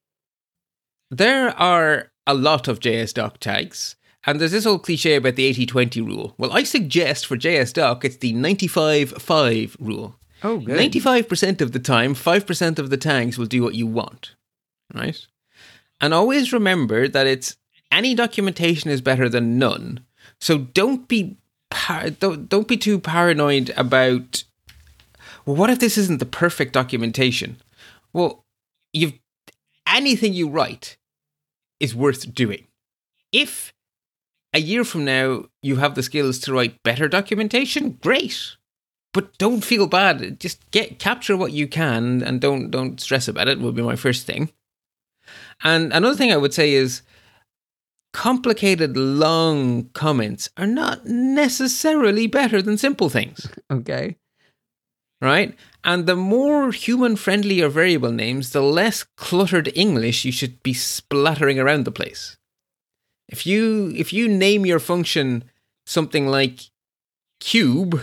there 1.11 1.49
are 1.59 2.11
a 2.25 2.33
lot 2.33 2.67
of 2.67 2.79
JS 2.79 3.13
doc 3.13 3.39
tags, 3.39 3.95
and 4.25 4.39
there's 4.39 4.53
this 4.53 4.65
old 4.65 4.83
cliche 4.83 5.15
about 5.15 5.35
the 5.35 5.53
80-20 5.53 6.05
rule. 6.05 6.33
Well, 6.37 6.53
I 6.53 6.63
suggest 6.63 7.27
for 7.27 7.37
JS 7.37 7.73
doc 7.73 8.05
it's 8.05 8.17
the 8.17 8.33
95-5 8.33 9.75
rule. 9.79 10.15
Oh, 10.43 10.57
good. 10.57 10.79
95% 10.79 11.61
of 11.61 11.73
the 11.73 11.79
time, 11.79 12.15
5% 12.15 12.79
of 12.79 12.89
the 12.89 12.97
tags 12.97 13.37
will 13.37 13.45
do 13.45 13.61
what 13.61 13.75
you 13.75 13.85
want, 13.85 14.35
right? 14.93 15.27
And 15.99 16.13
always 16.13 16.53
remember 16.53 17.07
that 17.07 17.27
it's 17.27 17.57
any 17.91 18.15
documentation 18.15 18.89
is 18.89 19.01
better 19.01 19.29
than 19.29 19.59
none. 19.59 19.99
So 20.39 20.57
don't 20.57 21.07
be 21.07 21.37
par- 21.69 22.09
don't, 22.09 22.47
don't 22.47 22.67
be 22.67 22.77
too 22.77 22.99
paranoid 22.99 23.71
about 23.75 24.43
well 25.45 25.55
what 25.55 25.69
if 25.69 25.79
this 25.79 25.97
isn't 25.97 26.19
the 26.19 26.25
perfect 26.25 26.73
documentation? 26.73 27.57
Well, 28.13 28.45
you've 28.93 29.13
anything 29.87 30.33
you 30.33 30.49
write 30.49 30.97
is 31.81 31.95
worth 31.95 32.33
doing. 32.33 32.67
If 33.31 33.73
a 34.53 34.59
year 34.59 34.83
from 34.83 35.05
now 35.05 35.45
you 35.61 35.77
have 35.77 35.95
the 35.95 36.03
skills 36.03 36.39
to 36.39 36.53
write 36.53 36.83
better 36.83 37.07
documentation, 37.07 37.97
great 38.01 38.55
but 39.13 39.37
don't 39.37 39.63
feel 39.63 39.87
bad. 39.87 40.39
Just 40.39 40.69
get 40.71 40.99
capture 40.99 41.35
what 41.35 41.51
you 41.51 41.67
can 41.67 42.21
and 42.23 42.39
don't 42.39 42.71
don't 42.71 42.99
stress 42.99 43.27
about 43.27 43.47
it. 43.47 43.59
Would 43.59 43.75
be 43.75 43.81
my 43.81 43.95
first 43.95 44.25
thing. 44.25 44.51
And 45.63 45.93
another 45.93 46.15
thing 46.15 46.31
I 46.31 46.37
would 46.37 46.53
say 46.53 46.73
is 46.73 47.01
complicated 48.13 48.97
long 48.97 49.89
comments 49.93 50.49
are 50.57 50.67
not 50.67 51.05
necessarily 51.05 52.27
better 52.27 52.61
than 52.61 52.77
simple 52.77 53.09
things, 53.09 53.47
Okay. 53.71 54.17
Right? 55.21 55.55
And 55.83 56.05
the 56.05 56.15
more 56.15 56.71
human 56.71 57.15
friendly 57.15 57.55
your 57.55 57.69
variable 57.69 58.11
names, 58.11 58.51
the 58.51 58.61
less 58.61 59.05
cluttered 59.15 59.71
English 59.75 60.25
you 60.25 60.31
should 60.31 60.61
be 60.63 60.73
splattering 60.73 61.59
around 61.59 61.85
the 61.85 61.91
place. 61.91 62.37
If 63.29 63.45
you 63.45 63.93
if 63.95 64.11
you 64.11 64.27
name 64.27 64.65
your 64.65 64.79
function 64.79 65.45
something 65.85 66.27
like 66.27 66.69
cube 67.39 68.01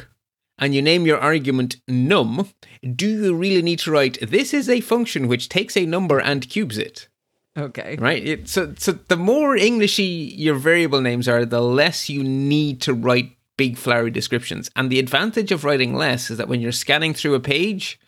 and 0.59 0.75
you 0.75 0.83
name 0.83 1.07
your 1.07 1.19
argument 1.19 1.77
num, 1.87 2.49
do 2.83 3.07
you 3.07 3.35
really 3.35 3.63
need 3.63 3.79
to 3.81 3.91
write 3.91 4.19
this 4.21 4.55
is 4.55 4.69
a 4.69 4.81
function 4.81 5.29
which 5.29 5.49
takes 5.49 5.77
a 5.77 5.87
number 5.87 6.19
and 6.19 6.49
cubes 6.49 6.79
it? 6.79 7.09
Okay. 7.57 7.97
Right? 7.99 8.27
It, 8.27 8.49
so 8.49 8.75
so 8.79 8.93
the 8.93 9.17
more 9.17 9.57
Englishy 9.57 10.35
your 10.37 10.55
variable 10.55 11.01
names 11.01 11.29
are, 11.29 11.45
the 11.45 11.61
less 11.61 12.09
you 12.09 12.25
need 12.25 12.81
to 12.83 12.95
write 12.95 13.38
big 13.59 13.77
flowery 13.77 14.11
descriptions. 14.11 14.71
And 14.75 14.89
the 14.89 14.99
advantage 14.99 15.53
of 15.53 15.65
writing 15.65 15.95
less 15.95 16.31
is 16.31 16.39
that 16.39 16.49
when 16.49 16.63
you're 16.63 16.73
scanning 16.73 17.13
through 17.13 17.35
a 17.35 17.41
page, 17.41 18.01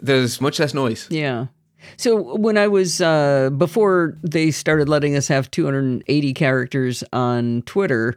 there's 0.00 0.40
much 0.40 0.58
less 0.58 0.74
noise. 0.74 1.06
Yeah. 1.08 1.46
So 1.96 2.36
when 2.36 2.58
I 2.58 2.66
was 2.66 3.00
uh, 3.00 3.50
before 3.50 4.18
they 4.22 4.50
started 4.50 4.88
letting 4.88 5.14
us 5.14 5.28
have 5.28 5.50
280 5.52 6.34
characters 6.34 7.04
on 7.12 7.62
Twitter, 7.62 8.16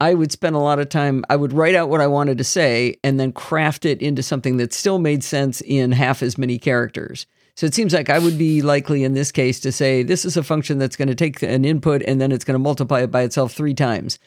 I 0.00 0.14
would 0.14 0.32
spend 0.32 0.56
a 0.56 0.60
lot 0.60 0.80
of 0.80 0.88
time. 0.88 1.24
I 1.30 1.36
would 1.36 1.52
write 1.52 1.76
out 1.76 1.88
what 1.88 2.00
I 2.00 2.08
wanted 2.08 2.38
to 2.38 2.44
say 2.44 2.96
and 3.04 3.20
then 3.20 3.30
craft 3.32 3.84
it 3.84 4.02
into 4.02 4.22
something 4.22 4.56
that 4.56 4.72
still 4.72 4.98
made 4.98 5.22
sense 5.22 5.60
in 5.60 5.92
half 5.92 6.22
as 6.22 6.36
many 6.36 6.58
characters. 6.58 7.26
So 7.54 7.66
it 7.66 7.74
seems 7.74 7.92
like 7.92 8.08
I 8.08 8.18
would 8.18 8.38
be 8.38 8.62
likely 8.62 9.04
in 9.04 9.12
this 9.14 9.30
case 9.30 9.60
to 9.60 9.70
say 9.70 10.02
this 10.02 10.24
is 10.24 10.36
a 10.36 10.42
function 10.42 10.78
that's 10.78 10.96
going 10.96 11.08
to 11.08 11.14
take 11.14 11.42
an 11.42 11.64
input 11.64 12.02
and 12.02 12.20
then 12.20 12.32
it's 12.32 12.44
going 12.44 12.54
to 12.54 12.58
multiply 12.58 13.02
it 13.02 13.10
by 13.10 13.22
itself 13.22 13.52
three 13.52 13.74
times, 13.74 14.18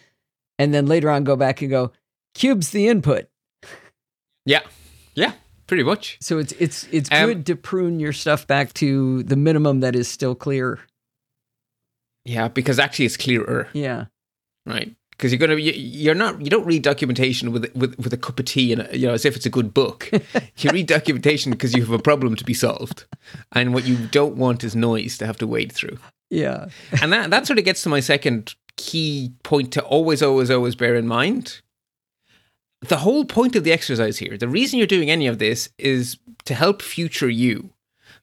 and 0.59 0.73
then 0.73 0.85
later 0.85 1.09
on 1.09 1.23
go 1.23 1.35
back 1.35 1.61
and 1.61 1.69
go 1.69 1.91
cubes 2.33 2.69
the 2.71 2.87
input. 2.87 3.27
Yeah. 4.45 4.61
Yeah. 5.15 5.33
pretty 5.67 5.83
much. 5.83 6.17
So 6.21 6.37
it's 6.37 6.51
it's 6.53 6.87
it's 6.91 7.09
Um, 7.11 7.25
good 7.27 7.45
to 7.47 7.55
prune 7.55 7.99
your 7.99 8.13
stuff 8.13 8.45
back 8.47 8.73
to 8.75 9.23
the 9.23 9.35
minimum 9.35 9.79
that 9.79 9.95
is 9.95 10.07
still 10.07 10.35
clear. 10.35 10.79
Yeah, 12.23 12.47
because 12.47 12.79
actually 12.79 13.05
it's 13.05 13.17
clearer, 13.17 13.67
Yeah. 13.73 14.05
right? 14.65 14.95
Because 15.11 15.31
you're 15.31 15.39
gonna 15.39 15.55
you, 15.55 15.71
you're 15.71 16.15
not 16.15 16.41
you 16.41 16.49
don't 16.49 16.65
read 16.65 16.81
documentation 16.81 17.51
with 17.53 17.73
with 17.75 17.97
with 17.97 18.11
a 18.13 18.17
cup 18.17 18.37
of 18.39 18.45
tea 18.45 18.73
and 18.73 18.87
you 18.93 19.07
know 19.07 19.13
as 19.13 19.23
if 19.25 19.35
it's 19.35 19.45
a 19.45 19.49
good 19.49 19.73
book. 19.73 20.09
you 20.57 20.69
read 20.71 20.87
documentation 20.87 21.51
because 21.51 21.73
you 21.73 21.81
have 21.81 21.91
a 21.91 21.99
problem 21.99 22.35
to 22.35 22.43
be 22.43 22.53
solved, 22.53 23.05
and 23.53 23.73
what 23.73 23.85
you 23.87 23.95
don't 24.11 24.35
want 24.35 24.63
is 24.63 24.75
noise 24.75 25.17
to 25.19 25.25
have 25.25 25.37
to 25.37 25.47
wade 25.47 25.71
through. 25.71 25.97
Yeah. 26.29 26.67
and 27.01 27.13
that 27.13 27.29
that 27.29 27.47
sort 27.47 27.59
of 27.59 27.65
gets 27.65 27.81
to 27.83 27.89
my 27.89 28.01
second 28.01 28.55
key 28.77 29.33
point 29.43 29.71
to 29.73 29.83
always, 29.83 30.21
always, 30.21 30.51
always 30.51 30.75
bear 30.75 30.95
in 30.95 31.07
mind. 31.07 31.61
The 32.81 32.97
whole 32.97 33.25
point 33.25 33.55
of 33.55 33.63
the 33.63 33.71
exercise 33.71 34.17
here, 34.17 34.37
the 34.37 34.47
reason 34.47 34.77
you're 34.77 34.87
doing 34.87 35.09
any 35.09 35.27
of 35.27 35.39
this 35.39 35.69
is 35.77 36.17
to 36.45 36.53
help 36.53 36.81
future 36.81 37.29
you. 37.29 37.71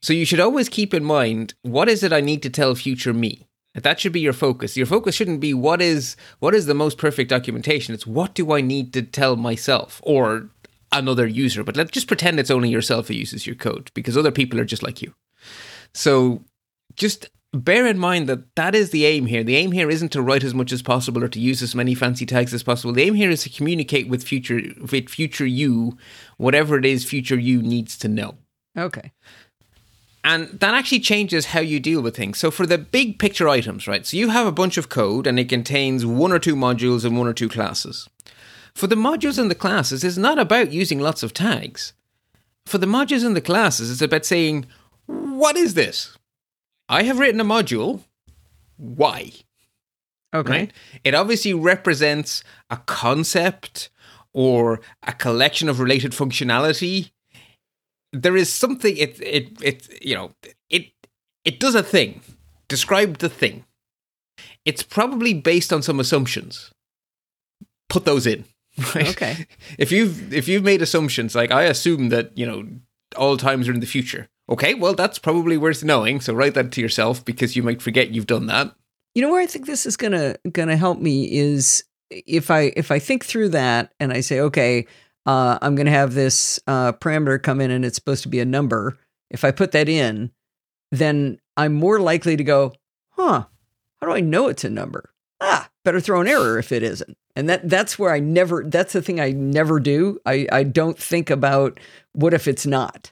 So 0.00 0.12
you 0.12 0.24
should 0.24 0.40
always 0.40 0.68
keep 0.68 0.94
in 0.94 1.04
mind 1.04 1.54
what 1.62 1.88
is 1.88 2.02
it 2.02 2.12
I 2.12 2.20
need 2.20 2.42
to 2.42 2.50
tell 2.50 2.74
future 2.74 3.12
me. 3.12 3.46
That 3.74 3.98
should 3.98 4.12
be 4.12 4.20
your 4.20 4.34
focus. 4.34 4.76
Your 4.76 4.86
focus 4.86 5.14
shouldn't 5.14 5.40
be 5.40 5.54
what 5.54 5.80
is 5.80 6.16
what 6.40 6.54
is 6.54 6.66
the 6.66 6.74
most 6.74 6.98
perfect 6.98 7.30
documentation. 7.30 7.94
It's 7.94 8.06
what 8.06 8.34
do 8.34 8.52
I 8.52 8.60
need 8.60 8.92
to 8.92 9.02
tell 9.02 9.36
myself 9.36 10.00
or 10.04 10.50
another 10.92 11.26
user. 11.26 11.64
But 11.64 11.76
let's 11.76 11.90
just 11.90 12.06
pretend 12.06 12.38
it's 12.38 12.50
only 12.50 12.68
yourself 12.68 13.08
who 13.08 13.14
uses 13.14 13.46
your 13.46 13.56
code 13.56 13.90
because 13.94 14.16
other 14.16 14.30
people 14.30 14.60
are 14.60 14.64
just 14.64 14.82
like 14.82 15.00
you. 15.00 15.14
So 15.94 16.42
just 16.94 17.30
bear 17.52 17.86
in 17.86 17.98
mind 17.98 18.28
that 18.28 18.54
that 18.56 18.74
is 18.74 18.90
the 18.90 19.04
aim 19.04 19.26
here. 19.26 19.44
The 19.44 19.56
aim 19.56 19.72
here 19.72 19.90
isn't 19.90 20.10
to 20.12 20.22
write 20.22 20.44
as 20.44 20.54
much 20.54 20.72
as 20.72 20.82
possible 20.82 21.22
or 21.22 21.28
to 21.28 21.40
use 21.40 21.62
as 21.62 21.74
many 21.74 21.94
fancy 21.94 22.24
tags 22.24 22.54
as 22.54 22.62
possible. 22.62 22.92
The 22.92 23.02
aim 23.02 23.14
here 23.14 23.30
is 23.30 23.42
to 23.42 23.50
communicate 23.50 24.08
with 24.08 24.24
future 24.24 24.60
with 24.90 25.08
future 25.08 25.46
you, 25.46 25.96
whatever 26.38 26.78
it 26.78 26.84
is 26.84 27.04
future 27.04 27.38
you 27.38 27.62
needs 27.62 27.98
to 27.98 28.08
know. 28.08 28.36
Okay. 28.76 29.12
And 30.24 30.60
that 30.60 30.74
actually 30.74 31.00
changes 31.00 31.46
how 31.46 31.60
you 31.60 31.80
deal 31.80 32.00
with 32.00 32.16
things. 32.16 32.38
So 32.38 32.50
for 32.50 32.64
the 32.64 32.78
big 32.78 33.18
picture 33.18 33.48
items, 33.48 33.88
right? 33.88 34.06
So 34.06 34.16
you 34.16 34.28
have 34.28 34.46
a 34.46 34.52
bunch 34.52 34.76
of 34.76 34.88
code 34.88 35.26
and 35.26 35.38
it 35.38 35.48
contains 35.48 36.06
one 36.06 36.30
or 36.30 36.38
two 36.38 36.54
modules 36.54 37.04
and 37.04 37.18
one 37.18 37.26
or 37.26 37.32
two 37.32 37.48
classes. 37.48 38.08
For 38.72 38.86
the 38.86 38.94
modules 38.94 39.38
and 39.38 39.50
the 39.50 39.56
classes, 39.56 40.04
it's 40.04 40.16
not 40.16 40.38
about 40.38 40.70
using 40.70 41.00
lots 41.00 41.24
of 41.24 41.34
tags. 41.34 41.92
For 42.66 42.78
the 42.78 42.86
modules 42.86 43.26
and 43.26 43.36
the 43.36 43.40
classes, 43.40 43.90
it's 43.90 44.00
about 44.00 44.24
saying, 44.24 44.66
what 45.06 45.56
is 45.56 45.74
this? 45.74 46.16
I 46.92 47.04
have 47.04 47.18
written 47.18 47.40
a 47.40 47.44
module. 47.44 48.02
Why? 48.76 49.32
Okay. 50.34 50.50
Right? 50.52 50.72
It 51.02 51.14
obviously 51.14 51.54
represents 51.54 52.44
a 52.68 52.76
concept 52.76 53.88
or 54.34 54.82
a 55.02 55.12
collection 55.14 55.70
of 55.70 55.80
related 55.80 56.12
functionality. 56.12 57.10
There 58.12 58.36
is 58.36 58.52
something 58.52 58.94
it 58.94 59.18
it 59.22 59.56
it 59.62 60.04
you 60.04 60.14
know 60.14 60.34
it 60.68 60.92
it 61.46 61.58
does 61.58 61.74
a 61.74 61.82
thing. 61.82 62.20
Describe 62.68 63.18
the 63.18 63.30
thing. 63.30 63.64
It's 64.66 64.82
probably 64.82 65.32
based 65.32 65.72
on 65.72 65.82
some 65.82 65.98
assumptions. 65.98 66.72
Put 67.88 68.04
those 68.04 68.26
in. 68.26 68.44
Right? 68.94 69.10
Okay. 69.10 69.46
If 69.78 69.92
you've 69.92 70.32
if 70.32 70.48
you've 70.48 70.64
made 70.64 70.80
assumptions 70.80 71.34
like 71.34 71.50
I 71.50 71.64
assume 71.64 72.08
that, 72.08 72.36
you 72.36 72.46
know, 72.46 72.66
all 73.16 73.36
times 73.36 73.68
are 73.68 73.72
in 73.72 73.80
the 73.80 73.86
future. 73.86 74.28
Okay, 74.52 74.74
well 74.74 74.92
that's 74.92 75.18
probably 75.18 75.56
worth 75.56 75.82
knowing. 75.82 76.20
So 76.20 76.34
write 76.34 76.52
that 76.54 76.72
to 76.72 76.82
yourself 76.82 77.24
because 77.24 77.56
you 77.56 77.62
might 77.62 77.80
forget 77.80 78.10
you've 78.10 78.26
done 78.26 78.48
that. 78.48 78.74
You 79.14 79.22
know 79.22 79.30
where 79.30 79.40
I 79.40 79.46
think 79.46 79.64
this 79.64 79.86
is 79.86 79.96
gonna 79.96 80.36
gonna 80.52 80.76
help 80.76 80.98
me 80.98 81.24
is 81.32 81.84
if 82.10 82.50
I 82.50 82.70
if 82.76 82.90
I 82.90 82.98
think 82.98 83.24
through 83.24 83.48
that 83.50 83.94
and 83.98 84.12
I 84.12 84.20
say, 84.20 84.40
okay, 84.40 84.86
uh, 85.24 85.58
I'm 85.62 85.74
gonna 85.74 85.90
have 85.90 86.12
this 86.12 86.60
uh, 86.66 86.92
parameter 86.92 87.42
come 87.42 87.62
in 87.62 87.70
and 87.70 87.82
it's 87.82 87.96
supposed 87.96 88.24
to 88.24 88.28
be 88.28 88.40
a 88.40 88.44
number. 88.44 88.98
If 89.30 89.42
I 89.42 89.52
put 89.52 89.72
that 89.72 89.88
in, 89.88 90.30
then 90.90 91.38
I'm 91.56 91.72
more 91.72 91.98
likely 91.98 92.36
to 92.36 92.44
go, 92.44 92.74
huh? 93.12 93.46
How 94.02 94.06
do 94.06 94.12
I 94.12 94.20
know 94.20 94.48
it's 94.48 94.64
a 94.64 94.70
number? 94.70 95.14
Ah, 95.40 95.70
better 95.82 95.98
throw 95.98 96.20
an 96.20 96.28
error 96.28 96.58
if 96.58 96.72
it 96.72 96.82
isn't. 96.82 97.16
And 97.34 97.48
that 97.48 97.70
that's 97.70 97.98
where 97.98 98.12
I 98.12 98.20
never. 98.20 98.64
That's 98.66 98.92
the 98.92 99.00
thing 99.00 99.18
I 99.18 99.30
never 99.30 99.80
do. 99.80 100.20
I 100.26 100.46
I 100.52 100.62
don't 100.64 100.98
think 100.98 101.30
about 101.30 101.80
what 102.12 102.34
if 102.34 102.46
it's 102.46 102.66
not. 102.66 103.11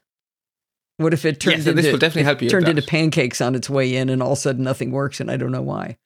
What 1.00 1.14
if 1.14 1.24
it 1.24 1.40
turns 1.40 1.64
so 1.64 1.70
into 1.70 1.80
this 1.80 1.90
will 1.90 1.98
definitely 1.98 2.24
help 2.24 2.42
you 2.42 2.50
turned 2.50 2.68
into 2.68 2.82
pancakes 2.82 3.40
on 3.40 3.54
its 3.54 3.70
way 3.70 3.96
in, 3.96 4.10
and 4.10 4.22
all 4.22 4.32
of 4.32 4.38
a 4.38 4.40
sudden 4.40 4.64
nothing 4.64 4.90
works, 4.90 5.18
and 5.18 5.30
I 5.30 5.38
don't 5.38 5.50
know 5.50 5.62
why. 5.62 5.96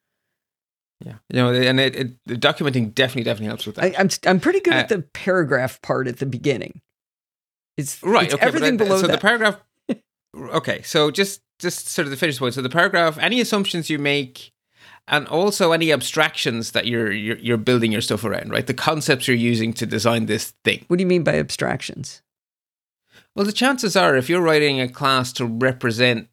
Yeah, 1.04 1.14
you 1.28 1.36
know, 1.36 1.52
and 1.52 1.80
it, 1.80 1.96
it 1.96 2.12
the 2.26 2.36
documenting 2.36 2.94
definitely 2.94 3.24
definitely 3.24 3.48
helps 3.48 3.66
with 3.66 3.74
that. 3.74 3.84
I, 3.84 4.00
I'm 4.00 4.08
I'm 4.24 4.38
pretty 4.38 4.60
good 4.60 4.74
at 4.74 4.92
Uh, 4.92 4.96
the 4.96 5.02
paragraph 5.02 5.82
part 5.82 6.06
at 6.06 6.18
the 6.18 6.26
beginning. 6.26 6.80
It's 7.76 8.00
right. 8.04 8.26
it's 8.26 8.34
okay. 8.34 8.46
everything 8.46 8.76
below 8.76 9.00
so 9.00 9.08
that. 9.08 9.14
the 9.14 9.18
paragraph. 9.18 9.58
okay, 10.36 10.82
so 10.82 11.10
just 11.10 11.40
just 11.58 11.88
sort 11.88 12.06
of 12.06 12.12
the 12.12 12.16
finish 12.16 12.38
point. 12.38 12.54
So 12.54 12.62
the 12.62 12.68
paragraph, 12.68 13.18
any 13.18 13.40
assumptions 13.40 13.90
you 13.90 13.98
make, 13.98 14.52
and 15.08 15.26
also 15.26 15.72
any 15.72 15.92
abstractions 15.92 16.70
that 16.70 16.86
you're 16.86 17.10
you're, 17.10 17.38
you're 17.38 17.56
building 17.56 17.90
your 17.90 18.00
stuff 18.00 18.24
around, 18.24 18.50
right? 18.52 18.66
The 18.66 18.74
concepts 18.74 19.26
you're 19.26 19.36
using 19.36 19.72
to 19.74 19.86
design 19.86 20.26
this 20.26 20.52
thing. 20.62 20.84
what 20.86 20.98
do 20.98 21.02
you 21.02 21.08
mean 21.08 21.24
by 21.24 21.34
abstractions? 21.34 22.22
Well, 23.34 23.44
the 23.46 23.52
chances 23.52 23.96
are, 23.96 24.16
if 24.16 24.28
you're 24.28 24.40
writing 24.40 24.80
a 24.80 24.88
class 24.88 25.32
to 25.34 25.44
represent, 25.46 26.28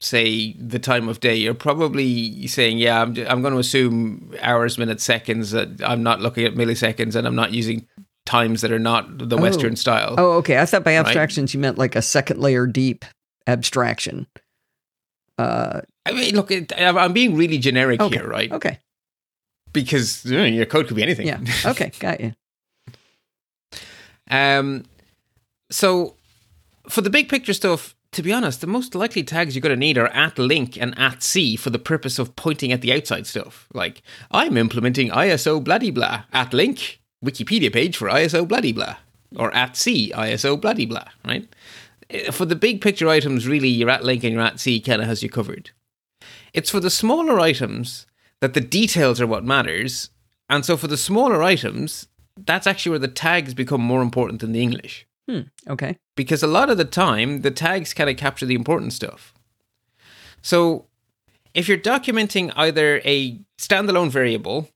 say, 0.00 0.52
the 0.54 0.78
time 0.78 1.08
of 1.08 1.20
day, 1.20 1.34
you're 1.34 1.54
probably 1.54 2.46
saying, 2.46 2.78
"Yeah, 2.78 3.00
I'm, 3.00 3.16
I'm 3.26 3.40
going 3.40 3.54
to 3.54 3.58
assume 3.58 4.34
hours, 4.40 4.76
minutes, 4.76 5.02
seconds. 5.04 5.52
That 5.52 5.80
I'm 5.84 6.02
not 6.02 6.20
looking 6.20 6.44
at 6.44 6.54
milliseconds, 6.54 7.14
and 7.16 7.26
I'm 7.26 7.34
not 7.36 7.52
using 7.52 7.86
times 8.26 8.60
that 8.60 8.70
are 8.70 8.78
not 8.78 9.16
the 9.28 9.36
Oh. 9.38 9.40
Western 9.40 9.76
style." 9.76 10.14
Oh, 10.18 10.32
okay. 10.38 10.58
I 10.58 10.66
thought 10.66 10.84
by 10.84 10.94
abstractions 10.96 11.54
you 11.54 11.60
meant 11.60 11.78
like 11.78 11.96
a 11.96 12.02
second 12.02 12.38
layer 12.40 12.66
deep 12.66 13.04
abstraction. 13.46 14.26
Uh, 15.38 15.80
I 16.04 16.12
mean, 16.12 16.34
look, 16.36 16.52
I'm 16.52 16.98
I'm 16.98 17.12
being 17.14 17.34
really 17.34 17.56
generic 17.58 18.00
Okay. 18.00 18.16
here, 18.18 18.28
right? 18.28 18.52
okay. 18.52 18.78
Because 19.72 20.22
you 20.26 20.36
know, 20.36 20.44
your 20.44 20.66
code 20.66 20.86
could 20.86 20.96
be 20.96 21.02
anything. 21.02 21.26
Yeah. 21.26 21.40
Okay. 21.64 21.92
Got 21.98 22.20
you. 22.20 22.34
Um, 24.30 24.84
so 25.70 26.14
for 26.88 27.00
the 27.00 27.10
big 27.10 27.28
picture 27.28 27.52
stuff, 27.52 27.94
to 28.12 28.22
be 28.22 28.32
honest, 28.32 28.60
the 28.60 28.66
most 28.66 28.94
likely 28.94 29.22
tags 29.22 29.54
you're 29.54 29.62
going 29.62 29.74
to 29.74 29.76
need 29.76 29.96
are 29.98 30.08
at 30.08 30.38
link 30.38 30.76
and 30.76 30.98
at 30.98 31.22
see 31.22 31.56
for 31.56 31.70
the 31.70 31.78
purpose 31.78 32.18
of 32.18 32.36
pointing 32.36 32.72
at 32.72 32.80
the 32.82 32.92
outside 32.92 33.26
stuff. 33.26 33.68
Like 33.72 34.02
I'm 34.30 34.56
implementing 34.56 35.10
ISO 35.10 35.62
bloody 35.62 35.90
blah 35.90 36.24
at 36.32 36.52
link 36.52 37.00
Wikipedia 37.24 37.72
page 37.72 37.96
for 37.96 38.08
ISO 38.08 38.46
bloody 38.46 38.72
blah 38.72 38.96
or 39.36 39.54
at 39.54 39.76
see 39.76 40.12
ISO 40.14 40.60
bloody 40.60 40.86
blah. 40.86 41.04
Right. 41.24 41.48
Eh, 42.10 42.30
For 42.30 42.44
the 42.44 42.56
big 42.56 42.80
picture 42.80 43.08
items, 43.08 43.46
really, 43.46 43.68
your 43.68 43.90
at 43.90 44.04
link 44.04 44.24
and 44.24 44.32
your 44.32 44.42
at 44.42 44.60
see 44.60 44.80
kind 44.80 45.00
of 45.00 45.08
has 45.08 45.22
you 45.22 45.30
covered. 45.30 45.70
It's 46.52 46.70
for 46.70 46.80
the 46.80 46.90
smaller 46.90 47.40
items 47.40 48.06
that 48.40 48.54
the 48.54 48.60
details 48.60 49.20
are 49.20 49.26
what 49.26 49.44
matters, 49.44 50.10
and 50.50 50.66
so 50.66 50.76
for 50.76 50.86
the 50.88 50.96
smaller 50.96 51.42
items, 51.42 52.08
that's 52.36 52.66
actually 52.66 52.90
where 52.90 52.98
the 52.98 53.08
tags 53.08 53.54
become 53.54 53.80
more 53.80 54.02
important 54.02 54.40
than 54.40 54.52
the 54.52 54.62
English. 54.62 55.06
Hmm. 55.32 55.40
Okay. 55.66 55.96
Because 56.14 56.42
a 56.42 56.46
lot 56.46 56.68
of 56.68 56.76
the 56.76 56.84
time, 56.84 57.40
the 57.40 57.50
tags 57.50 57.94
kind 57.94 58.10
of 58.10 58.18
capture 58.18 58.44
the 58.44 58.54
important 58.54 58.92
stuff. 58.92 59.32
So 60.42 60.88
if 61.54 61.68
you're 61.68 61.78
documenting 61.78 62.52
either 62.54 63.00
a 63.04 63.40
standalone 63.58 64.10
variable 64.10 64.68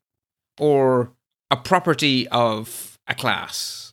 or 0.58 1.12
a 1.50 1.56
property 1.56 2.26
of 2.28 2.98
a 3.06 3.14
class, 3.14 3.92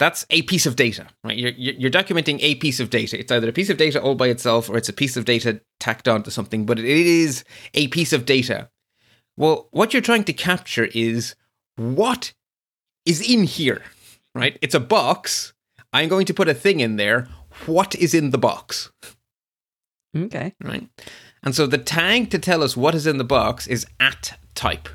that's 0.00 0.26
a 0.30 0.42
piece 0.42 0.66
of 0.66 0.74
data, 0.74 1.06
right? 1.22 1.38
You're, 1.38 1.52
you're 1.52 1.74
you're 1.74 1.90
documenting 1.90 2.38
a 2.40 2.56
piece 2.56 2.80
of 2.80 2.90
data. 2.90 3.16
It's 3.16 3.30
either 3.30 3.48
a 3.48 3.52
piece 3.52 3.70
of 3.70 3.76
data 3.76 4.02
all 4.02 4.16
by 4.16 4.26
itself 4.26 4.68
or 4.68 4.76
it's 4.76 4.88
a 4.88 4.92
piece 4.92 5.16
of 5.16 5.24
data 5.24 5.60
tacked 5.78 6.08
onto 6.08 6.30
something, 6.30 6.66
but 6.66 6.80
it 6.80 6.84
is 6.84 7.44
a 7.74 7.86
piece 7.88 8.12
of 8.12 8.24
data. 8.24 8.68
Well, 9.36 9.68
what 9.70 9.92
you're 9.92 10.02
trying 10.02 10.24
to 10.24 10.32
capture 10.32 10.88
is 10.92 11.36
what 11.76 12.32
is 13.06 13.20
in 13.20 13.44
here, 13.44 13.82
right? 14.34 14.58
It's 14.60 14.74
a 14.74 14.80
box. 14.80 15.51
I'm 15.92 16.08
going 16.08 16.26
to 16.26 16.34
put 16.34 16.48
a 16.48 16.54
thing 16.54 16.80
in 16.80 16.96
there. 16.96 17.28
What 17.66 17.94
is 17.94 18.14
in 18.14 18.30
the 18.30 18.38
box, 18.38 18.90
Okay. 20.16 20.54
right? 20.62 20.88
And 21.42 21.54
so 21.54 21.66
the 21.66 21.78
tag 21.78 22.30
to 22.30 22.38
tell 22.38 22.62
us 22.62 22.76
what 22.76 22.94
is 22.94 23.06
in 23.06 23.18
the 23.18 23.24
box 23.24 23.66
is 23.66 23.86
at 24.00 24.38
type. 24.54 24.88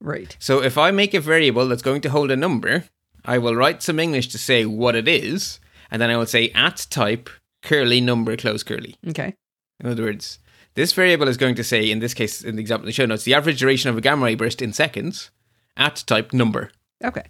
Right. 0.00 0.36
So 0.40 0.62
if 0.62 0.76
I 0.76 0.90
make 0.90 1.14
a 1.14 1.20
variable 1.20 1.66
that's 1.68 1.82
going 1.82 2.00
to 2.02 2.10
hold 2.10 2.30
a 2.30 2.36
number, 2.36 2.84
I 3.24 3.38
will 3.38 3.54
write 3.54 3.82
some 3.82 3.98
English 4.00 4.28
to 4.28 4.38
say 4.38 4.66
what 4.66 4.94
it 4.96 5.06
is, 5.08 5.60
and 5.90 6.00
then 6.02 6.10
I 6.10 6.16
will 6.16 6.26
say 6.26 6.50
at 6.54 6.86
type 6.90 7.30
curly 7.62 8.00
number 8.00 8.36
close 8.36 8.62
curly. 8.62 8.96
Okay. 9.08 9.34
In 9.80 9.88
other 9.88 10.02
words, 10.02 10.38
this 10.74 10.92
variable 10.92 11.28
is 11.28 11.36
going 11.36 11.54
to 11.56 11.64
say, 11.64 11.90
in 11.90 12.00
this 12.00 12.14
case, 12.14 12.42
in 12.42 12.56
the 12.56 12.60
example 12.60 12.84
in 12.84 12.88
the 12.88 12.92
show 12.92 13.06
notes, 13.06 13.24
the 13.24 13.34
average 13.34 13.60
duration 13.60 13.90
of 13.90 13.96
a 13.96 14.00
gamma 14.00 14.24
ray 14.26 14.34
burst 14.34 14.60
in 14.62 14.72
seconds 14.72 15.30
at 15.76 16.02
type 16.06 16.32
number. 16.32 16.70
Okay. 17.04 17.24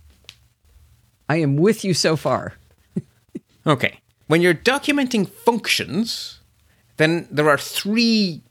I 1.33 1.37
am 1.37 1.57
with 1.57 1.85
you 1.85 1.95
so 1.95 2.17
far. 2.17 2.55
Okay. 3.65 4.01
When 4.27 4.43
you're 4.43 4.55
documenting 4.55 5.29
functions, 5.29 6.41
then 6.97 7.29
there 7.31 7.49
are 7.49 7.57
three 7.59 8.43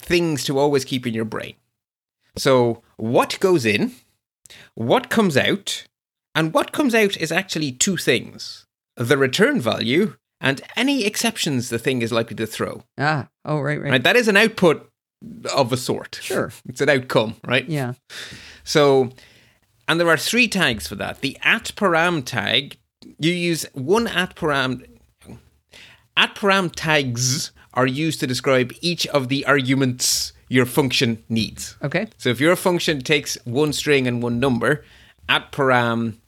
things 0.00 0.44
to 0.44 0.58
always 0.58 0.84
keep 0.84 1.06
in 1.06 1.14
your 1.14 1.24
brain. 1.24 1.54
So, 2.36 2.82
what 2.96 3.38
goes 3.38 3.64
in, 3.64 3.92
what 4.74 5.08
comes 5.08 5.36
out, 5.36 5.84
and 6.34 6.52
what 6.52 6.72
comes 6.72 6.94
out 6.96 7.16
is 7.16 7.30
actually 7.30 7.70
two 7.72 7.96
things. 7.96 8.66
the 8.96 9.16
return 9.16 9.60
value, 9.60 10.16
and 10.40 10.60
any 10.76 11.04
exceptions 11.06 11.68
the 11.68 11.78
thing 11.78 12.02
is 12.02 12.10
likely 12.12 12.36
to 12.36 12.46
throw. 12.46 12.82
Ah, 12.98 13.28
oh, 13.44 13.60
right, 13.60 13.80
right. 13.80 13.92
Right? 13.92 14.02
That 14.02 14.16
is 14.16 14.26
an 14.28 14.36
output 14.36 14.90
of 15.54 15.72
a 15.72 15.76
sort. 15.76 16.18
Sure. 16.20 16.50
It's 16.68 16.80
an 16.80 16.88
outcome, 16.88 17.34
right? 17.46 17.68
Yeah. 17.68 17.92
So, 18.64 19.10
and 19.90 19.98
there 19.98 20.08
are 20.08 20.16
three 20.16 20.46
tags 20.46 20.86
for 20.86 20.94
that. 20.94 21.20
The 21.20 21.36
at 21.42 21.72
param 21.74 22.24
tag, 22.24 22.76
you 23.18 23.32
use 23.32 23.66
one 23.72 24.06
at 24.06 24.36
param. 24.36 24.86
At 26.16 26.36
param 26.36 26.70
tags 26.72 27.50
are 27.74 27.88
used 27.88 28.20
to 28.20 28.28
describe 28.28 28.72
each 28.80 29.08
of 29.08 29.26
the 29.26 29.44
arguments 29.46 30.32
your 30.48 30.64
function 30.64 31.24
needs. 31.28 31.76
Okay. 31.82 32.06
So 32.18 32.28
if 32.28 32.38
your 32.38 32.54
function 32.54 33.00
takes 33.00 33.36
one 33.44 33.72
string 33.72 34.06
and 34.06 34.22
one 34.22 34.38
number, 34.38 34.84
at 35.28 35.50
param, 35.50 36.18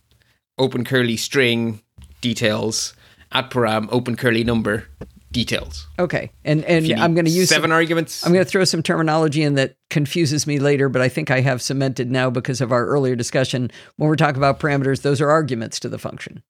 open 0.58 0.84
curly 0.84 1.16
string, 1.16 1.82
details, 2.20 2.94
at 3.30 3.50
param, 3.50 3.86
open 3.92 4.16
curly 4.16 4.42
number, 4.42 4.88
details. 5.32 5.86
Okay. 5.98 6.30
And 6.44 6.64
and 6.64 6.90
I'm 6.92 7.14
going 7.14 7.24
to 7.24 7.30
use 7.30 7.48
seven 7.48 7.68
some- 7.68 7.72
arguments. 7.72 8.24
I'm 8.24 8.32
going 8.32 8.44
to 8.44 8.50
throw 8.50 8.64
some 8.64 8.82
terminology 8.82 9.42
in 9.42 9.54
that 9.54 9.76
confuses 9.90 10.46
me 10.46 10.58
later, 10.58 10.88
but 10.88 11.02
I 11.02 11.08
think 11.08 11.30
I 11.30 11.40
have 11.40 11.62
cemented 11.62 12.10
now 12.10 12.30
because 12.30 12.60
of 12.60 12.72
our 12.72 12.86
earlier 12.86 13.16
discussion. 13.16 13.70
When 13.96 14.08
we're 14.08 14.16
talking 14.16 14.36
about 14.38 14.60
parameters, 14.60 15.02
those 15.02 15.20
are 15.20 15.30
arguments 15.30 15.80
to 15.80 15.88
the 15.88 15.98
function. 15.98 16.42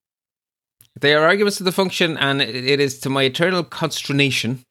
They 1.00 1.14
are 1.14 1.24
arguments 1.24 1.56
to 1.56 1.64
the 1.64 1.72
function, 1.72 2.18
and 2.18 2.42
it, 2.42 2.78
is 2.78 2.98
to 3.00 3.08
my 3.08 3.22
eternal 3.22 3.64
consternation 3.64 4.64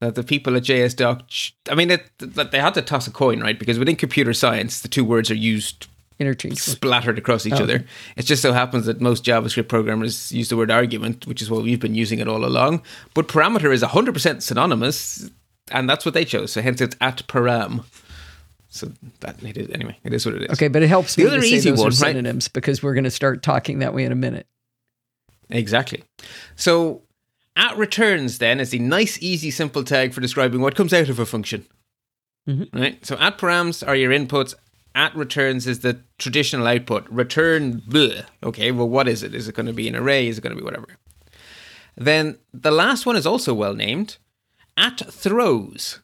that 0.00 0.16
the 0.16 0.24
people 0.24 0.56
at 0.56 0.64
JS 0.64 0.96
JSDoc, 0.96 1.52
I 1.70 1.74
mean, 1.74 1.90
it, 1.90 2.10
that 2.18 2.50
they 2.50 2.60
had 2.60 2.74
to 2.74 2.82
toss 2.82 3.06
a 3.06 3.12
coin, 3.12 3.40
right? 3.40 3.58
Because 3.58 3.78
within 3.78 3.96
computer 3.96 4.32
science, 4.32 4.80
the 4.80 4.88
two 4.88 5.04
words 5.04 5.30
are 5.30 5.36
used 5.36 5.86
Interchangeable. 6.20 6.60
splattered 6.72 7.16
across 7.18 7.46
each 7.46 7.52
Oh, 7.54 7.62
other. 7.62 7.74
okay. 7.76 7.84
It 8.16 8.24
just 8.26 8.42
so 8.42 8.52
happens 8.52 8.86
that 8.86 9.00
most 9.00 9.24
JavaScript 9.24 9.68
programmers 9.68 10.32
use 10.32 10.48
the 10.48 10.56
word 10.56 10.70
argument, 10.70 11.26
which 11.26 11.40
is 11.40 11.50
what 11.50 11.62
we've 11.62 11.78
been 11.78 11.94
using 11.94 12.18
it 12.18 12.26
all 12.28 12.44
along. 12.44 12.82
But 13.14 13.28
parameter 13.28 13.72
is 13.72 13.82
100% 13.82 14.42
synonymous, 14.42 15.30
and 15.70 15.88
that's 15.88 16.04
what 16.04 16.14
they 16.14 16.24
chose. 16.24 16.52
So 16.52 16.60
hence 16.62 16.80
it's 16.80 16.96
at 17.00 17.26
param. 17.28 17.84
So 18.70 18.90
that 19.20 19.42
it 19.42 19.56
is 19.56 19.70
anyway. 19.70 19.96
It 20.04 20.12
is 20.12 20.26
what 20.26 20.34
it 20.34 20.42
is. 20.42 20.50
Okay, 20.50 20.68
but 20.68 20.82
it 20.82 20.88
helps 20.88 21.14
The 21.14 21.22
me 21.22 21.28
other 21.28 21.40
to 21.40 21.42
say 21.46 21.48
easy 21.56 21.70
those 21.70 21.78
one, 21.78 21.86
are 21.86 21.90
right? 21.90 21.96
synonyms 21.96 22.48
because 22.48 22.82
we're 22.82 22.94
going 22.94 23.04
to 23.04 23.10
start 23.10 23.42
talking 23.42 23.78
that 23.78 23.94
way 23.94 24.04
in 24.04 24.12
a 24.12 24.16
minute. 24.16 24.46
Exactly. 25.50 26.02
So 26.56 27.02
at 27.56 27.76
returns 27.78 28.38
then 28.38 28.60
is 28.60 28.70
the 28.70 28.78
nice, 28.78 29.18
easy, 29.22 29.50
simple 29.50 29.84
tag 29.84 30.12
for 30.12 30.20
describing 30.20 30.60
what 30.60 30.74
comes 30.74 30.92
out 30.92 31.08
of 31.08 31.18
a 31.18 31.24
function. 31.26 31.64
Mhm. 32.48 32.68
Right. 32.74 33.04
So 33.06 33.16
at 33.18 33.38
params 33.38 33.86
are 33.86 33.96
your 33.96 34.10
inputs. 34.12 34.54
At 34.98 35.14
returns 35.14 35.68
is 35.68 35.80
the 35.80 36.00
traditional 36.18 36.66
output. 36.66 37.08
Return. 37.08 37.82
Bleh. 37.82 38.24
Okay. 38.42 38.72
Well, 38.72 38.88
what 38.88 39.06
is 39.06 39.22
it? 39.22 39.32
Is 39.32 39.46
it 39.46 39.54
going 39.54 39.66
to 39.66 39.72
be 39.72 39.86
an 39.86 39.94
array? 39.94 40.26
Is 40.26 40.38
it 40.38 40.40
going 40.40 40.56
to 40.56 40.60
be 40.60 40.64
whatever? 40.64 40.88
Then 41.96 42.38
the 42.52 42.72
last 42.72 43.06
one 43.06 43.14
is 43.14 43.24
also 43.24 43.54
well 43.54 43.74
named. 43.74 44.18
At 44.76 44.98
throws 45.08 46.00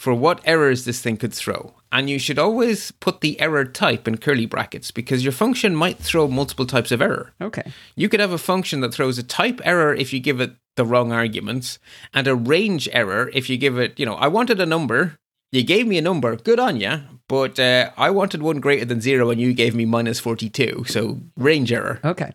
for 0.00 0.14
what 0.14 0.40
errors 0.44 0.84
this 0.84 1.00
thing 1.00 1.16
could 1.16 1.32
throw. 1.32 1.74
And 1.92 2.10
you 2.10 2.18
should 2.18 2.38
always 2.38 2.90
put 2.90 3.20
the 3.20 3.38
error 3.40 3.64
type 3.64 4.08
in 4.08 4.18
curly 4.18 4.46
brackets 4.46 4.90
because 4.90 5.22
your 5.22 5.32
function 5.32 5.76
might 5.76 5.98
throw 5.98 6.26
multiple 6.26 6.66
types 6.66 6.90
of 6.90 7.00
error. 7.00 7.32
Okay. 7.40 7.72
You 7.94 8.08
could 8.08 8.18
have 8.18 8.32
a 8.32 8.38
function 8.38 8.80
that 8.80 8.92
throws 8.92 9.16
a 9.16 9.22
type 9.22 9.60
error 9.64 9.94
if 9.94 10.12
you 10.12 10.18
give 10.18 10.40
it 10.40 10.56
the 10.74 10.84
wrong 10.84 11.12
arguments, 11.12 11.78
and 12.12 12.26
a 12.26 12.34
range 12.34 12.88
error 12.92 13.30
if 13.32 13.48
you 13.48 13.56
give 13.56 13.78
it, 13.78 13.96
you 13.96 14.04
know, 14.04 14.14
I 14.14 14.26
wanted 14.26 14.60
a 14.60 14.66
number, 14.66 15.18
you 15.54 15.62
gave 15.62 15.86
me 15.86 15.98
a 15.98 16.02
number, 16.02 16.36
good 16.36 16.58
on 16.60 16.80
you. 16.80 17.00
but 17.28 17.58
uh, 17.58 17.90
I 17.96 18.10
wanted 18.10 18.42
one 18.42 18.60
greater 18.60 18.84
than 18.84 19.00
zero 19.00 19.30
and 19.30 19.40
you 19.40 19.52
gave 19.54 19.74
me 19.74 19.84
minus 19.84 20.20
42, 20.20 20.84
so 20.86 21.20
range 21.36 21.72
error. 21.72 22.00
Okay. 22.04 22.32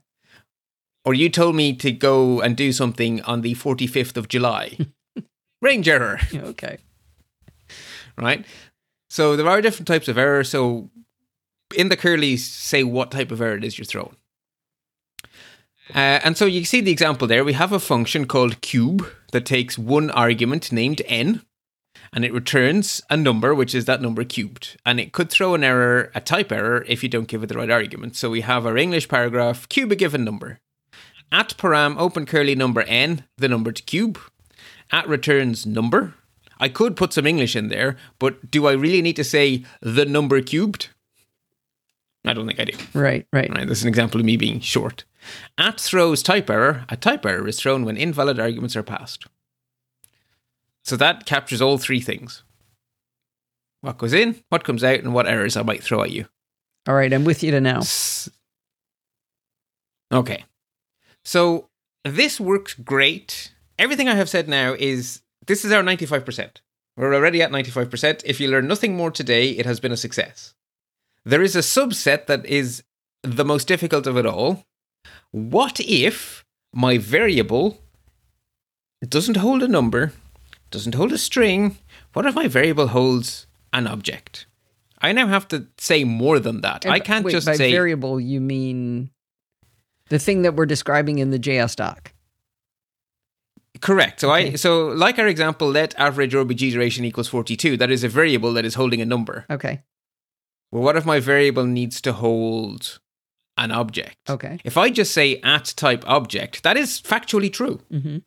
Or 1.05 1.13
you 1.13 1.29
told 1.29 1.55
me 1.55 1.73
to 1.75 1.91
go 1.91 2.41
and 2.41 2.55
do 2.57 2.71
something 2.71 3.21
on 3.23 3.41
the 3.41 3.55
45th 3.55 4.17
of 4.17 4.27
July, 4.27 4.77
range 5.61 5.87
error, 5.87 6.19
Okay. 6.35 6.77
right? 8.17 8.45
So 9.09 9.35
there 9.35 9.47
are 9.47 9.61
different 9.61 9.87
types 9.87 10.07
of 10.07 10.17
error, 10.17 10.43
so 10.43 10.89
in 11.75 11.89
the 11.89 11.97
curlies, 11.97 12.39
say 12.39 12.83
what 12.83 13.11
type 13.11 13.31
of 13.31 13.41
error 13.41 13.55
it 13.57 13.63
is 13.63 13.77
you're 13.77 13.85
throwing. 13.85 14.15
Uh, 15.95 16.19
and 16.23 16.37
so 16.37 16.45
you 16.45 16.63
see 16.65 16.81
the 16.81 16.91
example 16.91 17.27
there. 17.27 17.43
We 17.43 17.53
have 17.53 17.71
a 17.71 17.79
function 17.79 18.25
called 18.27 18.61
cube 18.61 19.07
that 19.31 19.45
takes 19.45 19.77
one 19.77 20.11
argument 20.11 20.71
named 20.71 21.01
n, 21.07 21.41
and 22.13 22.25
it 22.25 22.33
returns 22.33 23.01
a 23.09 23.17
number, 23.17 23.53
which 23.53 23.75
is 23.75 23.85
that 23.85 24.01
number 24.01 24.23
cubed. 24.23 24.77
And 24.85 24.99
it 24.99 25.11
could 25.11 25.29
throw 25.29 25.53
an 25.53 25.63
error, 25.63 26.11
a 26.15 26.21
type 26.21 26.51
error, 26.51 26.83
if 26.87 27.03
you 27.03 27.09
don't 27.09 27.27
give 27.27 27.43
it 27.43 27.47
the 27.47 27.57
right 27.57 27.69
argument. 27.69 28.15
So 28.15 28.29
we 28.29 28.41
have 28.41 28.65
our 28.65 28.77
English 28.77 29.07
paragraph, 29.07 29.67
cube 29.69 29.91
a 29.91 29.95
given 29.95 30.23
number. 30.23 30.59
At 31.31 31.55
param, 31.57 31.97
open 31.97 32.25
curly 32.25 32.55
number 32.55 32.81
n, 32.81 33.23
the 33.37 33.47
number 33.47 33.71
to 33.71 33.83
cube. 33.83 34.19
At 34.91 35.07
returns 35.07 35.65
number. 35.65 36.15
I 36.59 36.67
could 36.67 36.95
put 36.95 37.13
some 37.13 37.27
English 37.27 37.55
in 37.55 37.69
there, 37.69 37.95
but 38.17 38.51
do 38.51 38.67
I 38.67 38.73
really 38.73 39.01
need 39.01 39.15
to 39.15 39.23
say 39.23 39.63
the 39.81 40.05
number 40.05 40.41
cubed? 40.41 40.89
I 42.25 42.33
don't 42.33 42.47
think 42.47 42.59
I 42.59 42.65
do. 42.65 42.77
Right. 42.93 43.25
Right. 43.31 43.49
Right, 43.49 43.67
this 43.67 43.77
is 43.77 43.83
an 43.83 43.89
example 43.89 44.19
of 44.19 44.25
me 44.25 44.35
being 44.35 44.59
short. 44.59 45.05
At 45.57 45.79
throws 45.79 46.21
type 46.21 46.49
error. 46.49 46.85
A 46.89 46.97
type 46.97 47.25
error 47.25 47.47
is 47.47 47.59
thrown 47.59 47.85
when 47.85 47.95
invalid 47.95 48.39
arguments 48.39 48.75
are 48.75 48.83
passed. 48.83 49.25
So 50.83 50.95
that 50.97 51.25
captures 51.25 51.61
all 51.61 51.77
three 51.77 51.99
things. 51.99 52.43
What 53.81 53.97
goes 53.97 54.13
in, 54.13 54.43
what 54.49 54.63
comes 54.63 54.83
out, 54.83 54.99
and 54.99 55.13
what 55.13 55.27
errors 55.27 55.55
I 55.55 55.61
might 55.61 55.83
throw 55.83 56.03
at 56.03 56.11
you. 56.11 56.25
All 56.87 56.95
right. 56.95 57.13
I'm 57.13 57.23
with 57.23 57.43
you 57.43 57.51
to 57.51 57.61
now. 57.61 57.81
Okay. 60.11 60.43
So 61.23 61.69
this 62.03 62.39
works 62.39 62.73
great. 62.73 63.53
Everything 63.77 64.09
I 64.09 64.15
have 64.15 64.29
said 64.29 64.49
now 64.49 64.73
is 64.77 65.21
this 65.45 65.63
is 65.63 65.71
our 65.71 65.83
95%. 65.83 66.57
We're 66.97 67.15
already 67.15 67.41
at 67.41 67.51
95%. 67.51 68.23
If 68.25 68.39
you 68.39 68.49
learn 68.49 68.67
nothing 68.67 68.95
more 68.95 69.11
today, 69.11 69.51
it 69.51 69.65
has 69.65 69.79
been 69.79 69.91
a 69.91 69.97
success. 69.97 70.53
There 71.23 71.41
is 71.41 71.55
a 71.55 71.59
subset 71.59 72.25
that 72.25 72.45
is 72.45 72.83
the 73.23 73.45
most 73.45 73.67
difficult 73.67 74.07
of 74.07 74.17
it 74.17 74.25
all. 74.25 74.65
What 75.31 75.79
if 75.79 76.45
my 76.73 76.97
variable 76.97 77.77
doesn't 79.07 79.37
hold 79.37 79.63
a 79.63 79.67
number, 79.67 80.11
doesn't 80.71 80.95
hold 80.95 81.11
a 81.11 81.17
string? 81.17 81.77
What 82.13 82.25
if 82.25 82.35
my 82.35 82.47
variable 82.47 82.87
holds 82.87 83.47
an 83.73 83.87
object? 83.87 84.45
I 85.01 85.11
now 85.13 85.27
have 85.27 85.47
to 85.49 85.67
say 85.77 86.03
more 86.03 86.39
than 86.39 86.61
that. 86.61 86.85
I 86.85 86.99
can't 86.99 87.23
wait, 87.25 87.31
just 87.31 87.45
by 87.47 87.55
say 87.55 87.71
variable 87.71 88.19
you 88.19 88.41
mean 88.41 89.11
the 90.09 90.19
thing 90.19 90.41
that 90.41 90.55
we're 90.55 90.65
describing 90.65 91.19
in 91.19 91.29
the 91.31 91.39
JS 91.39 91.75
doc. 91.75 92.13
Correct. 93.81 94.19
So 94.19 94.31
Okay. 94.33 94.51
I 94.51 94.55
so 94.55 94.87
like 94.87 95.17
our 95.19 95.27
example, 95.27 95.69
let 95.69 95.97
average 95.97 96.33
RBG 96.33 96.71
duration 96.71 97.05
equals 97.05 97.29
forty 97.29 97.55
two. 97.55 97.77
That 97.77 97.91
is 97.91 98.03
a 98.03 98.09
variable 98.09 98.51
that 98.53 98.65
is 98.65 98.75
holding 98.75 98.99
a 99.01 99.05
number. 99.05 99.45
Okay. 99.49 99.83
Well, 100.71 100.83
what 100.83 100.97
if 100.97 101.05
my 101.05 101.19
variable 101.19 101.65
needs 101.65 102.01
to 102.01 102.11
hold 102.13 102.99
an 103.57 103.71
object? 103.71 104.17
Okay. 104.29 104.59
If 104.65 104.75
I 104.77 104.89
just 104.89 105.13
say 105.13 105.39
at 105.43 105.73
type 105.77 106.03
object, 106.07 106.63
that 106.63 106.75
is 106.77 107.01
factually 107.01 107.51
true. 107.51 107.79
hmm 107.89 108.17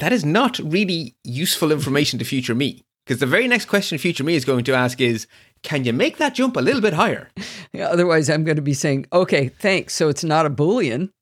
That 0.00 0.12
is 0.12 0.24
not 0.24 0.58
really 0.58 1.14
useful 1.24 1.72
information 1.72 2.18
to 2.18 2.24
future 2.24 2.54
me. 2.54 2.84
Because 3.06 3.20
the 3.20 3.26
very 3.26 3.48
next 3.48 3.66
question 3.66 3.96
future 3.96 4.22
me 4.22 4.34
is 4.34 4.44
going 4.44 4.64
to 4.64 4.74
ask 4.74 5.00
is, 5.00 5.26
can 5.62 5.84
you 5.84 5.92
make 5.94 6.18
that 6.18 6.34
jump 6.34 6.56
a 6.56 6.60
little 6.60 6.82
bit 6.82 6.92
higher? 6.92 7.30
Yeah, 7.72 7.86
otherwise, 7.90 8.28
I'm 8.28 8.44
going 8.44 8.56
to 8.56 8.62
be 8.62 8.74
saying, 8.74 9.06
okay, 9.12 9.48
thanks. 9.48 9.94
So 9.94 10.08
it's 10.08 10.24
not 10.24 10.46
a 10.46 10.50
Boolean. 10.50 11.10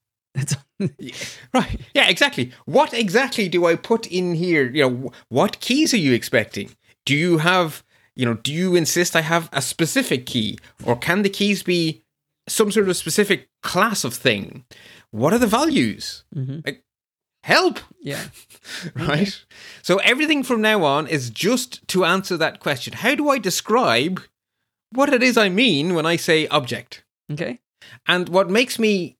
It's 0.79 1.39
Right. 1.55 1.81
Yeah, 1.95 2.09
exactly. 2.11 2.53
What 2.67 2.93
exactly 2.93 3.49
do 3.49 3.65
I 3.65 3.77
put 3.77 4.07
in 4.09 4.35
here? 4.35 4.69
You 4.71 4.91
know, 4.91 5.13
what 5.31 5.61
keys 5.61 5.95
are 5.95 5.99
you 5.99 6.13
expecting? 6.13 6.71
Do 7.07 7.15
you 7.15 7.39
have, 7.39 7.83
you 8.15 8.27
know, 8.27 8.35
do 8.35 8.53
you 8.53 8.75
insist 8.77 9.17
I 9.17 9.23
have 9.23 9.49
a 9.53 9.63
specific 9.63 10.27
key? 10.27 10.59
Or 10.85 10.95
can 10.97 11.23
the 11.23 11.31
keys 11.31 11.63
be 11.63 12.03
some 12.49 12.71
sort 12.71 12.89
of 12.91 12.97
specific 12.97 13.49
class 13.63 14.05
of 14.05 14.13
thing? 14.13 14.65
What 15.13 15.33
are 15.33 15.39
the 15.39 15.47
values? 15.47 16.25
Mhm. 16.37 16.67
Like, 16.67 16.83
help, 17.47 17.79
yeah. 18.01 18.25
right? 18.97 19.45
So 19.81 19.99
everything 19.99 20.43
from 20.43 20.61
now 20.61 20.83
on 20.83 21.07
is 21.07 21.31
just 21.31 21.87
to 21.89 22.05
answer 22.05 22.37
that 22.37 22.59
question. 22.59 22.93
How 22.93 23.15
do 23.15 23.31
I 23.31 23.39
describe 23.39 24.21
what 24.91 25.15
it 25.15 25.23
is 25.23 25.37
I 25.37 25.49
mean 25.49 25.95
when 25.95 26.07
I 26.07 26.17
say 26.17 26.49
object? 26.49 27.05
Okay. 27.31 27.61
And 28.09 28.29
what 28.29 28.51
makes 28.51 28.81
me 28.81 29.17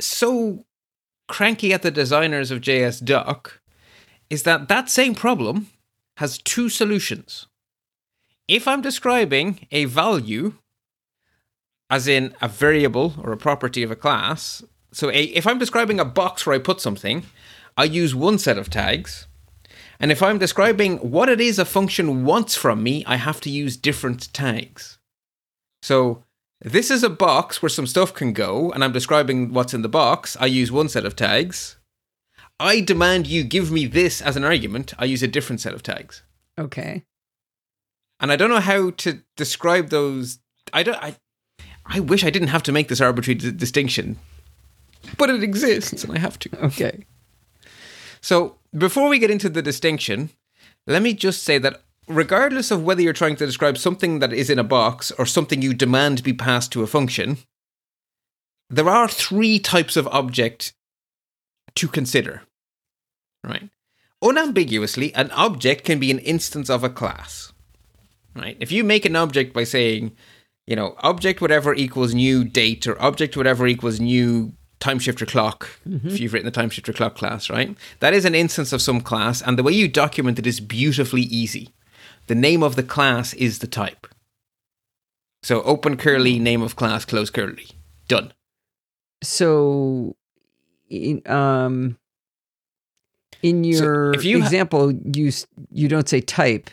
so 0.00 0.66
cranky 1.28 1.72
at 1.72 1.80
the 1.80 1.90
designers 1.90 2.50
of 2.50 2.60
JS 2.60 3.02
Doc 3.02 3.62
is 4.28 4.42
that 4.42 4.68
that 4.68 4.90
same 4.90 5.14
problem 5.14 5.68
has 6.18 6.36
two 6.36 6.68
solutions. 6.68 7.46
If 8.48 8.68
I'm 8.68 8.82
describing 8.82 9.66
a 9.70 9.86
value, 9.86 10.54
as 11.88 12.06
in 12.06 12.34
a 12.42 12.48
variable 12.48 13.14
or 13.22 13.32
a 13.32 13.38
property 13.38 13.82
of 13.82 13.90
a 13.90 13.96
class, 13.96 14.62
so 14.92 15.10
a, 15.10 15.22
if 15.22 15.46
I'm 15.46 15.58
describing 15.58 15.98
a 15.98 16.04
box 16.04 16.44
where 16.44 16.54
I 16.54 16.58
put 16.58 16.82
something, 16.82 17.24
I 17.76 17.84
use 17.84 18.14
one 18.14 18.38
set 18.38 18.58
of 18.58 18.70
tags. 18.70 19.26
And 19.98 20.10
if 20.10 20.22
I'm 20.22 20.38
describing 20.38 20.98
what 20.98 21.28
it 21.28 21.40
is 21.40 21.58
a 21.58 21.64
function 21.64 22.24
wants 22.24 22.56
from 22.56 22.82
me, 22.82 23.04
I 23.06 23.16
have 23.16 23.40
to 23.42 23.50
use 23.50 23.76
different 23.76 24.32
tags. 24.34 24.98
So 25.80 26.24
this 26.60 26.90
is 26.90 27.02
a 27.02 27.10
box 27.10 27.62
where 27.62 27.68
some 27.68 27.86
stuff 27.86 28.12
can 28.14 28.32
go, 28.32 28.70
and 28.70 28.84
I'm 28.84 28.92
describing 28.92 29.52
what's 29.52 29.74
in 29.74 29.82
the 29.82 29.88
box. 29.88 30.36
I 30.40 30.46
use 30.46 30.70
one 30.70 30.88
set 30.88 31.04
of 31.04 31.16
tags. 31.16 31.76
I 32.60 32.80
demand 32.80 33.26
you 33.26 33.42
give 33.42 33.70
me 33.72 33.86
this 33.86 34.20
as 34.20 34.36
an 34.36 34.44
argument. 34.44 34.94
I 34.98 35.04
use 35.06 35.22
a 35.22 35.28
different 35.28 35.60
set 35.60 35.74
of 35.74 35.82
tags. 35.82 36.22
Okay. 36.58 37.04
And 38.20 38.30
I 38.30 38.36
don't 38.36 38.50
know 38.50 38.60
how 38.60 38.90
to 38.90 39.20
describe 39.36 39.88
those. 39.88 40.38
I 40.72 40.84
don't. 40.84 41.02
I, 41.02 41.16
I 41.84 41.98
wish 41.98 42.22
I 42.22 42.30
didn't 42.30 42.48
have 42.48 42.62
to 42.64 42.72
make 42.72 42.86
this 42.86 43.00
arbitrary 43.00 43.34
d- 43.34 43.50
distinction, 43.50 44.18
but 45.18 45.30
it 45.30 45.42
exists, 45.42 46.04
and 46.04 46.16
I 46.16 46.20
have 46.20 46.38
to. 46.40 46.64
Okay. 46.66 47.04
So 48.22 48.56
before 48.76 49.08
we 49.08 49.18
get 49.18 49.30
into 49.30 49.48
the 49.48 49.62
distinction, 49.62 50.30
let 50.86 51.02
me 51.02 51.12
just 51.12 51.42
say 51.42 51.58
that 51.58 51.82
regardless 52.08 52.70
of 52.70 52.84
whether 52.84 53.02
you're 53.02 53.12
trying 53.12 53.36
to 53.36 53.46
describe 53.46 53.76
something 53.76 54.20
that 54.20 54.32
is 54.32 54.48
in 54.48 54.58
a 54.58 54.64
box 54.64 55.10
or 55.12 55.26
something 55.26 55.60
you 55.60 55.74
demand 55.74 56.22
be 56.22 56.32
passed 56.32 56.72
to 56.72 56.82
a 56.82 56.86
function, 56.86 57.38
there 58.70 58.88
are 58.88 59.08
three 59.08 59.58
types 59.58 59.96
of 59.96 60.08
object 60.08 60.72
to 61.74 61.88
consider. 61.88 62.42
Right? 63.44 63.68
Unambiguously, 64.22 65.12
an 65.14 65.30
object 65.32 65.84
can 65.84 65.98
be 65.98 66.10
an 66.10 66.20
instance 66.20 66.70
of 66.70 66.84
a 66.84 66.88
class. 66.88 67.52
Right? 68.34 68.56
If 68.60 68.70
you 68.72 68.84
make 68.84 69.04
an 69.04 69.16
object 69.16 69.52
by 69.52 69.64
saying, 69.64 70.12
you 70.66 70.76
know, 70.76 70.94
object 70.98 71.40
whatever 71.40 71.74
equals 71.74 72.14
new 72.14 72.44
date 72.44 72.86
or 72.86 73.00
object 73.02 73.36
whatever 73.36 73.66
equals 73.66 74.00
new 74.00 74.52
time 74.82 74.98
shifter 74.98 75.24
clock, 75.24 75.68
if 75.86 76.18
you've 76.18 76.32
written 76.32 76.44
the 76.44 76.50
time 76.50 76.68
shifter 76.68 76.92
clock 76.92 77.14
class, 77.14 77.48
right? 77.48 77.76
That 78.00 78.14
is 78.14 78.24
an 78.24 78.34
instance 78.34 78.72
of 78.72 78.82
some 78.82 79.00
class, 79.00 79.40
and 79.40 79.56
the 79.56 79.62
way 79.62 79.72
you 79.72 79.86
document 79.86 80.38
it 80.40 80.46
is 80.46 80.58
beautifully 80.58 81.22
easy. 81.22 81.70
The 82.26 82.34
name 82.34 82.62
of 82.64 82.74
the 82.74 82.82
class 82.82 83.32
is 83.34 83.60
the 83.60 83.68
type. 83.68 84.06
So 85.44 85.62
open 85.62 85.96
curly, 85.96 86.38
name 86.38 86.62
of 86.62 86.74
class, 86.74 87.04
close 87.04 87.30
curly. 87.30 87.68
Done. 88.08 88.32
So, 89.22 90.16
in, 90.90 91.22
um, 91.30 91.96
in 93.42 93.62
So 93.64 93.70
your 93.70 94.12
if 94.14 94.24
you 94.24 94.40
ha- 94.40 94.44
example, 94.46 94.92
you 94.92 95.30
you 95.70 95.88
don't 95.88 96.08
say 96.08 96.20
type. 96.20 96.70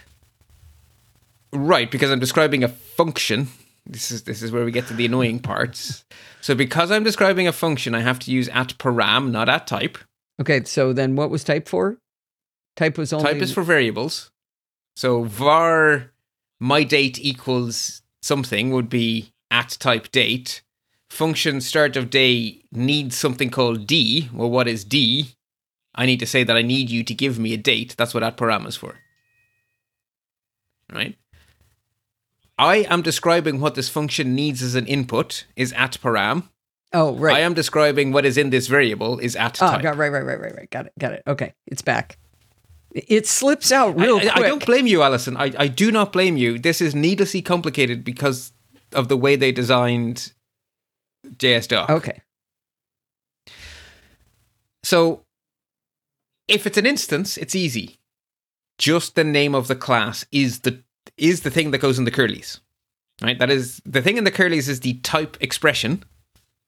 Right, 1.54 1.90
because 1.92 2.12
I'm 2.12 2.20
describing 2.20 2.64
a 2.64 2.68
function. 2.68 3.48
This 3.90 4.12
is 4.12 4.24
this 4.24 4.44
is 4.44 4.52
where 4.52 4.64
we 4.64 4.72
get 4.72 4.88
to 4.88 4.94
the 4.94 5.08
annoying 5.08 5.40
parts. 5.40 6.06
So 6.42 6.54
because 6.54 6.92
I'm 6.92 7.04
describing 7.04 7.48
a 7.48 7.52
function, 7.52 7.96
I 7.96 8.02
have 8.02 8.20
to 8.20 8.32
use 8.32 8.48
at 8.50 8.78
param, 8.78 9.32
not 9.32 9.50
at 9.50 9.66
type. 9.66 9.98
Okay. 10.40 10.64
So 10.64 10.94
then, 10.94 11.16
what 11.16 11.32
was 11.32 11.44
type 11.44 11.68
for? 11.68 11.98
Type 12.76 12.98
was 12.98 13.12
only 13.12 13.34
Type 13.34 13.42
is 13.42 13.52
for 13.52 13.64
variables. 13.64 14.30
So 14.96 15.24
var 15.24 16.12
my 16.60 16.84
date 16.84 17.18
equals 17.20 18.04
something 18.22 18.72
would 18.72 18.90
be 18.90 19.34
at 19.50 19.70
type 19.80 20.12
date. 20.12 20.62
Function 21.10 21.60
start 21.60 21.98
of 21.98 22.12
day 22.12 22.62
needs 22.72 23.18
something 23.18 23.50
called 23.50 23.88
d. 23.88 24.30
Well, 24.32 24.52
what 24.52 24.68
is 24.68 24.84
d? 24.84 25.36
I 25.96 26.06
need 26.06 26.20
to 26.20 26.28
say 26.28 26.44
that 26.44 26.56
I 26.56 26.62
need 26.62 26.92
you 26.92 27.04
to 27.04 27.14
give 27.16 27.40
me 27.40 27.54
a 27.54 27.58
date. 27.58 27.96
That's 27.98 28.14
what 28.14 28.24
at 28.24 28.38
param 28.38 28.68
is 28.68 28.76
for. 28.76 29.00
Right? 30.94 31.18
I 32.60 32.78
am 32.90 33.02
describing 33.02 33.62
what 33.62 33.76
this 33.76 33.88
function 33.88 34.36
needs 34.36 34.62
as 34.62 34.76
an 34.76 34.86
input 34.86 35.46
is 35.56 35.72
at 35.74 35.94
param. 35.94 36.44
Oh, 36.92 37.16
right. 37.16 37.38
I 37.38 37.40
am 37.40 37.54
describing 37.54 38.12
what 38.12 38.26
is 38.26 38.38
in 38.38 38.50
this 38.50 38.68
variable 38.68 39.18
is 39.20 39.36
at 39.38 39.62
oh, 39.62 39.68
type. 39.68 39.82
got 39.82 39.96
right, 39.96 40.12
right, 40.12 40.26
right, 40.26 40.40
right, 40.40 40.56
right. 40.56 40.70
Got 40.70 40.88
it, 40.88 40.94
got 41.00 41.14
it. 41.14 41.24
Okay, 41.26 41.54
it's 41.68 41.82
back. 41.82 42.18
It 42.94 43.28
slips 43.28 43.72
out 43.72 43.98
real 43.98 44.18
I, 44.18 44.22
quick. 44.22 44.36
I 44.36 44.42
don't 44.42 44.66
blame 44.66 44.88
you, 44.88 45.04
Allison. 45.04 45.38
I, 45.38 45.54
I 45.58 45.68
do 45.68 45.90
not 45.92 46.12
blame 46.12 46.36
you. 46.36 46.60
This 46.60 46.82
is 46.82 46.94
needlessly 46.94 47.42
complicated 47.42 48.04
because 48.04 48.52
of 48.94 49.08
the 49.08 49.18
way 49.18 49.36
they 49.36 49.52
designed 49.52 50.34
JSDoc. 51.28 51.90
okay. 51.90 52.22
So 54.84 55.24
if 56.48 56.66
it's 56.66 56.78
an 56.78 56.86
instance, 56.86 57.38
it's 57.38 57.56
easy. 57.56 58.00
Just 58.78 59.16
the 59.16 59.24
name 59.24 59.56
of 59.56 59.68
the 59.68 59.76
class 59.76 60.26
is 60.32 60.62
the 60.62 60.84
is 61.20 61.42
the 61.42 61.52
thing 61.52 61.72
that 61.72 61.80
goes 61.80 62.00
in 62.00 62.06
the 62.06 62.12
curlies. 62.12 62.60
Right? 63.22 63.38
That 63.38 63.50
is 63.50 63.82
the 63.86 64.02
thing 64.02 64.18
in 64.18 64.24
the 64.24 64.32
curlies 64.32 64.70
is 64.70 64.80
the 64.80 64.94
type 64.96 65.38
expression, 65.42 66.04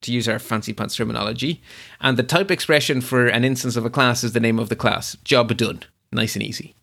to 0.02 0.12
use 0.12 0.28
our 0.28 0.38
fancy 0.38 0.72
pants 0.72 0.96
terminology. 0.96 1.62
And 2.00 2.16
the 2.16 2.22
type 2.22 2.50
expression 2.50 3.00
for 3.00 3.26
an 3.26 3.44
instance 3.44 3.76
of 3.76 3.84
a 3.84 3.90
class 3.90 4.22
is 4.22 4.32
the 4.32 4.40
name 4.40 4.58
of 4.58 4.68
the 4.68 4.76
class. 4.76 5.16
Job 5.24 5.56
done. 5.56 5.82
Nice 6.12 6.36
and 6.36 6.42
easy. 6.42 6.74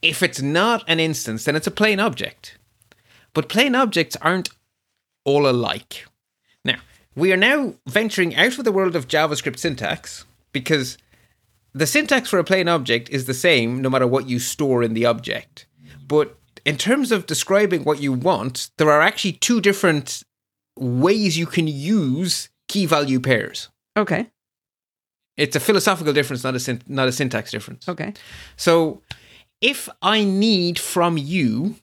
If 0.00 0.22
it's 0.22 0.40
not 0.40 0.84
an 0.86 1.00
instance, 1.00 1.44
then 1.44 1.56
it's 1.56 1.66
a 1.66 1.72
plain 1.72 1.98
object. 1.98 2.58
But 3.32 3.48
plain 3.48 3.74
objects 3.74 4.16
aren't 4.22 4.50
all 5.24 5.48
alike. 5.48 6.06
Now, 6.64 6.78
we 7.16 7.32
are 7.32 7.36
now 7.36 7.74
venturing 7.86 8.36
out 8.36 8.58
of 8.58 8.64
the 8.64 8.72
world 8.72 8.94
of 8.94 9.08
JavaScript 9.08 9.58
syntax 9.58 10.24
because 10.52 10.98
the 11.72 11.86
syntax 11.86 12.30
for 12.30 12.38
a 12.38 12.44
plain 12.44 12.68
object 12.68 13.10
is 13.10 13.24
the 13.24 13.34
same 13.34 13.82
no 13.82 13.90
matter 13.90 14.06
what 14.06 14.28
you 14.28 14.38
store 14.38 14.82
in 14.82 14.94
the 14.94 15.06
object. 15.06 15.66
But 16.06 16.36
in 16.64 16.76
terms 16.76 17.12
of 17.12 17.26
describing 17.26 17.84
what 17.84 18.00
you 18.00 18.12
want, 18.12 18.70
there 18.78 18.90
are 18.90 19.00
actually 19.00 19.32
two 19.32 19.60
different 19.60 20.22
ways 20.78 21.38
you 21.38 21.46
can 21.46 21.66
use 21.66 22.48
key 22.68 22.86
value 22.86 23.20
pairs. 23.20 23.68
Okay. 23.96 24.26
It's 25.36 25.56
a 25.56 25.60
philosophical 25.60 26.12
difference, 26.12 26.44
not 26.44 26.54
a 26.54 26.60
syn- 26.60 26.82
not 26.88 27.08
a 27.08 27.12
syntax 27.12 27.50
difference. 27.50 27.88
Okay. 27.88 28.14
So, 28.56 29.02
if 29.60 29.88
I 30.02 30.24
need 30.24 30.78
from 30.78 31.18
you 31.18 31.76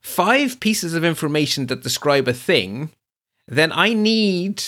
five 0.00 0.60
pieces 0.60 0.94
of 0.94 1.04
information 1.04 1.66
that 1.66 1.82
describe 1.82 2.28
a 2.28 2.32
thing, 2.32 2.90
then 3.48 3.72
I 3.72 3.92
need 3.92 4.62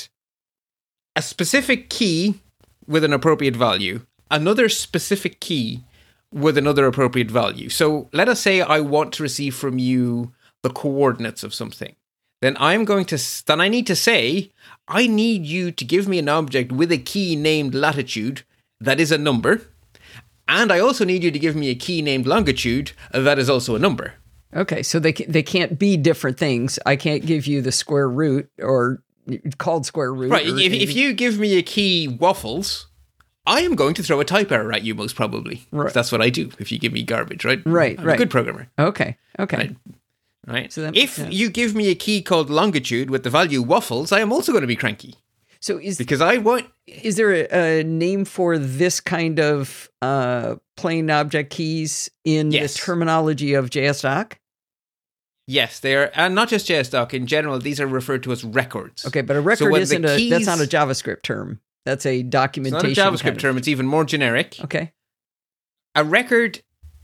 a 1.16 1.22
specific 1.22 1.90
key 1.90 2.40
with 2.86 3.04
an 3.04 3.12
appropriate 3.12 3.56
value, 3.56 4.06
another 4.30 4.68
specific 4.68 5.40
key 5.40 5.84
with 6.32 6.58
another 6.58 6.86
appropriate 6.86 7.30
value. 7.30 7.68
So, 7.68 8.08
let 8.12 8.28
us 8.28 8.40
say 8.40 8.60
I 8.60 8.80
want 8.80 9.12
to 9.14 9.22
receive 9.22 9.54
from 9.54 9.78
you 9.78 10.32
the 10.62 10.70
coordinates 10.70 11.42
of 11.42 11.54
something. 11.54 11.94
Then 12.40 12.56
I'm 12.60 12.84
going 12.84 13.04
to 13.06 13.18
then 13.46 13.60
I 13.60 13.68
need 13.68 13.86
to 13.88 13.96
say 13.96 14.52
I 14.86 15.06
need 15.06 15.44
you 15.44 15.72
to 15.72 15.84
give 15.84 16.06
me 16.06 16.18
an 16.18 16.28
object 16.28 16.70
with 16.70 16.92
a 16.92 16.98
key 16.98 17.34
named 17.34 17.74
latitude 17.74 18.42
that 18.80 19.00
is 19.00 19.10
a 19.10 19.18
number 19.18 19.62
and 20.48 20.72
I 20.72 20.80
also 20.80 21.04
need 21.04 21.22
you 21.22 21.30
to 21.30 21.38
give 21.38 21.54
me 21.54 21.68
a 21.68 21.74
key 21.74 22.00
named 22.00 22.26
longitude 22.26 22.92
that 23.12 23.38
is 23.38 23.50
also 23.50 23.76
a 23.76 23.78
number. 23.78 24.14
Okay. 24.54 24.82
So 24.82 24.98
they 24.98 25.12
they 25.12 25.42
can't 25.42 25.78
be 25.78 25.96
different 25.96 26.38
things. 26.38 26.78
I 26.86 26.96
can't 26.96 27.24
give 27.24 27.46
you 27.46 27.60
the 27.60 27.70
square 27.70 28.08
root 28.08 28.48
or 28.58 29.02
called 29.58 29.84
square 29.84 30.12
root. 30.12 30.30
Right. 30.30 30.46
If, 30.46 30.72
if 30.72 30.96
you 30.96 31.12
give 31.12 31.38
me 31.38 31.58
a 31.58 31.62
key 31.62 32.08
waffles, 32.08 32.86
I 33.48 33.60
am 33.62 33.74
going 33.74 33.94
to 33.94 34.02
throw 34.02 34.20
a 34.20 34.24
type 34.24 34.52
error 34.52 34.72
at 34.72 34.82
you 34.84 34.94
most 34.94 35.16
probably. 35.16 35.66
Right. 35.72 35.92
That's 35.92 36.12
what 36.12 36.20
I 36.20 36.30
do 36.30 36.50
if 36.58 36.70
you 36.70 36.78
give 36.78 36.92
me 36.92 37.02
garbage, 37.02 37.44
right? 37.44 37.60
Right, 37.66 37.98
I'm 37.98 38.04
right. 38.04 38.14
a 38.14 38.18
good 38.18 38.30
programmer. 38.30 38.68
Okay. 38.78 39.16
Okay. 39.38 39.56
Right. 39.56 39.76
Right. 40.46 40.72
So 40.72 40.82
that- 40.82 40.96
if 40.96 41.18
yeah. 41.18 41.28
you 41.28 41.50
give 41.50 41.74
me 41.74 41.88
a 41.88 41.94
key 41.94 42.22
called 42.22 42.48
longitude 42.50 43.10
with 43.10 43.22
the 43.22 43.30
value 43.30 43.62
waffles, 43.62 44.12
I 44.12 44.20
am 44.20 44.32
also 44.32 44.52
going 44.52 44.62
to 44.62 44.68
be 44.68 44.76
cranky 44.76 45.14
So 45.60 45.78
is 45.78 45.98
because 45.98 46.20
I 46.20 46.36
want 46.38 46.66
is 46.86 47.16
there 47.16 47.32
a, 47.32 47.80
a 47.80 47.84
name 47.84 48.24
for 48.24 48.58
this 48.58 49.00
kind 49.00 49.38
of 49.40 49.90
uh, 50.00 50.56
plain 50.76 51.10
object 51.10 51.50
keys 51.50 52.10
in 52.24 52.50
Yes. 52.52 52.74
the 52.74 52.78
terminology 52.80 53.54
of 53.54 53.70
JSDoc? 53.70 54.34
yes, 55.46 55.80
they 55.80 55.96
are, 55.96 56.10
and 56.14 56.34
not 56.34 56.48
just 56.48 56.68
JSDoc 56.68 57.12
in 57.14 57.26
general. 57.26 57.58
These 57.58 57.80
are 57.80 57.86
referred 57.86 58.22
to 58.24 58.32
as 58.32 58.44
records. 58.44 59.06
Okay, 59.06 59.22
but 59.22 59.36
a 59.36 59.40
record 59.40 59.72
the 59.74 59.80
isn't 59.80 60.04
a 60.04 60.28
that's 60.30 60.46
not 60.46 60.60
a 60.60 60.64
JavaScript 60.64 61.22
term. 61.22 61.60
That's 61.88 62.06
a 62.06 62.18
It's 62.20 62.24
not 62.24 62.30
documentation. 62.30 62.90
a 62.90 62.94
JavaScript 63.10 63.22
kind 63.22 63.36
of- 63.36 63.42
term. 63.42 63.56
It's 63.58 63.68
even 63.68 63.86
more 63.86 64.04
generic. 64.04 64.56
Okay. 64.62 64.92
A 65.94 66.04
record 66.04 66.60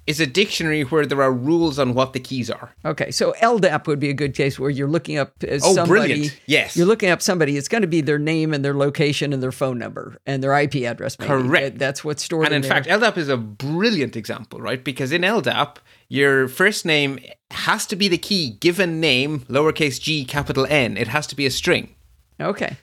is 0.06 0.20
a 0.20 0.26
dictionary 0.26 0.82
where 0.82 1.06
there 1.06 1.22
are 1.22 1.32
rules 1.32 1.78
on 1.78 1.94
what 1.94 2.12
the 2.12 2.20
keys 2.20 2.50
are. 2.50 2.74
Okay. 2.84 3.10
So 3.10 3.34
LDAP 3.40 3.86
would 3.86 3.98
be 3.98 4.10
a 4.10 4.14
good 4.14 4.34
case 4.34 4.58
where 4.58 4.68
you're 4.68 4.86
looking 4.96 5.16
up 5.16 5.32
uh, 5.42 5.46
Oh, 5.62 5.74
somebody. 5.74 5.86
brilliant. 5.88 6.40
Yes. 6.46 6.76
You're 6.76 6.86
looking 6.86 7.08
up 7.08 7.22
somebody. 7.22 7.56
It's 7.56 7.68
going 7.68 7.80
to 7.80 7.88
be 7.88 8.02
their 8.02 8.18
name 8.18 8.52
and 8.52 8.62
their 8.62 8.74
location 8.74 9.32
and 9.32 9.42
their 9.42 9.50
phone 9.50 9.78
number 9.78 10.18
and 10.26 10.42
their 10.42 10.52
IP 10.60 10.84
address. 10.84 11.18
Maybe. 11.18 11.28
Correct. 11.30 11.64
That- 11.74 11.78
That's 11.78 12.04
what's 12.04 12.22
stored. 12.22 12.44
and 12.46 12.54
in 12.56 12.60
there. 12.60 12.70
fact, 12.70 12.86
LDAP 12.86 13.16
is 13.16 13.30
a 13.30 13.38
brilliant 13.38 14.14
example, 14.14 14.60
right? 14.60 14.84
Because 14.84 15.10
in 15.10 15.22
LDAP, 15.22 15.78
your 16.10 16.48
first 16.48 16.84
name 16.84 17.18
has 17.52 17.86
to 17.86 17.96
be 17.96 18.06
the 18.06 18.18
key, 18.18 18.58
given 18.60 19.00
name, 19.00 19.40
lowercase 19.48 19.98
g, 19.98 20.26
capital 20.26 20.66
N. 20.68 20.98
It 20.98 21.08
has 21.08 21.26
to 21.28 21.34
be 21.34 21.46
a 21.46 21.50
string. 21.50 21.94
okay. 22.38 22.76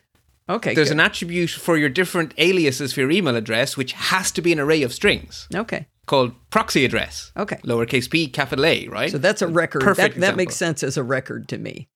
Okay. 0.51 0.73
There's 0.73 0.89
good. 0.89 0.97
an 0.97 0.99
attribute 0.99 1.49
for 1.49 1.77
your 1.77 1.89
different 1.89 2.33
aliases 2.37 2.93
for 2.93 3.01
your 3.01 3.11
email 3.11 3.35
address, 3.35 3.77
which 3.77 3.93
has 3.93 4.31
to 4.31 4.41
be 4.41 4.51
an 4.51 4.59
array 4.59 4.83
of 4.83 4.93
strings 4.93 5.47
okay. 5.53 5.87
called 6.05 6.33
proxy 6.49 6.85
address. 6.85 7.31
Okay. 7.37 7.57
Lowercase 7.63 8.09
p, 8.09 8.27
capital 8.27 8.65
A, 8.65 8.87
right? 8.87 9.11
So 9.11 9.17
that's 9.17 9.41
a 9.41 9.47
record. 9.47 9.81
Perfect 9.81 10.15
That, 10.15 10.21
that 10.21 10.35
makes 10.35 10.55
sense 10.55 10.83
as 10.83 10.97
a 10.97 11.03
record 11.03 11.47
to 11.49 11.57
me. 11.57 11.89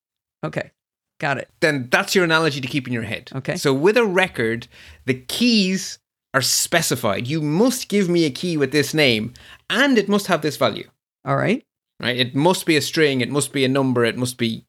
Okay. 0.44 0.72
Got 1.18 1.38
it. 1.38 1.48
then 1.60 1.88
that's 1.90 2.14
your 2.14 2.24
analogy 2.24 2.60
to 2.60 2.68
keep 2.68 2.86
in 2.86 2.92
your 2.92 3.02
head. 3.02 3.30
Okay. 3.34 3.56
So 3.56 3.72
with 3.72 3.96
a 3.96 4.04
record, 4.04 4.68
the 5.06 5.14
keys 5.14 5.98
are 6.34 6.42
specified. 6.42 7.26
You 7.26 7.40
must 7.40 7.88
give 7.88 8.10
me 8.10 8.26
a 8.26 8.30
key 8.30 8.58
with 8.58 8.70
this 8.70 8.92
name, 8.92 9.32
and 9.70 9.96
it 9.96 10.10
must 10.10 10.26
have 10.26 10.42
this 10.42 10.58
value. 10.58 10.90
All 11.24 11.36
right. 11.36 11.64
Right? 12.00 12.18
It 12.18 12.34
must 12.34 12.66
be 12.66 12.76
a 12.76 12.82
string. 12.82 13.22
It 13.22 13.30
must 13.30 13.54
be 13.54 13.64
a 13.64 13.68
number. 13.68 14.04
It 14.04 14.18
must 14.18 14.36
be 14.36 14.66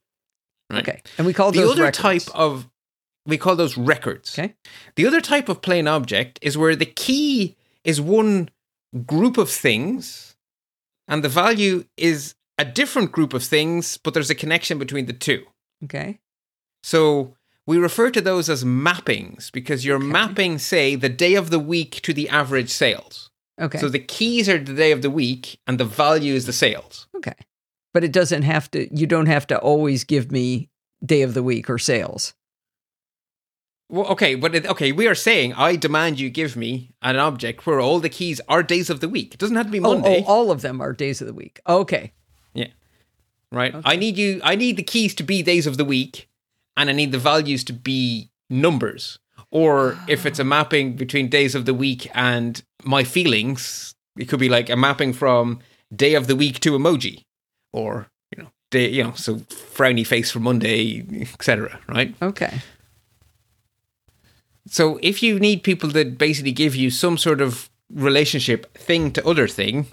Right? 0.69 0.88
Okay. 0.88 1.01
And 1.17 1.25
we 1.25 1.33
call 1.33 1.51
The 1.51 1.63
other 1.69 1.83
records. 1.83 1.97
type 2.25 2.35
of 2.35 2.67
we 3.28 3.38
call 3.38 3.55
those 3.55 3.78
records. 3.78 4.38
Okay. 4.38 4.55
The 4.95 5.05
other 5.05 5.21
type 5.21 5.49
of 5.49 5.61
plain 5.61 5.88
object 5.88 6.39
is 6.41 6.57
where 6.57 6.75
the 6.75 6.86
key 6.86 7.55
is 7.84 7.99
one 8.01 8.49
group 9.05 9.38
of 9.38 9.49
things 9.49 10.36
and 11.07 11.23
the 11.23 11.30
value 11.30 11.86
is 11.97 12.36
a 12.57 12.65
different 12.65 13.11
group 13.11 13.34
of 13.34 13.43
things, 13.43 13.97
but 13.97 14.13
there's 14.13 14.30
a 14.30 14.36
connection 14.36 14.80
between 14.80 15.05
the 15.05 15.13
two. 15.13 15.45
Okay. 15.84 16.19
So 16.84 17.36
we 17.67 17.78
refer 17.78 18.09
to 18.11 18.21
those 18.21 18.49
as 18.49 18.63
mappings 18.63 19.51
because 19.51 19.86
you're 19.86 19.97
Okay. 19.97 20.05
mapping, 20.07 20.57
say, 20.57 20.95
the 20.95 21.09
day 21.09 21.36
of 21.36 21.49
the 21.49 21.59
week 21.59 22.01
to 22.03 22.13
the 22.13 22.30
average 22.30 22.69
sales. 22.69 23.30
Okay. 23.59 23.78
So 23.78 23.89
the 23.89 23.99
keys 23.99 24.47
are 24.47 24.57
the 24.57 24.73
day 24.73 24.91
of 24.91 25.01
the 25.01 25.09
week 25.09 25.59
and 25.67 25.80
the 25.80 25.86
value 25.86 26.34
is 26.34 26.45
the 26.45 26.53
sales. 26.53 27.07
okay. 27.15 27.34
But 27.93 28.03
it 28.03 28.11
doesn't 28.11 28.43
have 28.43 28.69
to, 28.71 28.95
you 28.95 29.07
don't 29.07 29.25
have 29.25 29.47
to 29.47 29.57
always 29.57 30.03
give 30.03 30.32
me 30.32 30.69
day 31.03 31.23
of 31.23 31.34
the 31.34 31.41
week 31.43 31.67
or 31.69 31.78
sales. 31.80 32.34
Well, 33.89 34.05
okay, 34.07 34.35
but 34.35 34.53
it, 34.53 34.65
okay, 34.65 34.91
we 34.91 35.07
are 35.07 35.15
saying 35.15 35.53
I 35.53 35.77
demand 35.77 36.19
you 36.19 36.29
give 36.29 36.57
me 36.57 36.91
an 37.01 37.17
object 37.17 37.65
where 37.65 37.79
all 37.79 37.99
the 37.99 38.09
keys 38.09 38.41
are 38.49 38.61
days 38.61 38.89
of 38.89 38.99
the 38.99 39.07
week. 39.07 39.33
It 39.33 39.39
doesn't 39.39 39.55
have 39.55 39.67
to 39.67 39.71
be 39.71 39.79
Oh, 39.79 39.85
oh 39.85 39.93
Monday, 39.93 40.23
oh, 40.25 40.31
all 40.31 40.51
of 40.51 40.61
them 40.61 40.81
are 40.81 40.91
days 40.91 41.21
of 41.21 41.27
the 41.27 41.33
week. 41.33 41.61
Okay. 41.67 42.11
Yeah. 42.53 42.67
Right? 43.51 43.73
okay. 43.73 43.89
I 43.89 43.95
need 43.95 44.17
you. 44.17 44.41
I 44.43 44.55
need 44.55 44.75
the 44.75 44.83
keys 44.83 45.15
to 45.15 45.23
be 45.23 45.41
days 45.41 45.65
of 45.65 45.77
the 45.77 45.85
week, 45.85 46.27
and 46.75 46.89
I 46.89 46.93
need 46.93 47.13
the 47.13 47.17
values 47.17 47.63
to 47.65 47.73
be 47.73 48.29
numbers. 48.49 49.19
Or 49.51 49.97
if 50.09 50.25
it's 50.25 50.39
a 50.39 50.43
ah. 50.43 50.45
mapping 50.45 50.97
between 50.97 51.29
days 51.29 51.55
of 51.55 51.65
the 51.65 51.73
week 51.73 52.09
and 52.13 52.61
my 52.83 53.05
feelings, 53.05 53.95
it 54.17 54.25
could 54.25 54.39
be 54.39 54.49
like 54.49 54.69
a 54.69 54.75
mapping 54.75 55.13
from 55.13 55.59
day 55.95 56.15
of 56.15 56.27
the 56.27 56.35
week 56.35 56.59
to 56.59 56.71
emoji, 56.77 57.23
or 57.71 58.07
you 58.35 58.43
know, 58.43 58.49
day, 58.69 58.89
you 58.89 59.03
know, 59.05 59.13
so 59.13 59.35
frowny 59.35 60.05
face 60.05 60.29
for 60.29 60.39
Monday, 60.39 61.05
etc. 61.31 61.79
Right? 61.88 62.13
Okay. 62.21 62.59
So 64.70 64.99
if 65.01 65.24
you 65.24 65.39
need 65.39 65.63
people 65.63 65.89
that 65.91 66.18
basically 66.18 66.51
give 66.51 66.76
you 66.76 66.89
some 66.89 67.18
sort 67.18 67.41
of 67.41 67.70
relationship 67.93 68.78
thing 68.78 69.11
to 69.13 69.26
other 69.28 69.47
thing, 69.47 69.88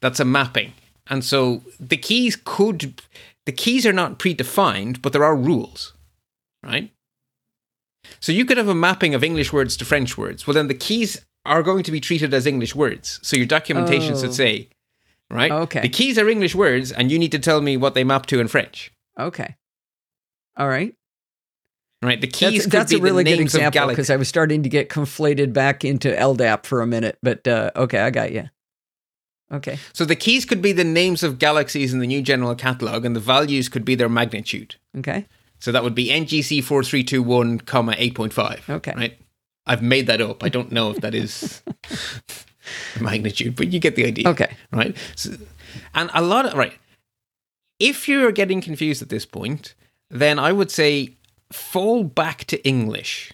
that's 0.00 0.20
a 0.20 0.24
mapping. 0.24 0.72
And 1.08 1.22
so 1.24 1.62
the 1.78 1.96
keys 1.96 2.36
could 2.42 3.00
the 3.46 3.52
keys 3.52 3.84
are 3.84 3.92
not 3.92 4.18
predefined, 4.18 5.02
but 5.02 5.12
there 5.12 5.24
are 5.24 5.36
rules. 5.36 5.92
Right? 6.62 6.90
So 8.20 8.32
you 8.32 8.44
could 8.46 8.56
have 8.56 8.68
a 8.68 8.74
mapping 8.74 9.14
of 9.14 9.22
English 9.22 9.52
words 9.52 9.76
to 9.76 9.84
French 9.84 10.16
words. 10.16 10.46
Well 10.46 10.54
then 10.54 10.68
the 10.68 10.74
keys 10.74 11.24
are 11.44 11.62
going 11.62 11.82
to 11.84 11.92
be 11.92 12.00
treated 12.00 12.32
as 12.32 12.46
English 12.46 12.74
words. 12.74 13.20
So 13.22 13.36
your 13.36 13.46
documentation 13.46 14.14
Oh. 14.14 14.20
should 14.20 14.34
say, 14.34 14.68
right? 15.30 15.50
Oh, 15.52 15.62
okay. 15.62 15.80
The 15.82 15.90
keys 15.90 16.18
are 16.18 16.28
English 16.28 16.54
words 16.54 16.90
and 16.90 17.12
you 17.12 17.18
need 17.18 17.32
to 17.32 17.38
tell 17.38 17.60
me 17.60 17.76
what 17.76 17.92
they 17.94 18.04
map 18.04 18.24
to 18.26 18.40
in 18.40 18.48
French. 18.48 18.90
Okay. 19.18 19.56
All 20.56 20.68
right. 20.68 20.94
Right? 22.04 22.20
The 22.20 22.26
keys 22.26 22.52
That's, 22.52 22.64
could 22.64 22.72
that's 22.72 22.92
be 22.92 22.98
a 22.98 23.02
really 23.02 23.24
good 23.24 23.40
example 23.40 23.86
because 23.88 24.10
I 24.10 24.16
was 24.16 24.28
starting 24.28 24.62
to 24.62 24.68
get 24.68 24.88
conflated 24.88 25.52
back 25.52 25.84
into 25.84 26.08
LDAP 26.08 26.66
for 26.66 26.82
a 26.82 26.86
minute. 26.86 27.18
But 27.22 27.48
uh, 27.48 27.70
okay, 27.74 28.00
I 28.00 28.10
got 28.10 28.32
you. 28.32 28.50
Okay. 29.52 29.78
So 29.92 30.04
the 30.04 30.16
keys 30.16 30.44
could 30.44 30.60
be 30.60 30.72
the 30.72 30.84
names 30.84 31.22
of 31.22 31.38
galaxies 31.38 31.92
in 31.92 32.00
the 32.00 32.06
new 32.06 32.22
general 32.22 32.54
catalog, 32.54 33.04
and 33.04 33.14
the 33.14 33.20
values 33.20 33.68
could 33.68 33.84
be 33.84 33.94
their 33.94 34.08
magnitude. 34.08 34.76
Okay. 34.98 35.26
So 35.60 35.72
that 35.72 35.82
would 35.82 35.94
be 35.94 36.08
NGC 36.08 36.62
four 36.62 36.82
three 36.82 37.04
two 37.04 37.22
one 37.22 37.58
comma 37.58 37.94
eight 37.98 38.14
point 38.14 38.32
five. 38.32 38.68
Okay. 38.68 38.92
Right. 38.96 39.18
I've 39.66 39.82
made 39.82 40.06
that 40.08 40.20
up. 40.20 40.44
I 40.44 40.48
don't 40.48 40.72
know 40.72 40.90
if 40.90 41.00
that 41.00 41.14
is 41.14 41.62
magnitude, 43.00 43.56
but 43.56 43.72
you 43.72 43.80
get 43.80 43.96
the 43.96 44.04
idea. 44.04 44.28
Okay. 44.28 44.54
Right. 44.72 44.96
So, 45.16 45.30
and 45.94 46.10
a 46.12 46.20
lot 46.20 46.46
of 46.46 46.54
right. 46.54 46.74
If 47.78 48.08
you're 48.08 48.32
getting 48.32 48.60
confused 48.60 49.02
at 49.02 49.08
this 49.08 49.26
point, 49.26 49.74
then 50.10 50.38
I 50.38 50.52
would 50.52 50.70
say 50.70 51.16
fall 51.54 52.04
back 52.04 52.44
to 52.46 52.66
English. 52.66 53.32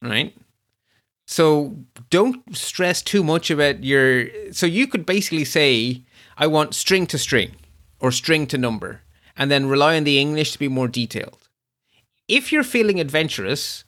Right. 0.00 0.34
So 1.26 1.76
don't 2.10 2.56
stress 2.56 3.02
too 3.02 3.22
much 3.24 3.50
about 3.50 3.84
your. 3.84 4.28
So 4.52 4.66
you 4.66 4.86
could 4.86 5.06
basically 5.06 5.44
say, 5.44 6.02
I 6.36 6.46
want 6.46 6.74
string 6.74 7.06
to 7.08 7.18
string 7.18 7.52
or 8.00 8.12
string 8.12 8.46
to 8.48 8.58
number, 8.58 9.00
and 9.36 9.50
then 9.50 9.68
rely 9.68 9.96
on 9.96 10.04
the 10.04 10.18
English 10.18 10.52
to 10.52 10.58
be 10.58 10.68
more 10.68 10.88
detailed. 10.88 11.38
If 12.28 12.52
you're 12.52 12.64
feeling 12.64 13.00
adventurous, 13.00 13.84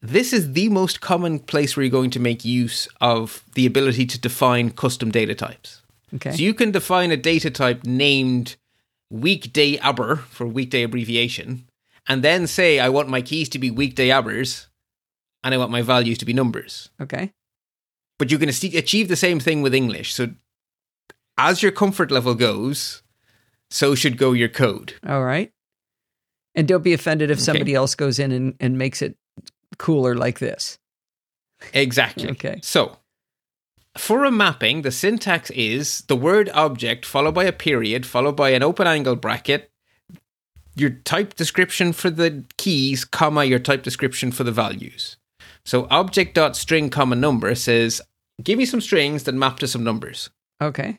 this 0.00 0.32
is 0.32 0.52
the 0.52 0.68
most 0.68 1.00
common 1.00 1.38
place 1.38 1.76
where 1.76 1.84
you're 1.84 1.90
going 1.90 2.10
to 2.10 2.20
make 2.20 2.44
use 2.44 2.88
of 3.00 3.44
the 3.54 3.66
ability 3.66 4.06
to 4.06 4.18
define 4.18 4.70
custom 4.70 5.10
data 5.10 5.34
types. 5.34 5.82
Okay. 6.14 6.32
So 6.32 6.38
you 6.38 6.54
can 6.54 6.70
define 6.70 7.10
a 7.10 7.16
data 7.16 7.50
type 7.50 7.84
named 7.84 8.56
weekday 9.10 9.78
aber 9.78 10.16
for 10.16 10.46
weekday 10.46 10.82
abbreviation, 10.82 11.66
and 12.08 12.22
then 12.22 12.46
say, 12.46 12.78
I 12.78 12.88
want 12.88 13.08
my 13.08 13.22
keys 13.22 13.48
to 13.50 13.58
be 13.58 13.70
weekday 13.70 14.10
abers, 14.10 14.68
and 15.42 15.54
I 15.54 15.58
want 15.58 15.70
my 15.70 15.82
values 15.82 16.18
to 16.18 16.24
be 16.24 16.32
numbers. 16.32 16.90
okay. 17.00 17.32
But 18.18 18.30
you 18.30 18.38
can 18.38 18.48
achieve 18.48 19.08
the 19.08 19.16
same 19.16 19.40
thing 19.40 19.60
with 19.60 19.74
English. 19.74 20.14
So 20.14 20.28
as 21.36 21.62
your 21.64 21.72
comfort 21.72 22.12
level 22.12 22.34
goes, 22.36 23.02
so 23.70 23.96
should 23.96 24.16
go 24.18 24.32
your 24.32 24.48
code. 24.48 24.94
All 25.06 25.24
right. 25.24 25.50
And 26.54 26.68
don't 26.68 26.84
be 26.84 26.92
offended 26.92 27.30
if 27.30 27.38
Okay. 27.38 27.44
somebody 27.44 27.74
else 27.74 27.96
goes 27.96 28.20
in 28.20 28.30
and, 28.30 28.54
and 28.60 28.78
makes 28.78 29.02
it 29.02 29.16
cooler 29.78 30.14
like 30.14 30.38
this. 30.38 30.78
Exactly. 31.72 32.30
Okay. 32.30 32.60
So, 32.62 32.98
for 33.98 34.24
a 34.24 34.30
mapping, 34.30 34.82
the 34.82 34.92
syntax 34.92 35.50
is 35.50 36.02
the 36.02 36.16
word 36.16 36.48
object 36.54 37.04
followed 37.04 37.34
by 37.34 37.44
a 37.44 37.52
period, 37.52 38.06
followed 38.06 38.36
by 38.36 38.50
an 38.50 38.62
open 38.62 38.86
angle 38.86 39.16
bracket, 39.16 39.72
your 40.76 40.90
type 40.90 41.34
description 41.34 41.92
for 41.92 42.10
the 42.10 42.44
keys, 42.56 43.04
comma, 43.04 43.44
your 43.44 43.58
type 43.58 43.82
description 43.82 44.32
for 44.32 44.44
the 44.44 44.52
values. 44.52 45.16
So, 45.64 45.86
object.string, 45.90 46.90
comma, 46.90 47.16
number 47.16 47.54
says, 47.54 48.02
give 48.42 48.58
me 48.58 48.66
some 48.66 48.80
strings 48.80 49.24
that 49.24 49.34
map 49.34 49.58
to 49.60 49.68
some 49.68 49.84
numbers. 49.84 50.30
Okay. 50.60 50.98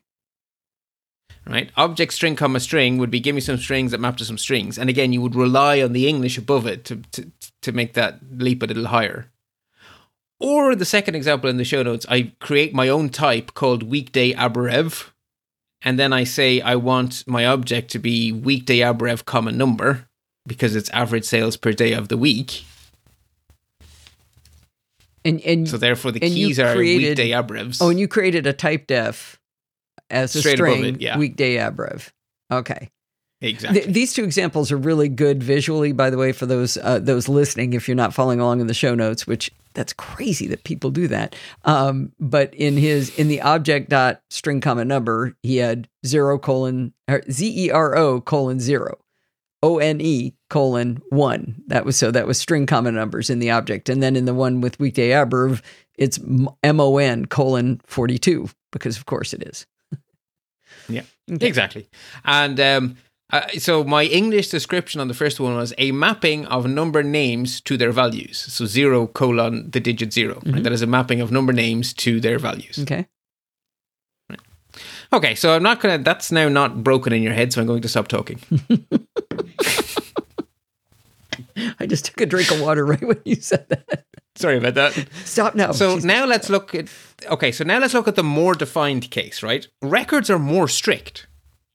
Right? 1.46 1.72
Object 1.78 2.14
string, 2.14 2.36
comma, 2.36 2.60
string 2.60 2.98
would 2.98 3.12
be 3.12 3.20
give 3.20 3.36
me 3.36 3.42
some 3.42 3.58
strings 3.58 3.92
that 3.92 4.00
map 4.00 4.18
to 4.18 4.26
some 4.26 4.38
strings. 4.38 4.80
And 4.80 4.90
again, 4.90 5.14
you 5.14 5.22
would 5.22 5.36
rely 5.36 5.82
on 5.82 5.94
the 5.94 6.08
English 6.08 6.38
above 6.38 6.66
it 6.66 6.84
to, 6.86 6.98
to, 7.12 7.32
to 7.62 7.72
make 7.72 7.94
that 7.94 8.20
leap 8.32 8.64
a 8.64 8.66
little 8.66 8.88
higher. 8.88 9.32
Or 10.40 10.76
the 10.76 10.86
second 10.86 11.16
example 11.16 11.50
in 11.50 11.58
the 11.58 11.64
show 11.64 11.84
notes, 11.84 12.06
I 12.10 12.34
create 12.40 12.74
my 12.74 12.90
own 12.90 13.10
type 13.10 13.54
called 13.54 13.84
weekday 13.84 14.34
abrev. 14.34 15.12
And 15.86 16.00
then 16.00 16.12
I 16.12 16.24
say 16.24 16.60
I 16.62 16.76
want 16.76 17.24
my 17.28 17.46
object 17.46 17.92
to 17.92 18.00
be 18.00 18.32
weekday 18.32 18.80
abrev, 18.80 19.24
comma, 19.24 19.52
number 19.52 20.08
because 20.48 20.76
it's 20.76 20.90
average 20.90 21.26
sales 21.26 21.58
per 21.58 21.72
day 21.74 21.94
of 21.94 22.08
the 22.08 22.18
week. 22.18 22.66
And 25.24 25.42
and 25.42 25.68
So 25.70 25.78
therefore, 25.78 26.12
the 26.12 26.20
keys 26.20 26.60
are 26.60 26.76
weekday 26.78 27.30
abrevs. 27.30 27.82
oh, 27.82 27.90
and 27.90 28.00
you 28.00 28.08
created 28.08 28.46
a 28.46 28.54
type 28.54 28.88
def 28.88 29.40
as 30.10 30.36
a 30.36 30.40
Straight 30.40 30.58
string 30.58 30.86
it, 30.86 31.02
yeah. 31.02 31.18
weekday 31.18 31.56
abrev. 31.58 32.10
Okay. 32.52 32.90
Exactly. 33.50 33.82
Th- 33.82 33.94
these 33.94 34.14
two 34.14 34.24
examples 34.24 34.72
are 34.72 34.78
really 34.78 35.10
good 35.10 35.42
visually, 35.42 35.92
by 35.92 36.10
the 36.10 36.18
way, 36.18 36.32
for 36.32 36.46
those 36.46 36.78
uh, 36.78 37.00
those 37.00 37.28
listening. 37.28 37.74
If 37.74 37.88
you're 37.88 37.96
not 37.96 38.14
following 38.14 38.40
along 38.40 38.62
in 38.62 38.68
the 38.68 38.74
show 38.74 38.96
notes, 38.96 39.26
which 39.26 39.52
that's 39.74 39.94
crazy 39.94 40.48
that 40.48 40.64
people 40.64 40.90
do 40.90 41.08
that. 41.10 41.36
Um, 41.66 42.12
but 42.20 42.54
in 42.56 42.78
his 42.78 43.18
in 43.20 43.28
the 43.28 43.42
object 43.42 43.90
dot 43.90 44.22
string 44.30 44.62
comma 44.62 44.86
number, 44.86 45.36
he 45.44 45.58
had 45.58 45.88
zero 46.06 46.40
colon 46.40 46.94
z 47.30 47.66
e 47.68 47.70
r 47.70 47.96
o 47.96 48.22
colon 48.22 48.60
zero, 48.60 48.98
o 49.62 49.78
n 49.78 50.02
e 50.02 50.34
colon 50.50 51.02
one. 51.10 51.62
That 51.68 51.86
was 51.86 51.98
so 51.98 52.10
that 52.12 52.26
was 52.26 52.40
string 52.40 52.66
comma 52.66 52.92
numbers 52.92 53.30
in 53.30 53.40
the 53.40 53.52
object, 53.52 53.90
and 53.90 54.02
then 54.02 54.16
in 54.16 54.26
the 54.26 54.34
one 54.34 54.62
with 54.62 54.80
weekday 54.80 55.10
abrev, 55.10 55.62
it's 55.98 56.18
m 56.64 56.80
o 56.80 56.98
n 56.98 57.26
colon 57.26 57.82
forty 57.86 58.18
two 58.18 58.50
because 58.72 58.98
of 58.98 59.06
course 59.06 59.34
it 59.34 59.44
is. 59.44 59.68
Yeah. 60.90 61.04
Okay. 61.28 61.48
Exactly. 61.48 61.90
And 62.24 62.60
um, 62.60 62.98
uh, 63.36 63.48
so 63.60 63.84
my 63.84 64.04
English 64.06 64.50
description 64.50 65.02
on 65.02 65.08
the 65.08 65.14
first 65.14 65.40
one 65.40 65.56
was 65.56 65.74
a 65.78 65.92
mapping 65.92 66.46
of 66.48 66.68
number 66.68 67.04
names 67.04 67.62
to 67.62 67.78
their 67.78 67.92
values. 67.92 68.38
So 68.38 68.66
zero 68.66 69.08
colon 69.08 69.72
the 69.72 69.80
digit 69.80 70.14
0 70.14 70.42
right? 70.46 70.64
That 70.64 70.72
is 70.72 70.82
a 70.82 70.88
mapping 70.88 71.22
of 71.22 71.32
number 71.32 71.54
names 71.54 71.94
to 71.96 72.20
their 72.20 72.40
values. 72.40 72.80
Okay. 72.80 73.08
Okay, 75.14 75.36
so 75.36 75.56
I'm 75.56 75.64
not 75.64 75.80
gonna. 75.80 76.00
That's 76.00 76.32
now 76.32 76.50
not 76.50 76.84
broken 76.84 77.14
in 77.14 77.22
your 77.22 77.34
head, 77.34 77.54
so 77.54 77.62
I'm 77.62 77.68
going 77.68 77.84
to 77.84 77.88
stop 77.88 78.08
talking. 78.08 78.40
I 81.80 81.86
just 81.86 82.06
took 82.06 82.20
a 82.20 82.26
drink 82.26 82.52
of 82.52 82.60
water 82.60 82.86
right 82.86 83.02
when 83.02 83.22
you 83.24 83.36
said 83.36 83.70
that. 83.70 84.06
Sorry 84.36 84.58
about 84.58 84.74
that. 84.74 85.08
Stop 85.24 85.56
now. 85.56 85.72
So 85.72 85.98
now 85.98 86.26
let's 86.26 86.50
look 86.50 86.76
at 86.76 86.90
okay, 87.28 87.52
so 87.52 87.64
now 87.64 87.80
let's 87.80 87.94
look 87.94 88.08
at 88.08 88.16
the 88.16 88.24
more 88.24 88.54
defined 88.56 89.10
case, 89.12 89.42
right? 89.42 89.68
Records 89.82 90.30
are 90.30 90.40
more 90.40 90.68
strict, 90.68 91.28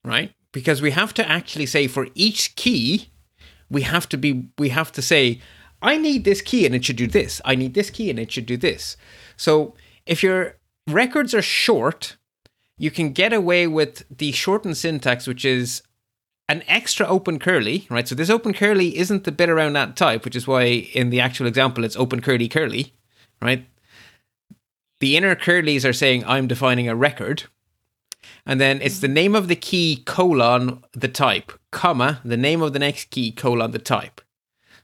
right? 0.04 0.34
Because 0.52 0.82
we 0.82 0.90
have 0.90 1.14
to 1.14 1.28
actually 1.28 1.66
say 1.66 1.86
for 1.86 2.08
each 2.14 2.56
key, 2.56 3.10
we 3.70 3.82
have 3.82 4.08
to 4.08 4.16
be 4.16 4.48
we 4.58 4.70
have 4.70 4.90
to 4.92 5.02
say 5.02 5.40
I 5.82 5.96
need 5.96 6.24
this 6.24 6.42
key 6.42 6.66
and 6.66 6.74
it 6.74 6.84
should 6.84 6.96
do 6.96 7.06
this. 7.06 7.40
I 7.44 7.54
need 7.54 7.74
this 7.74 7.90
key 7.90 8.10
and 8.10 8.18
it 8.18 8.30
should 8.32 8.46
do 8.46 8.56
this. 8.56 8.96
So 9.36 9.74
if 10.06 10.22
your 10.22 10.56
records 10.86 11.34
are 11.34 11.42
short, 11.42 12.16
you 12.76 12.90
can 12.90 13.12
get 13.12 13.32
away 13.32 13.66
with 13.66 14.04
the 14.10 14.32
shortened 14.32 14.76
syntax 14.76 15.26
which 15.26 15.44
is 15.44 15.82
an 16.48 16.64
extra 16.66 17.06
open 17.06 17.38
curly, 17.38 17.86
right? 17.88 18.08
So 18.08 18.16
this 18.16 18.28
open 18.28 18.52
curly 18.52 18.98
isn't 18.98 19.22
the 19.22 19.30
bit 19.30 19.48
around 19.48 19.74
that 19.74 19.96
type, 19.96 20.24
which 20.24 20.34
is 20.34 20.48
why 20.48 20.64
in 20.64 21.10
the 21.10 21.20
actual 21.20 21.46
example 21.46 21.84
it's 21.84 21.96
open 21.96 22.20
curly 22.20 22.48
curly, 22.48 22.92
right? 23.40 23.66
The 24.98 25.16
inner 25.16 25.36
curlies 25.36 25.88
are 25.88 25.92
saying 25.92 26.24
I'm 26.26 26.48
defining 26.48 26.88
a 26.88 26.96
record. 26.96 27.44
And 28.46 28.60
then 28.60 28.80
it's 28.82 29.00
the 29.00 29.08
name 29.08 29.34
of 29.34 29.48
the 29.48 29.56
key 29.56 30.02
colon 30.06 30.82
the 30.92 31.08
type, 31.08 31.52
comma, 31.72 32.20
the 32.24 32.36
name 32.36 32.62
of 32.62 32.72
the 32.72 32.78
next 32.78 33.10
key 33.10 33.32
colon 33.32 33.70
the 33.70 33.78
type. 33.78 34.20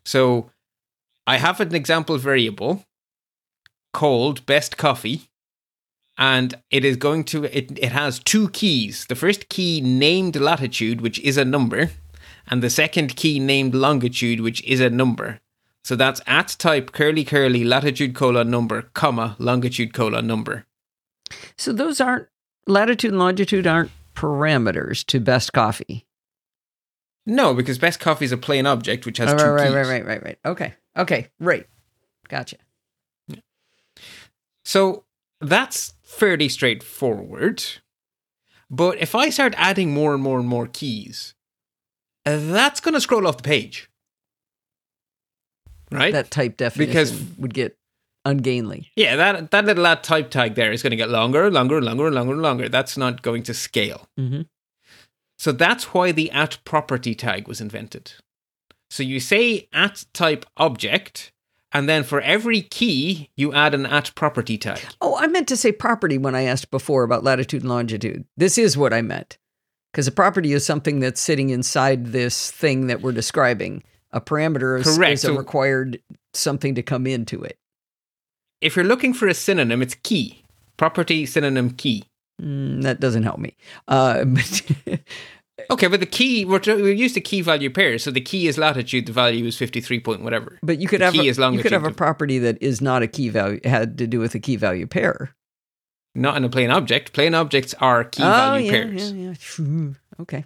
So 0.05 0.51
I 1.27 1.39
have 1.39 1.61
an 1.61 1.75
example 1.75 2.19
variable 2.19 2.85
called 3.93 4.47
best 4.47 4.77
coffee 4.77 5.29
and 6.19 6.55
it 6.71 6.85
is 6.85 6.97
going 6.97 7.25
to 7.25 7.45
it, 7.45 7.79
it 7.79 7.93
has 7.93 8.19
two 8.21 8.49
keys. 8.51 9.07
The 9.07 9.15
first 9.15 9.49
key 9.49 9.81
named 9.81 10.37
latitude 10.37 11.01
which 11.01 11.19
is 11.21 11.37
a 11.37 11.45
number 11.45 11.91
and 12.47 12.63
the 12.63 12.71
second 12.71 13.17
key 13.17 13.39
named 13.39 13.75
longitude 13.75 14.41
which 14.41 14.63
is 14.65 14.81
a 14.81 14.91
number. 14.91 15.41
So 15.85 15.97
that's 15.97 16.21
at 16.27 16.57
type 16.59 16.93
curly 16.93 17.25
curly 17.25 17.65
latitude 17.65 18.15
colon 18.15 18.51
number 18.51 18.83
comma 18.95 19.37
longitude 19.39 19.93
colon 19.93 20.27
number. 20.27 20.67
So 21.57 21.73
those 21.73 22.01
aren't 22.01 22.29
latitude 22.67 23.11
and 23.13 23.19
longitude 23.19 23.67
aren't 23.67 23.91
parameters 24.15 25.05
to 25.07 25.21
best 25.21 25.53
coffee. 25.53 26.07
no 27.27 27.53
because 27.55 27.79
best 27.79 28.01
coffee 28.01 28.25
is 28.25 28.33
a 28.33 28.37
plain 28.37 28.67
object 28.67 29.05
which 29.07 29.19
has 29.19 29.33
Oh, 29.33 29.37
two 29.37 29.45
right, 29.45 29.51
right, 29.53 29.67
keys 29.67 29.75
right, 29.75 29.89
right, 29.89 30.07
right, 30.07 30.23
right. 30.25 30.39
Okay. 30.45 30.75
Okay. 30.97 31.29
Right. 31.39 31.67
Gotcha. 32.29 32.57
So 34.65 35.05
that's 35.41 35.95
fairly 36.03 36.49
straightforward. 36.49 37.63
But 38.71 38.99
if 38.99 39.15
I 39.15 39.31
start 39.31 39.55
adding 39.57 39.93
more 39.95 40.15
and 40.15 40.23
more 40.23 40.39
and 40.41 40.49
more 40.49 40.67
keys, 40.67 41.35
that's 42.25 42.81
going 42.81 42.95
to 42.95 43.01
scroll 43.01 43.27
off 43.29 43.37
the 43.37 43.43
page. 43.45 43.89
Right? 45.93 46.13
That 46.13 46.31
type 46.33 46.57
definition 46.57 46.91
Because- 46.91 47.39
would 47.39 47.55
get 47.55 47.77
ungainly. 48.27 48.91
yeah, 48.97 49.17
that, 49.17 49.51
that 49.53 49.65
little 49.65 49.87
add 49.87 50.03
type 50.03 50.31
tag 50.31 50.55
there 50.55 50.73
is 50.73 50.83
going 50.83 50.91
to 50.91 50.97
get 50.97 51.09
longer, 51.09 51.45
and 51.47 51.55
longer, 51.55 51.77
and 51.79 51.87
longer, 51.87 52.07
and 52.07 52.15
longer, 52.15 52.33
and 52.35 52.43
longer. 52.43 52.69
That's 52.69 52.97
not 52.99 53.23
going 53.23 53.43
to 53.45 53.55
scale. 53.55 54.09
Mm-hmm. 54.19 54.43
So 55.39 55.53
that's 55.53 55.95
why 55.95 56.13
the 56.13 56.31
at 56.31 56.59
property 56.65 57.15
tag 57.15 57.47
was 57.49 57.61
invented. 57.61 58.13
So 58.91 59.03
you 59.03 59.21
say 59.21 59.69
at 59.73 60.05
type 60.13 60.45
object, 60.57 61.33
and 61.73 61.89
then 61.89 62.05
for 62.05 62.21
every 62.21 62.63
key, 62.63 63.31
you 63.37 63.53
add 63.53 63.75
an 63.75 63.85
at 63.87 64.15
property 64.15 64.57
tag. 64.59 64.81
Oh, 65.01 65.17
I 65.19 65.27
meant 65.27 65.49
to 65.49 65.57
say 65.57 65.73
property 65.73 66.19
when 66.19 66.35
I 66.35 66.43
asked 66.43 66.71
before 66.71 67.03
about 67.05 67.25
latitude 67.25 67.63
and 67.63 67.71
longitude. 67.71 68.25
This 68.37 68.59
is 68.59 68.77
what 68.77 68.93
I 68.93 69.03
meant. 69.03 69.39
Because 69.93 70.07
a 70.07 70.13
property 70.13 70.53
is 70.53 70.65
something 70.65 71.01
that's 71.01 71.21
sitting 71.21 71.51
inside 71.51 72.07
this 72.07 72.51
thing 72.51 72.87
that 72.89 73.01
we're 73.01 73.13
describing. 73.13 73.83
A 74.13 74.21
parameter 74.21 74.79
is, 74.79 74.97
Correct. 74.97 75.13
is 75.15 75.25
a 75.25 75.29
So- 75.29 75.37
required 75.37 76.01
something 76.33 76.75
to 76.77 76.83
come 76.83 77.07
into 77.07 77.43
it. 77.43 77.59
If 78.61 78.77
you're 78.77 78.85
looking 78.85 79.13
for 79.15 79.29
a 79.29 79.35
synonym, 79.35 79.83
it's 79.83 79.95
key. 79.95 80.43
Property 80.77 81.27
synonym 81.27 81.71
key. 81.71 82.05
Mm, 82.43 82.83
that 82.83 83.01
doesn't 83.01 83.23
help 83.23 83.39
me. 83.39 83.57
Uh, 83.89 84.25
but 84.27 84.63
Okay, 85.71 85.87
but 85.87 86.01
the 86.01 86.07
key 86.07 86.45
we're, 86.45 86.61
we're 86.67 86.93
used 86.93 87.15
to 87.15 87.21
key 87.21 87.41
value 87.41 87.71
pairs, 87.71 88.05
so 88.05 88.11
the 88.11 88.21
key 88.21 88.47
is 88.47 88.59
latitude, 88.59 89.07
the 89.07 89.13
value 89.13 89.47
is 89.47 89.57
fifty 89.57 89.81
three 89.81 89.99
point 90.01 90.21
whatever. 90.23 90.59
but 90.63 90.79
you 90.79 90.87
could 90.87 91.01
The 91.01 91.07
have 91.07 91.15
key 91.15 91.29
a, 91.29 91.31
is 91.31 91.39
you 91.39 91.59
could 91.63 91.73
have 91.73 91.85
a 91.85 91.93
property 91.93 92.39
that 92.41 92.59
is 92.63 92.83
not 92.83 93.03
a 93.03 93.07
key 93.09 93.31
value 93.31 93.61
had 93.65 93.97
to 93.99 94.07
do 94.07 94.21
with 94.21 94.35
a 94.35 94.39
key 94.39 94.57
value 94.57 94.87
pair. 94.87 95.35
Not 96.15 96.37
in 96.37 96.45
a 96.45 96.51
plain 96.51 96.71
object. 96.71 97.13
Plain 97.15 97.35
objects 97.35 97.75
are 97.81 98.05
key 98.05 98.23
value 98.23 98.71
Oh, 98.71 98.73
yeah, 98.75 98.85
pairs. 98.85 99.13
yeah, 99.13 99.35
yeah. 99.59 99.93
Okay. 100.21 100.45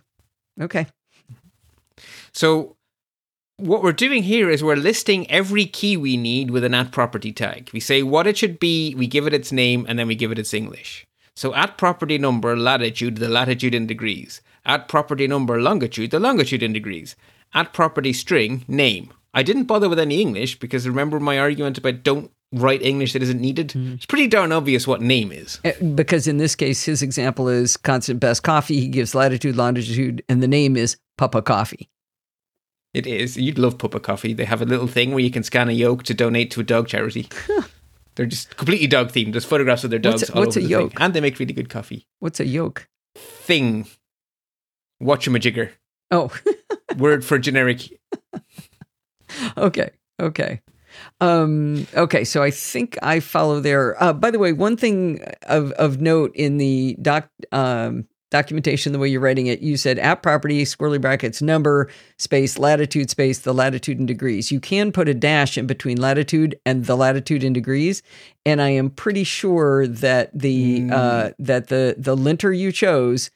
Okay. 0.61 0.87
So 2.33 2.77
what 3.61 3.83
we're 3.83 3.93
doing 3.93 4.23
here 4.23 4.51
is 4.51 4.65
we're 4.65 4.77
listing 4.77 5.31
every 5.31 5.67
key 5.67 5.97
we 5.97 6.17
need 6.17 6.51
with 6.51 6.65
an 6.65 6.75
at 6.75 6.93
property 6.93 7.33
tag. 7.33 7.71
We 7.73 7.81
say 7.81 8.03
what 8.03 8.27
it 8.27 8.39
should 8.39 8.59
be, 8.59 8.95
we 8.95 9.07
give 9.07 9.27
it 9.27 9.35
its 9.35 9.53
name, 9.53 9.87
and 9.89 9.99
then 9.99 10.07
we 10.07 10.15
give 10.15 10.33
it 10.33 10.39
its 10.39 10.55
English. 10.55 11.07
So 11.35 11.55
at 11.55 11.79
property 11.79 12.19
number 12.19 12.57
latitude, 12.57 13.17
the 13.17 13.29
latitude 13.29 13.75
in 13.75 13.87
degrees. 13.87 14.41
At 14.65 14.89
property 14.89 15.27
number 15.27 15.61
longitude, 15.61 16.11
the 16.11 16.21
longitude 16.21 16.63
in 16.63 16.73
degrees. 16.73 17.17
At 17.55 17.73
property 17.73 18.13
string, 18.13 18.65
name. 18.69 19.13
I 19.33 19.43
didn't 19.43 19.65
bother 19.65 19.89
with 19.89 19.99
any 19.99 20.21
English 20.21 20.59
because 20.59 20.89
remember 20.89 21.21
my 21.21 21.39
argument 21.39 21.79
about 21.79 22.03
don't 22.03 22.31
write 22.53 22.83
English 22.83 23.13
that 23.13 23.23
isn't 23.23 23.41
needed? 23.41 23.75
It's 23.77 24.07
pretty 24.07 24.27
darn 24.27 24.53
obvious 24.53 24.87
what 24.87 25.01
name 25.01 25.31
is. 25.33 25.61
Uh, 25.65 25.73
Because 25.95 26.27
in 26.27 26.39
this 26.39 26.57
case, 26.57 26.85
his 26.85 27.01
example 27.01 27.49
is 27.49 27.77
constant 27.77 28.21
best 28.21 28.43
coffee. 28.43 28.81
He 28.81 28.89
gives 28.89 29.15
latitude, 29.15 29.57
longitude, 29.57 30.23
and 30.29 30.43
the 30.43 30.49
name 30.49 30.77
is 30.77 30.97
Papa 31.17 31.43
Coffee. 31.43 31.89
It 32.93 33.07
is. 33.07 33.37
You'd 33.37 33.59
love 33.59 33.79
Puppa 33.79 34.03
Coffee. 34.03 34.33
They 34.33 34.45
have 34.45 34.61
a 34.63 34.65
little 34.65 34.87
thing 34.89 35.11
where 35.13 35.21
you 35.21 35.31
can 35.31 35.43
scan 35.45 35.69
a 35.69 35.73
yoke 35.73 36.03
to 36.05 36.15
donate 36.15 36.51
to 36.53 36.61
a 36.61 36.65
dog 36.65 36.89
charity. 36.89 37.29
They're 38.17 38.27
just 38.27 38.57
completely 38.57 38.89
dog 38.89 39.13
themed. 39.13 39.33
There's 39.33 39.45
photographs 39.45 39.85
of 39.85 39.91
their 39.91 40.01
What's 40.01 40.23
dogs 40.23 40.31
a- 40.31 40.35
all 40.35 40.41
what's 40.41 40.57
over 40.57 40.65
a 40.65 40.69
the 40.69 40.75
thing. 40.75 40.81
yoke? 40.91 40.93
and 41.01 41.15
they 41.15 41.21
make 41.21 41.39
really 41.39 41.53
good 41.53 41.69
coffee. 41.69 42.07
What's 42.19 42.41
a 42.41 42.47
yoke? 42.47 42.89
Thing. 43.15 43.87
Watchamajigger. 45.03 45.71
Oh, 46.11 46.31
Word 46.99 47.25
for 47.25 47.39
generic. 47.39 47.83
okay. 49.57 49.91
Okay. 50.21 50.61
Um, 51.21 51.87
okay. 51.95 52.25
So 52.25 52.43
I 52.43 52.51
think 52.51 52.99
I 53.03 53.21
follow 53.21 53.61
there. 53.61 54.01
Uh, 54.03 54.13
by 54.13 54.31
the 54.31 54.39
way, 54.39 54.53
one 54.53 54.77
thing 54.77 55.23
of, 55.45 55.71
of 55.73 56.01
note 56.01 56.33
in 56.35 56.59
the 56.59 56.97
doc, 57.01 57.29
um, 57.53 58.07
documentation, 58.31 58.93
the 58.93 58.99
way 58.99 59.09
you're 59.09 59.21
writing 59.21 59.47
it, 59.47 59.61
you 59.61 59.77
said 59.77 59.99
at 59.99 60.23
property, 60.23 60.65
squirrely 60.65 61.01
brackets, 61.01 61.43
number, 61.43 61.89
space, 62.17 62.59
latitude, 62.59 63.11
space, 63.11 63.41
the 63.41 63.53
latitude 63.53 63.99
in 63.99 64.07
degrees. 64.07 64.51
You 64.53 64.61
can 64.61 64.93
put 64.93 65.09
a 65.09 65.15
dash 65.15 65.59
in 65.59 65.67
between 65.67 66.01
latitude 66.01 66.59
and 66.65 66.85
the 66.87 66.97
latitude 66.97 67.43
in 67.45 67.53
degrees. 67.53 68.03
And 68.47 68.63
I 68.63 68.71
am 68.71 68.91
pretty 68.91 69.25
sure 69.25 69.87
that 69.87 70.31
the, 70.33 70.81
Mm. 70.81 70.93
uh, 70.93 71.31
that 71.39 71.69
the, 71.69 71.97
the 71.99 72.17
linter 72.17 72.53
you 72.53 72.73
chose 72.73 73.31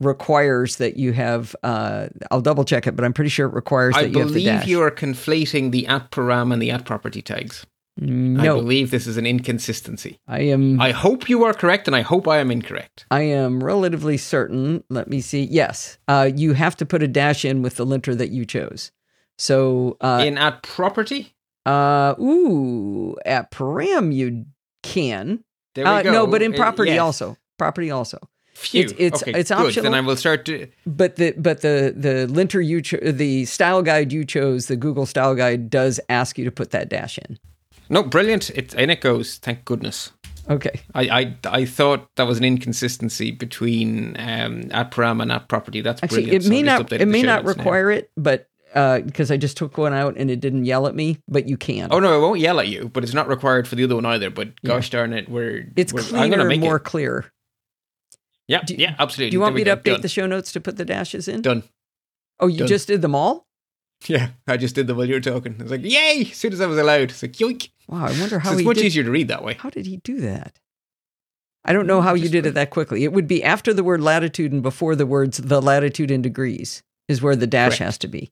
requires 0.00 0.76
that 0.76 0.96
you 0.96 1.12
have, 1.12 1.54
uh, 1.62 2.08
I'll 2.30 2.40
double 2.40 2.64
check 2.64 2.86
it, 2.86 2.96
but 2.96 3.04
I'm 3.04 3.12
pretty 3.12 3.28
sure 3.28 3.46
it 3.46 3.52
requires 3.54 3.94
I 3.94 4.02
that 4.04 4.12
you 4.12 4.18
have 4.20 4.28
the 4.32 4.44
believe 4.44 4.64
you 4.64 4.80
are 4.82 4.90
conflating 4.90 5.70
the 5.70 5.86
at 5.86 6.10
param 6.10 6.52
and 6.52 6.62
the 6.62 6.70
at 6.70 6.86
property 6.86 7.20
tags. 7.20 7.66
I 7.98 8.02
believe 8.46 8.90
this 8.90 9.06
is 9.06 9.16
an 9.16 9.26
inconsistency. 9.26 10.18
I 10.26 10.40
am. 10.40 10.80
I 10.80 10.90
hope 10.92 11.28
you 11.28 11.44
are 11.44 11.52
correct 11.52 11.86
and 11.86 11.94
I 11.94 12.00
hope 12.00 12.26
I 12.26 12.38
am 12.38 12.50
incorrect. 12.50 13.04
I 13.10 13.22
am 13.22 13.62
relatively 13.62 14.16
certain. 14.16 14.84
Let 14.88 15.08
me 15.08 15.20
see. 15.20 15.42
Yes, 15.44 15.98
uh, 16.08 16.30
you 16.34 16.54
have 16.54 16.76
to 16.76 16.86
put 16.86 17.02
a 17.02 17.08
dash 17.08 17.44
in 17.44 17.62
with 17.62 17.76
the 17.76 17.84
linter 17.84 18.14
that 18.14 18.30
you 18.30 18.44
chose. 18.46 18.90
So, 19.38 19.96
uh, 20.00 20.22
In 20.26 20.38
at 20.38 20.62
property? 20.62 21.34
uh, 21.66 22.14
ooh, 22.20 23.16
at 23.26 23.50
param 23.50 24.14
you 24.14 24.46
can. 24.82 25.44
There 25.74 25.84
we 25.84 25.90
Uh, 25.90 26.02
go. 26.02 26.12
no, 26.12 26.26
but 26.26 26.42
in 26.42 26.54
Uh, 26.54 26.56
property 26.56 26.92
yes. 26.92 27.00
also. 27.00 27.36
Property 27.58 27.90
also. 27.90 28.18
Phew. 28.54 28.80
It's- 28.80 28.94
it's- 28.98 29.22
okay, 29.22 29.38
it's 29.38 29.50
good. 29.50 29.58
optional. 29.66 29.84
Then 29.84 29.94
I 29.94 30.00
will 30.00 30.16
start 30.16 30.44
to. 30.46 30.66
But 30.86 31.16
the 31.16 31.32
but 31.32 31.60
the 31.60 31.94
the 31.96 32.26
linter 32.26 32.60
you 32.60 32.80
cho- 32.82 32.98
the 33.12 33.44
style 33.46 33.82
guide 33.82 34.12
you 34.12 34.24
chose, 34.24 34.66
the 34.66 34.76
Google 34.76 35.06
style 35.06 35.34
guide 35.34 35.70
does 35.70 36.00
ask 36.08 36.38
you 36.38 36.44
to 36.46 36.50
put 36.50 36.70
that 36.70 36.88
dash 36.88 37.18
in. 37.18 37.38
No, 37.90 38.02
brilliant. 38.02 38.50
It's 38.50 38.72
in 38.74 38.88
it 38.88 39.00
goes. 39.00 39.36
Thank 39.38 39.64
goodness. 39.64 40.12
Okay. 40.48 40.80
I, 40.94 41.02
I 41.20 41.36
I 41.44 41.64
thought 41.64 42.08
that 42.16 42.26
was 42.26 42.38
an 42.38 42.44
inconsistency 42.44 43.30
between 43.30 44.16
um, 44.18 44.70
at 44.72 44.90
param 44.90 45.20
and 45.20 45.30
at 45.30 45.48
property. 45.48 45.80
That's 45.80 46.02
Actually, 46.02 46.22
brilliant. 46.22 46.46
it 46.46 46.48
may 46.48 46.60
So 46.60 46.64
not 46.66 46.92
it 46.92 47.06
may 47.08 47.22
not 47.22 47.44
notes 47.44 47.56
now. 47.56 47.62
require 47.62 47.90
it, 47.90 48.10
but 48.16 48.46
because 48.72 49.30
I 49.32 49.36
just 49.36 49.56
took 49.56 49.76
one 49.78 49.92
out 49.92 50.16
and 50.16 50.30
it 50.30 50.38
didn't 50.40 50.64
yell 50.64 50.86
at 50.86 50.94
me, 50.94 51.18
but 51.28 51.48
you 51.48 51.56
can. 51.56 51.88
Oh 51.90 51.98
no, 51.98 52.16
it 52.16 52.20
won't 52.20 52.40
yell 52.40 52.60
at 52.60 52.68
you, 52.68 52.88
but 52.92 53.02
it's 53.04 53.12
not 53.14 53.26
required 53.28 53.66
for 53.68 53.74
the 53.74 53.84
other 53.84 53.96
one 53.96 54.06
either. 54.06 54.30
But 54.30 54.60
gosh 54.62 54.90
darn 54.90 55.12
it, 55.12 55.28
we're 55.28 55.66
it's 55.76 55.92
we're, 55.92 56.00
I'm 56.02 56.06
cleaner 56.08 56.36
gonna 56.38 56.48
make 56.48 56.60
more 56.60 56.76
it. 56.76 56.84
clear. 56.84 57.32
Yeah, 58.48 58.62
Do- 58.62 58.74
yeah, 58.76 58.94
absolutely. 58.98 59.30
Do 59.30 59.34
you 59.36 59.40
want 59.40 59.54
There 59.56 59.64
me 59.64 59.70
to 59.70 59.76
update 59.76 59.94
Done. 59.94 60.00
the 60.02 60.08
show 60.08 60.26
notes 60.26 60.52
to 60.52 60.60
put 60.60 60.76
the 60.76 60.84
dashes 60.84 61.28
in? 61.28 61.42
Done. 61.42 61.62
Oh, 62.40 62.46
you 62.48 62.58
Done. 62.60 62.68
just 62.68 62.88
did 62.88 63.02
them 63.02 63.14
all? 63.14 63.46
Yeah, 64.06 64.28
I 64.46 64.56
just 64.56 64.74
did 64.74 64.86
the 64.86 64.94
while 64.94 65.04
you 65.06 65.14
were 65.14 65.20
talking. 65.20 65.56
I 65.58 65.62
was 65.62 65.70
like, 65.70 65.84
yay! 65.84 66.28
As 66.30 66.36
soon 66.36 66.52
as 66.52 66.60
I 66.60 66.66
was 66.66 66.78
allowed, 66.78 67.10
it's 67.10 67.22
like 67.22 67.32
yoink. 67.34 67.68
Wow, 67.86 68.06
I 68.06 68.18
wonder 68.18 68.38
how 68.38 68.50
So 68.52 68.56
it's 68.58 68.64
much 68.64 68.76
did. 68.78 68.86
easier 68.86 69.04
to 69.04 69.10
read 69.10 69.28
that 69.28 69.44
way. 69.44 69.54
How 69.58 69.68
did 69.70 69.86
he 69.86 69.98
do 69.98 70.20
that? 70.20 70.58
I 71.64 71.74
don't 71.74 71.86
know 71.86 72.00
mm, 72.00 72.04
how 72.04 72.14
you 72.14 72.30
did 72.30 72.46
it 72.46 72.54
that 72.54 72.70
quickly. 72.70 73.04
It 73.04 73.12
would 73.12 73.26
be 73.28 73.44
after 73.44 73.74
the 73.74 73.84
word 73.84 74.00
latitude 74.00 74.52
and 74.52 74.62
before 74.62 74.96
the 74.96 75.04
words 75.06 75.36
the 75.36 75.60
latitude 75.60 76.10
in 76.10 76.22
degrees 76.22 76.82
is 77.08 77.20
where 77.20 77.36
the 77.36 77.46
dash 77.46 77.72
Correct. 77.72 77.78
has 77.82 77.98
to 77.98 78.08
be. 78.08 78.30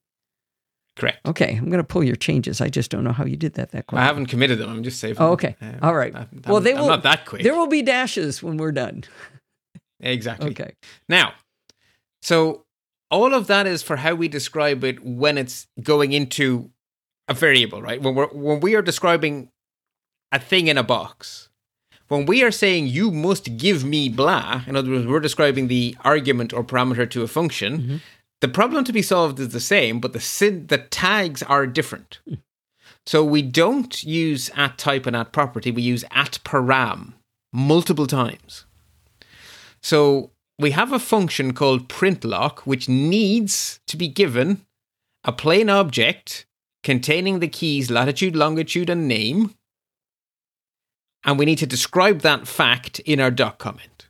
Correct. 0.97 1.19
Okay, 1.27 1.55
I'm 1.57 1.66
going 1.66 1.77
to 1.79 1.85
pull 1.85 2.03
your 2.03 2.16
changes. 2.16 2.61
I 2.62 2.69
just 2.71 2.91
don't 2.91 3.05
know 3.05 3.12
how 3.12 3.25
you 3.27 3.37
did 3.37 3.55
that 3.55 3.71
that 3.73 3.87
quickly. 3.87 4.03
I 4.03 4.07
haven't 4.07 4.27
committed 4.27 4.59
them. 4.59 4.71
I'm 4.71 4.83
just 4.83 4.99
saving. 4.99 5.21
Oh, 5.23 5.33
okay. 5.33 5.55
All 5.83 5.95
right. 5.95 6.14
I'm- 6.14 6.43
Well, 6.47 6.61
they 6.61 6.73
I'm 6.73 6.81
will- 6.81 6.89
not 6.89 7.03
that 7.03 7.27
quick. 7.27 7.43
There 7.43 7.55
will 7.55 7.66
be 7.69 7.83
dashes 7.83 8.43
when 8.43 8.57
we're 8.57 8.73
done. 8.73 9.05
exactly. 10.01 10.51
Okay. 10.51 10.73
Now, 11.09 11.35
so 12.23 12.64
all 13.11 13.34
of 13.34 13.46
that 13.46 13.66
is 13.66 13.82
for 13.82 13.96
how 13.96 14.14
we 14.14 14.28
describe 14.28 14.84
it 14.84 15.04
when 15.04 15.38
it's 15.38 15.66
going 15.82 16.12
into 16.12 16.70
a 17.28 17.34
variable, 17.34 17.82
right? 17.82 18.00
When 18.02 18.14
we're 18.14 18.28
when 18.28 18.61
we 18.61 18.74
are 18.74 18.82
describing 18.82 19.50
a 20.32 20.38
thing 20.38 20.68
in 20.68 20.78
a 20.78 20.82
box. 20.82 21.48
When 22.09 22.24
we 22.24 22.42
are 22.42 22.50
saying 22.50 22.86
you 22.86 23.11
must 23.11 23.56
give 23.59 23.84
me 23.84 24.09
blah, 24.09 24.62
in 24.66 24.76
other 24.76 24.90
words, 24.90 25.06
we're 25.06 25.20
describing 25.20 25.68
the 25.68 25.94
argument 26.04 26.52
or 26.54 26.64
parameter 26.64 27.09
to 27.11 27.22
a 27.22 27.28
function, 27.28 27.78
Mhm. 27.82 28.00
the 28.40 28.48
problem 28.48 28.84
to 28.84 28.92
be 28.92 29.02
solved 29.02 29.38
is 29.40 29.50
the 29.50 29.61
same, 29.61 30.00
but 30.00 30.14
the 30.14 30.20
syn- 30.20 30.66
the 30.68 30.78
tags 30.78 31.42
are 31.42 31.66
different. 31.66 32.20
So 33.06 33.24
we 33.24 33.42
don't 33.42 34.02
use 34.04 34.50
at 34.54 34.78
type 34.78 35.06
and 35.06 35.16
at 35.16 35.32
property, 35.32 35.70
we 35.70 35.82
use 35.82 36.04
at 36.11 36.38
param 36.44 37.12
multiple 37.52 38.06
times. 38.06 38.64
So 39.82 40.30
we 40.59 40.72
have 40.72 40.92
a 40.92 40.98
function 40.98 41.54
called 41.54 41.88
printlock, 41.88 42.61
which 42.61 42.88
needs 42.88 43.80
to 43.86 43.96
be 43.96 44.09
given 44.09 44.66
a 45.24 45.32
plain 45.32 45.70
object 45.70 46.46
containing 46.82 47.38
the 47.38 47.48
keys 47.48 47.90
latitude, 47.90 48.34
longitude, 48.34 48.90
and 48.90 49.06
name. 49.06 49.54
And 51.24 51.38
we 51.38 51.44
need 51.44 51.59
to 51.59 51.66
describe 51.66 52.20
that 52.20 52.48
fact 52.48 52.98
in 53.00 53.20
our 53.20 53.30
doc 53.30 53.59
comment. 53.59 54.09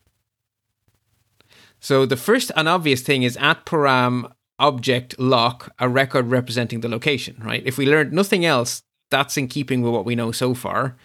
So 1.80 2.06
the 2.06 2.16
first 2.16 2.50
and 2.56 2.68
obvious 2.68 3.02
thing 3.02 3.22
is 3.22 3.36
at 3.36 3.64
param 3.66 4.32
object 4.58 5.18
lock 5.18 5.72
a 5.78 5.88
record 5.88 6.26
representing 6.26 6.80
the 6.80 6.88
location, 6.88 7.40
right? 7.44 7.62
If 7.64 7.78
we 7.78 7.86
learned 7.86 8.12
nothing 8.12 8.44
else, 8.44 8.82
that's 9.10 9.36
in 9.36 9.48
keeping 9.48 9.82
with 9.82 9.92
what 9.92 10.04
we 10.04 10.16
know 10.16 10.32
so 10.32 10.54
far. 10.54 10.96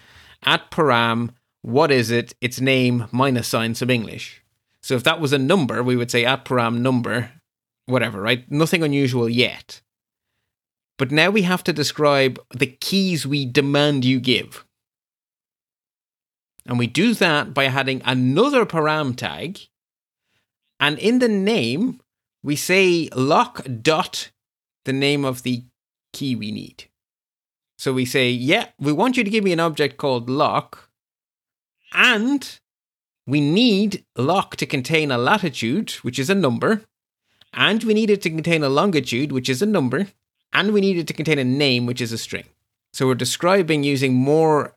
At 0.42 0.70
param, 0.70 1.30
what 1.62 1.90
is 1.90 2.10
it? 2.10 2.34
Its 2.40 2.60
name 2.60 3.06
minus 3.12 3.48
sign 3.48 3.74
some 3.74 3.90
English. 3.90 4.43
So 4.84 4.96
if 4.96 5.04
that 5.04 5.18
was 5.18 5.32
a 5.32 5.38
number, 5.38 5.82
we 5.82 5.96
would 5.96 6.10
say 6.10 6.26
at 6.26 6.44
param 6.44 6.80
number, 6.80 7.30
whatever, 7.86 8.20
right? 8.20 8.44
Nothing 8.50 8.82
unusual 8.82 9.30
yet. 9.30 9.80
But 10.98 11.10
now 11.10 11.30
we 11.30 11.40
have 11.40 11.64
to 11.64 11.72
describe 11.72 12.38
the 12.54 12.66
keys 12.66 13.26
we 13.26 13.46
demand 13.46 14.04
you 14.04 14.20
give. 14.20 14.66
And 16.66 16.78
we 16.78 16.86
do 16.86 17.14
that 17.14 17.54
by 17.54 17.64
adding 17.64 18.02
another 18.04 18.66
param 18.66 19.16
tag. 19.16 19.58
And 20.78 20.98
in 20.98 21.18
the 21.18 21.28
name, 21.28 22.02
we 22.42 22.54
say 22.54 23.08
lock 23.14 23.64
dot 23.80 24.32
the 24.84 24.92
name 24.92 25.24
of 25.24 25.44
the 25.44 25.64
key 26.12 26.36
we 26.36 26.52
need. 26.52 26.90
So 27.78 27.94
we 27.94 28.04
say, 28.04 28.28
yeah, 28.28 28.66
we 28.78 28.92
want 28.92 29.16
you 29.16 29.24
to 29.24 29.30
give 29.30 29.44
me 29.44 29.54
an 29.54 29.60
object 29.60 29.96
called 29.96 30.28
lock, 30.28 30.90
and 31.94 32.60
we 33.26 33.40
need 33.40 34.04
lock 34.16 34.56
to 34.56 34.66
contain 34.66 35.10
a 35.10 35.18
latitude, 35.18 35.92
which 36.02 36.18
is 36.18 36.28
a 36.30 36.34
number, 36.34 36.82
and 37.52 37.82
we 37.84 37.94
need 37.94 38.10
it 38.10 38.20
to 38.22 38.30
contain 38.30 38.62
a 38.62 38.68
longitude, 38.68 39.32
which 39.32 39.48
is 39.48 39.62
a 39.62 39.66
number, 39.66 40.08
and 40.52 40.72
we 40.72 40.80
need 40.80 40.98
it 40.98 41.06
to 41.06 41.14
contain 41.14 41.38
a 41.38 41.44
name, 41.44 41.86
which 41.86 42.00
is 42.00 42.12
a 42.12 42.18
string. 42.18 42.44
So 42.92 43.06
we're 43.06 43.14
describing 43.14 43.82
using 43.84 44.14
more. 44.14 44.74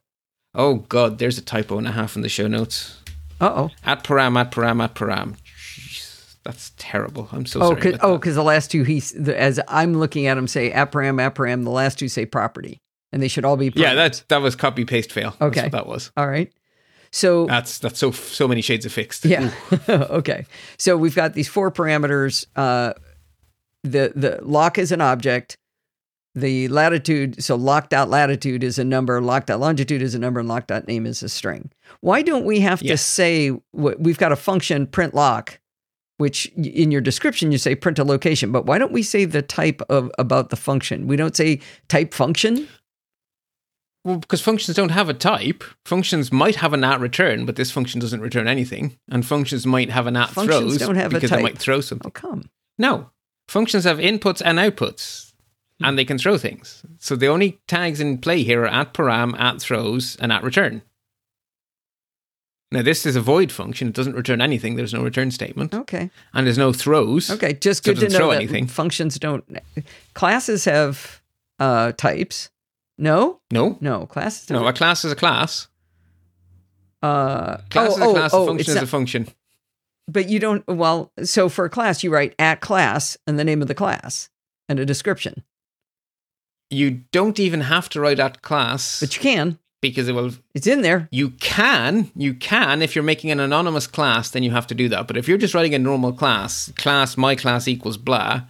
Oh 0.56 0.76
god, 0.90 1.20
there's 1.20 1.38
a 1.38 1.42
typo 1.42 1.78
and 1.78 1.88
a 1.88 1.92
half 1.92 2.16
in 2.16 2.22
the 2.22 2.30
show 2.30 2.48
notes. 2.48 3.00
Uh 3.40 3.54
oh. 3.56 3.70
At 3.84 4.04
param, 4.04 4.40
at 4.40 4.52
param, 4.52 4.84
at 4.84 4.96
param. 4.96 5.36
Jeez, 5.46 6.36
that's 6.44 6.72
terrible. 6.78 7.30
I'm 7.32 7.46
so 7.46 7.60
Oh, 7.62 7.70
sorry. 7.70 7.82
cause, 7.82 7.94
about 7.96 8.04
oh, 8.10 8.18
because 8.18 8.36
the 8.36 8.44
last 8.44 8.72
two 8.72 8.84
he 8.84 9.00
the, 9.00 9.40
as 9.40 9.60
I'm 9.68 9.94
looking 9.94 10.26
at 10.26 10.36
them 10.36 10.48
say 10.48 10.72
apparam 10.72 11.22
apparam. 11.22 11.64
The 11.64 11.70
last 11.70 12.00
two 12.00 12.08
say 12.08 12.26
property, 12.26 12.82
and 13.12 13.22
they 13.22 13.28
should 13.28 13.46
all 13.46 13.58
be 13.58 13.72
yeah, 13.76 13.94
that 13.94 14.24
that 14.30 14.42
was 14.42 14.56
copy 14.56 14.86
paste 14.86 15.12
fail. 15.12 15.32
That's 15.40 15.42
Okay. 15.58 15.64
what 15.64 15.72
that 15.74 15.86
was. 15.88 16.12
all 16.18 16.28
right. 16.28 16.52
So 17.18 17.48
That's 17.48 17.80
that's 17.80 17.98
so 17.98 18.12
so 18.12 18.48
many 18.48 18.62
shades 18.62 18.86
of 18.86 18.94
fixed. 18.94 19.26
Yeah. 19.26 19.52
okay. 19.90 20.46
So 20.78 20.96
we've 20.96 21.16
got 21.16 21.34
these 21.34 21.48
four 21.48 21.72
parameters. 21.72 22.46
Uh, 22.56 22.94
the 23.84 24.14
the 24.16 24.40
lock 24.44 24.78
is 24.78 24.92
an 24.92 25.02
object. 25.02 25.58
The 26.36 26.68
latitude, 26.68 27.44
so 27.44 27.56
locked 27.56 27.92
out 27.94 28.10
latitude 28.10 28.64
is 28.64 28.78
a 28.78 28.84
number, 28.84 29.20
locked 29.20 29.50
out 29.50 29.60
longitude 29.60 30.04
is 30.04 30.14
a 30.14 30.20
number, 30.20 30.40
and 30.40 30.48
locked 30.48 30.72
out 30.72 30.88
name 30.88 31.08
is 31.08 31.24
a 31.24 31.30
string. 31.30 31.72
Why 32.02 32.22
don't 32.22 32.46
we 32.46 32.60
have 32.60 32.82
to 32.82 32.86
Yes. 32.86 33.02
say 33.02 33.52
we've 33.74 34.20
got 34.20 34.32
a 34.32 34.36
function 34.36 34.86
print 34.86 35.16
lock, 35.16 35.60
which 36.18 36.46
in 36.56 36.92
your 36.92 37.02
description 37.02 37.52
you 37.52 37.58
say 37.58 37.74
print 37.74 37.98
a 37.98 38.04
location, 38.04 38.52
but 38.52 38.68
why 38.68 38.78
don't 38.78 38.92
we 38.92 39.02
say 39.02 39.26
the 39.26 39.42
type 39.42 39.82
of 39.90 40.12
about 40.20 40.52
the 40.52 40.56
function? 40.56 41.08
We 41.08 41.16
don't 41.16 41.36
say 41.36 41.60
type 41.88 42.14
function. 42.14 42.68
Well, 44.08 44.20
because 44.20 44.40
functions 44.40 44.78
don't 44.78 44.90
have 44.92 45.10
a 45.10 45.14
type. 45.14 45.66
Functions 45.84 46.32
might 46.32 46.56
have 46.56 46.72
an 46.72 46.86
at 46.86 47.02
return, 47.02 47.46
but 47.46 47.58
this 47.58 47.72
function 47.72 48.00
doesn't 48.00 48.22
return 48.22 48.48
anything. 48.48 48.98
And 49.12 49.26
functions 49.26 49.66
might 49.66 49.90
have 49.90 50.08
an 50.08 50.16
at 50.16 50.30
Functions 50.30 50.60
throws 50.62 50.78
don't 50.78 50.96
have 50.96 51.12
a 51.12 51.16
because 51.16 51.30
type. 51.30 51.40
they 51.40 51.44
might 51.44 51.58
throw 51.58 51.82
something. 51.82 52.08
Oh 52.08 52.12
come. 52.12 52.50
No, 52.78 53.10
functions 53.50 53.84
have 53.84 53.98
inputs 53.98 54.42
and 54.46 54.60
outputs, 54.60 55.34
and 55.84 55.98
they 56.00 56.06
can 56.06 56.18
throw 56.18 56.38
things. 56.38 56.84
So 57.00 57.18
the 57.18 57.28
only 57.28 57.60
tags 57.68 58.00
in 58.00 58.20
play 58.20 58.44
here 58.44 58.62
are 58.64 58.68
at 58.68 58.94
param, 58.94 59.38
at 59.38 59.60
throws, 59.62 60.16
and 60.22 60.32
at 60.32 60.42
return. 60.42 60.84
Now 62.72 62.84
this 62.84 63.06
is 63.06 63.16
a 63.18 63.22
void 63.22 63.52
function; 63.52 63.90
it 63.90 63.94
doesn't 63.94 64.16
return 64.16 64.42
anything. 64.42 64.76
There's 64.76 64.94
no 64.94 65.04
return 65.04 65.32
statement, 65.32 65.74
Okay. 65.74 66.10
and 66.34 66.46
there's 66.48 66.58
no 66.58 66.72
throws. 66.72 67.30
Okay, 67.32 67.54
just 67.54 67.84
So 67.84 67.94
good 67.94 68.10
to 68.10 68.18
know 68.18 68.30
that 68.32 68.38
anything. 68.38 68.68
functions 68.68 69.20
don't. 69.20 69.44
Classes 70.14 70.64
have 70.66 71.22
uh, 71.60 71.92
types. 71.94 72.50
No, 72.98 73.40
No, 73.52 73.78
no, 73.80 74.06
classes. 74.08 74.50
no. 74.50 74.60
Don't. 74.60 74.68
A 74.68 74.74
class 74.74 75.06
is 75.06 75.12
a 75.12 75.16
class. 75.16 75.68
Uh, 77.02 77.58
Class 77.70 77.90
oh, 77.90 77.92
is 77.92 77.98
a 78.00 78.04
oh, 78.04 78.14
class. 78.14 78.34
oh, 78.34 78.44
a 78.44 78.48
function 78.48 78.70
is 78.72 78.76
not- 78.76 78.84
a 78.84 78.88
function. 78.88 79.28
But 80.10 80.30
you 80.30 80.40
don't. 80.40 80.66
Well, 80.68 81.12
so 81.24 81.50
for 81.50 81.66
a 81.66 81.70
class, 81.70 82.02
you 82.04 82.10
write 82.12 82.34
at 82.40 82.62
class 82.62 83.18
and 83.28 83.38
the 83.38 83.44
name 83.44 83.62
of 83.62 83.68
the 83.68 83.76
class 83.76 84.30
and 84.70 84.80
a 84.80 84.86
description. 84.86 85.44
You 86.70 87.02
don't 87.12 87.40
even 87.40 87.62
have 87.62 87.90
to 87.90 88.00
write 88.02 88.20
at 88.20 88.42
class 88.42 89.00
But 89.02 89.16
you 89.16 89.22
can. 89.22 89.60
because 89.82 90.08
it 90.08 90.14
will 90.14 90.32
It's 90.54 90.66
in 90.68 90.82
there. 90.82 91.08
You 91.12 91.32
can, 91.32 92.10
you 92.16 92.34
can. 92.34 92.82
If 92.82 92.96
you're 92.96 93.04
making 93.04 93.32
an 93.32 93.40
anonymous 93.40 93.86
class, 93.88 94.30
then 94.32 94.44
you 94.44 94.52
have 94.52 94.68
to 94.68 94.76
do 94.76 94.88
that. 94.90 95.08
But 95.08 95.18
if 95.18 95.28
you're 95.28 95.38
just 95.38 95.54
writing 95.54 95.76
a 95.76 95.80
normal 95.80 96.14
class, 96.14 96.72
class 96.78 97.16
my 97.18 97.36
class 97.36 97.68
equals 97.68 97.98
blah, 97.98 98.42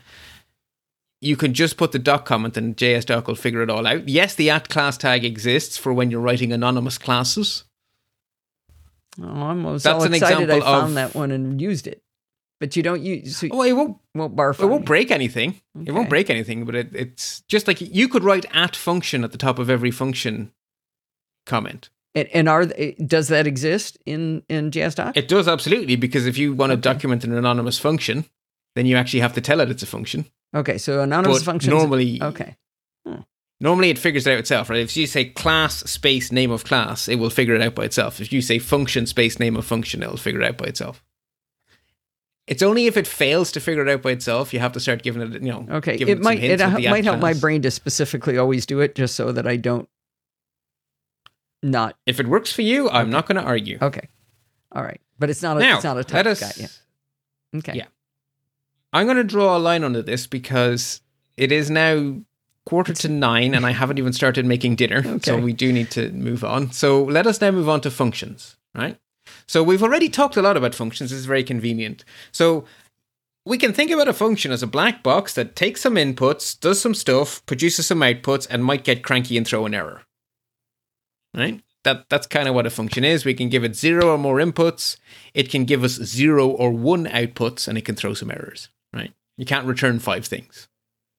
you 1.22 1.36
can 1.36 1.53
just 1.53 1.78
put 1.78 1.91
the 1.91 1.99
doc 1.99 2.26
comment 2.26 2.57
and 2.57 2.78
JSDoc 2.78 3.28
will 3.28 3.36
figure 3.36 3.61
it 3.61 3.70
all 3.70 3.88
out. 3.88 4.07
Yes, 4.07 4.36
the 4.36 4.49
at 4.49 4.70
class 4.70 4.97
tag 4.97 5.26
exists 5.26 5.78
for 5.78 5.93
when 5.93 6.11
you're 6.11 6.22
writing 6.22 6.51
anonymous 6.53 6.97
classes. 6.97 7.63
Oh, 9.22 9.26
I'm 9.26 9.63
so 9.80 9.93
That's 9.93 10.05
an 10.05 10.13
excited 10.13 10.49
I 10.51 10.59
found 10.59 10.89
of- 10.89 10.93
that 10.95 11.15
one 11.15 11.32
and 11.32 11.59
used 11.59 11.88
it. 11.88 12.03
But 12.59 12.76
you 12.76 12.82
don't 12.82 13.01
use. 13.03 13.38
So 13.38 13.47
Oh, 13.51 13.61
it 13.61 13.74
won't. 13.74 13.97
won't 14.15 14.36
barf. 14.36 14.59
It 14.59 14.65
won't 14.65 14.86
break 14.86 15.11
anything. 15.11 15.61
It 15.86 15.91
won't 15.91 16.09
break 16.09 16.32
anything. 16.32 16.65
But 16.65 16.74
it, 16.74 16.89
it's 16.91 17.41
just 17.41 17.68
like 17.68 17.80
you 17.82 18.07
could 18.07 18.24
write 18.24 18.45
at 18.51 18.76
function 18.76 19.24
at 19.24 19.32
the 19.32 19.38
top 19.38 19.59
of 19.59 19.70
every 19.70 19.91
function 19.91 20.51
comment. 21.45 21.91
And, 22.15 22.28
and 22.34 22.49
are 22.49 22.65
does 23.05 23.28
that 23.28 23.45
exist 23.45 23.99
in 24.07 24.41
in 24.49 24.72
JSDoc? 24.72 25.15
It 25.15 25.28
does 25.28 25.47
absolutely 25.47 25.95
because 25.97 26.26
if 26.26 26.39
you 26.39 26.51
want 26.55 26.72
to 26.72 26.74
Okay. 26.74 26.82
document 26.82 27.24
an 27.24 27.34
anonymous 27.38 27.78
function, 27.78 28.26
then 28.76 28.88
you 28.88 28.95
actually 28.97 29.20
have 29.20 29.34
to 29.34 29.41
tell 29.41 29.59
it 29.59 29.70
it's 29.70 29.84
a 29.84 29.88
function. 29.88 30.26
Okay, 30.54 30.78
so 30.78 31.02
anonymous 31.02 31.39
but 31.39 31.45
functions. 31.45 31.74
normally, 31.74 32.22
Okay. 32.22 32.56
Normally 33.60 33.89
it 33.89 33.98
figures 33.98 34.28
it 34.28 34.34
out 34.34 34.38
itself, 34.38 34.70
right? 34.70 34.80
If 34.82 34.95
you 34.95 35.08
say 35.08 35.26
class 35.26 35.78
space 35.89 36.32
name 36.32 36.52
of 36.52 36.64
class, 36.64 37.08
it 37.08 37.16
will 37.16 37.32
figure 37.32 37.56
it 37.56 37.62
out 37.62 37.74
by 37.74 37.86
itself. 37.86 38.22
If 38.22 38.32
you 38.32 38.39
say 38.39 38.60
function 38.60 39.08
space 39.08 39.39
name 39.39 39.56
of 39.56 39.66
function, 39.66 40.04
it'll 40.04 40.18
figure 40.18 40.41
it 40.41 40.48
out 40.48 40.58
by 40.58 40.66
itself. 40.66 41.04
It's 42.45 42.62
only 42.62 42.86
if 42.86 42.95
it 42.98 43.08
fails 43.08 43.52
to 43.54 43.60
figure 43.60 43.86
it 43.86 43.91
out 43.91 44.04
by 44.04 44.12
itself, 44.12 44.54
you 44.54 44.60
have 44.60 44.74
to 44.74 44.80
start 44.80 45.02
giving 45.02 45.24
it, 45.24 45.41
you 45.41 45.52
know, 45.52 45.66
Okay, 45.70 45.98
giving 45.98 46.18
it 46.18 46.24
might 46.24 46.41
it 46.41 46.62
uh, 46.62 46.78
might 46.78 47.04
help 47.04 47.20
my 47.20 47.34
brain 47.34 47.64
to 47.64 47.72
specifically 47.72 48.38
always 48.38 48.66
do 48.68 48.80
it, 48.80 48.93
just 48.93 49.16
so 49.16 49.32
that 49.32 49.48
I 49.48 49.56
don't 49.58 49.89
not 51.64 51.95
If 52.06 52.20
it 52.20 52.28
works 52.28 52.54
for 52.54 52.62
you, 52.62 52.89
I'm 52.89 53.10
not 53.10 53.26
going 53.26 53.38
to 53.38 53.43
argue. 53.43 53.80
okay. 53.82 54.08
All 54.72 54.84
right, 54.84 55.02
but 55.18 55.30
it's 55.32 55.41
not 55.41 55.58
a 55.58 55.62
now, 55.62 55.76
it's 55.76 55.84
not 55.84 55.98
a 55.98 56.04
type. 56.04 56.14
let 56.26 56.28
us. 56.28 56.39
Got 56.39 56.58
you. 56.58 56.68
Okay. 57.60 57.74
Yeah. 57.78 57.86
I'm 58.94 59.06
going 59.06 59.18
to 59.18 59.24
draw 59.24 59.58
a 59.58 59.60
line 59.60 59.84
under 59.84 60.02
this 60.02 60.28
because 60.28 61.02
it 61.36 61.52
is 61.52 61.70
now 61.70 62.22
quarter 62.66 62.94
to 62.94 63.08
nine 63.08 63.54
and 63.54 63.66
I 63.66 63.72
haven't 63.72 63.98
even 63.98 64.14
started 64.14 64.46
making 64.46 64.76
dinner. 64.76 65.20
So 65.24 65.38
we 65.38 65.54
do 65.54 65.72
need 65.72 65.90
to 65.92 66.12
move 66.12 66.44
on. 66.44 66.72
So 66.72 67.04
let 67.04 67.26
us 67.26 67.40
now 67.40 67.52
move 67.52 67.70
on 67.70 67.82
to 67.82 67.92
functions, 67.92 68.58
right? 68.76 68.98
So 69.48 69.64
we've 69.64 69.84
already 69.84 70.10
talked 70.10 70.36
a 70.36 70.42
lot 70.42 70.58
about 70.58 70.76
functions. 70.76 71.12
This 71.12 71.20
is 71.20 71.26
very 71.26 71.44
convenient. 71.44 72.04
So 72.32 72.66
we 73.46 73.58
can 73.58 73.72
think 73.72 73.92
about 73.92 74.10
a 74.10 74.14
function 74.14 74.52
as 74.52 74.62
a 74.62 74.68
black 74.68 75.04
box 75.04 75.34
that 75.36 75.56
takes 75.56 75.82
some 75.82 75.96
inputs, 75.96 76.60
does 76.60 76.82
some 76.82 76.94
stuff, 76.94 77.46
produces 77.46 77.88
some 77.88 78.00
outputs, 78.00 78.48
and 78.50 78.66
might 78.66 78.84
get 78.84 79.04
cranky 79.04 79.38
and 79.38 79.48
throw 79.48 79.66
an 79.66 79.74
error. 79.74 80.04
Right? 81.34 81.62
That 81.84 82.10
that's 82.10 82.28
kind 82.28 82.50
of 82.50 82.56
what 82.56 82.66
a 82.66 82.70
function 82.70 83.06
is. 83.06 83.24
We 83.24 83.34
can 83.34 83.48
give 83.48 83.64
it 83.64 83.76
zero 83.76 84.12
or 84.12 84.18
more 84.18 84.38
inputs. 84.38 84.98
It 85.34 85.50
can 85.50 85.64
give 85.64 85.86
us 85.86 85.94
zero 85.94 86.50
or 86.50 86.72
one 86.72 87.06
outputs, 87.06 87.68
and 87.68 87.78
it 87.78 87.86
can 87.86 87.96
throw 87.96 88.14
some 88.14 88.32
errors. 88.32 88.68
You 89.38 89.46
can't 89.46 89.68
return 89.68 90.00
five 90.00 90.26
things. 90.26 90.68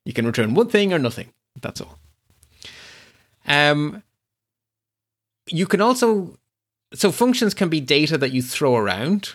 You 0.05 0.13
can 0.13 0.27
return 0.27 0.55
one 0.55 0.69
thing 0.69 0.93
or 0.93 0.99
nothing. 0.99 1.33
That's 1.61 1.81
all. 1.81 1.99
Um, 3.47 4.03
you 5.47 5.67
can 5.67 5.81
also 5.81 6.39
so 6.95 7.13
functions 7.13 7.55
can 7.55 7.69
be 7.69 7.81
data 7.81 8.17
that 8.19 8.33
you 8.33 8.43
throw 8.43 8.77
around. 8.77 9.35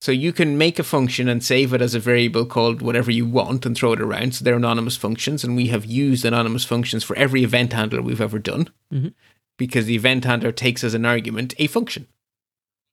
So 0.00 0.12
you 0.12 0.32
can 0.32 0.56
make 0.56 0.78
a 0.78 0.84
function 0.84 1.28
and 1.28 1.42
save 1.42 1.72
it 1.74 1.82
as 1.82 1.94
a 1.94 1.98
variable 1.98 2.46
called 2.46 2.82
whatever 2.82 3.10
you 3.10 3.26
want 3.26 3.66
and 3.66 3.76
throw 3.76 3.92
it 3.92 4.00
around. 4.00 4.34
So 4.34 4.44
they're 4.44 4.54
anonymous 4.54 4.96
functions, 4.96 5.42
and 5.42 5.56
we 5.56 5.68
have 5.68 5.84
used 5.84 6.24
anonymous 6.24 6.64
functions 6.64 7.02
for 7.02 7.16
every 7.16 7.42
event 7.42 7.72
handler 7.72 8.00
we've 8.00 8.20
ever 8.20 8.38
done 8.38 8.70
mm-hmm. 8.92 9.08
because 9.56 9.86
the 9.86 9.96
event 9.96 10.24
handler 10.24 10.52
takes 10.52 10.84
as 10.84 10.94
an 10.94 11.04
argument 11.04 11.52
a 11.58 11.66
function. 11.66 12.06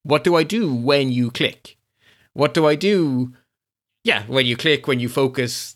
What 0.02 0.24
do 0.24 0.36
I 0.36 0.44
do 0.44 0.74
when 0.74 1.12
you 1.12 1.30
click? 1.30 1.78
What 2.34 2.56
do 2.56 2.66
I 2.66 2.74
do 2.74 3.34
Yeah, 4.06 4.24
when 4.28 4.46
you 4.46 4.56
click, 4.56 4.88
when 4.88 5.00
you 5.00 5.10
focus, 5.10 5.76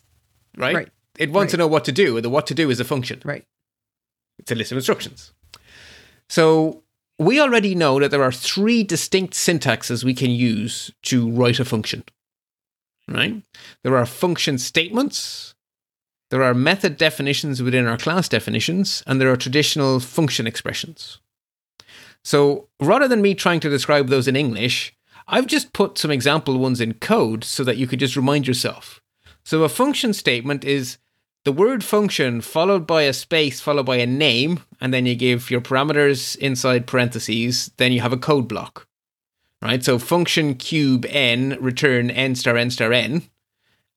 right? 0.56 0.76
Right. 0.76 0.90
It 1.18 1.32
wants 1.32 1.52
to 1.52 1.58
know 1.58 1.68
what 1.68 1.84
to 1.86 1.92
do, 1.92 2.16
and 2.16 2.24
the 2.24 2.30
what 2.30 2.48
to 2.48 2.54
do 2.54 2.70
is 2.70 2.80
a 2.80 2.86
function. 2.86 3.22
Right. 3.26 3.44
It's 4.38 4.52
a 4.52 4.56
list 4.56 4.72
of 4.72 4.78
instructions. 4.78 5.34
So 6.30 6.84
we 7.18 7.42
already 7.42 7.74
know 7.74 8.00
that 8.00 8.12
there 8.12 8.24
are 8.24 8.32
three 8.32 8.84
distinct 8.84 9.34
syntaxes 9.34 10.04
we 10.04 10.14
can 10.14 10.30
use 10.30 10.92
to 11.04 11.30
write 11.30 11.60
a 11.60 11.66
function. 11.66 12.04
Right? 13.08 13.42
There 13.84 13.98
are 13.98 14.06
function 14.06 14.60
statements, 14.60 15.56
there 16.30 16.44
are 16.44 16.54
method 16.54 16.98
definitions 16.98 17.64
within 17.64 17.88
our 17.88 17.98
class 17.98 18.30
definitions, 18.30 19.04
and 19.08 19.20
there 19.20 19.32
are 19.32 19.36
traditional 19.36 20.00
function 20.00 20.46
expressions. 20.46 21.20
So 22.24 22.68
rather 22.80 23.08
than 23.08 23.24
me 23.24 23.34
trying 23.34 23.60
to 23.62 23.70
describe 23.70 24.10
those 24.10 24.28
in 24.28 24.36
English, 24.36 24.94
I've 25.32 25.46
just 25.46 25.74
put 25.74 26.00
some 26.00 26.10
example 26.10 26.58
ones 26.58 26.82
in 26.82 26.96
code 26.96 27.44
so 27.44 27.64
that 27.64 27.78
you 27.78 27.86
could 27.86 28.00
just 28.00 28.16
remind 28.16 28.48
yourself. 28.48 29.00
So 29.44 29.64
a 29.64 29.70
function 29.70 30.12
statement 30.14 30.66
is 30.66 30.98
the 31.46 31.52
word 31.52 31.84
function 31.84 32.42
followed 32.42 32.88
by 32.88 33.04
a 33.04 33.14
space 33.14 33.62
followed 33.62 33.86
by 33.86 33.98
a 33.98 34.08
name, 34.08 34.62
and 34.82 34.92
then 34.94 35.06
you 35.06 35.16
give 35.16 35.52
your 35.52 35.62
parameters 35.62 36.36
inside 36.38 36.88
parentheses, 36.88 37.72
then 37.78 37.92
you 37.92 38.02
have 38.02 38.12
a 38.12 38.18
code 38.18 38.48
block. 38.48 38.88
Right? 39.62 39.84
So 39.84 40.00
function 40.00 40.56
cube 40.56 41.06
n 41.10 41.58
return 41.60 42.10
n 42.10 42.34
star 42.34 42.58
n 42.58 42.72
star 42.72 42.92
n. 42.92 43.24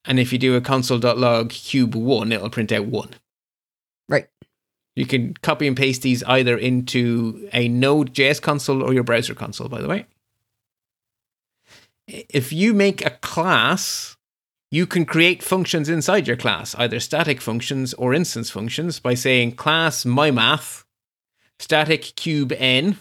And 0.05 0.18
if 0.18 0.33
you 0.33 0.39
do 0.39 0.57
a 0.57 0.61
console.log 0.61 1.51
cube 1.51 1.95
one, 1.95 2.33
it'll 2.33 2.51
print 2.51 2.72
out 2.72 2.87
one. 2.87 3.11
Right. 4.09 4.26
You 4.97 5.07
can 5.07 5.35
copy 5.35 5.66
and 5.66 5.76
paste 5.76 6.03
these 6.03 6.22
either 6.24 6.59
into 6.59 7.49
a 7.53 7.68
Node.js 7.68 8.43
console 8.43 8.83
or 8.83 8.93
your 8.93 9.05
browser 9.05 9.35
console, 9.35 9.68
by 9.68 9.80
the 9.80 9.89
way. 9.89 10.07
If 12.09 12.53
you 12.53 12.74
make 12.74 13.05
a 13.05 13.11
class, 13.11 14.16
you 14.70 14.86
can 14.86 15.05
create 15.05 15.42
functions 15.42 15.88
inside 15.88 16.26
your 16.26 16.36
class, 16.36 16.74
either 16.76 16.98
static 16.98 17.40
functions 17.40 17.94
or 17.94 18.14
instance 18.14 18.50
functions, 18.50 18.98
by 18.98 19.14
saying 19.14 19.53
class 19.53 20.05
mymath, 20.05 20.84
static 21.59 22.03
cube 22.16 22.53
n, 22.57 22.98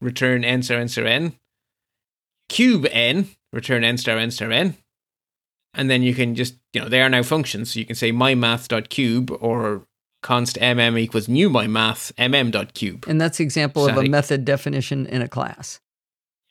return 0.00 0.44
n 0.44 0.62
star 0.62 0.78
n 0.78 0.88
star 0.88 1.06
n, 1.06 1.34
cube 2.48 2.86
n, 2.90 3.28
return 3.52 3.84
n 3.84 3.98
star 3.98 4.16
n 4.16 4.30
star 4.30 4.50
n, 4.50 4.76
and 5.74 5.90
then 5.90 6.02
you 6.02 6.14
can 6.14 6.34
just, 6.34 6.54
you 6.72 6.80
know, 6.80 6.88
they 6.88 7.02
are 7.02 7.08
now 7.08 7.22
functions. 7.22 7.72
So 7.72 7.80
you 7.80 7.86
can 7.86 7.96
say 7.96 8.12
mymath.cube 8.12 9.30
or 9.40 9.86
const 10.22 10.56
mm 10.56 10.98
equals 10.98 11.28
new 11.28 11.48
mymath 11.48 12.12
mm.cube. 12.14 13.04
And 13.06 13.20
that's 13.20 13.38
the 13.38 13.44
example 13.44 13.88
of 13.88 13.96
a 13.96 14.08
method 14.08 14.44
definition 14.44 15.06
in 15.06 15.22
a 15.22 15.28
class. 15.28 15.80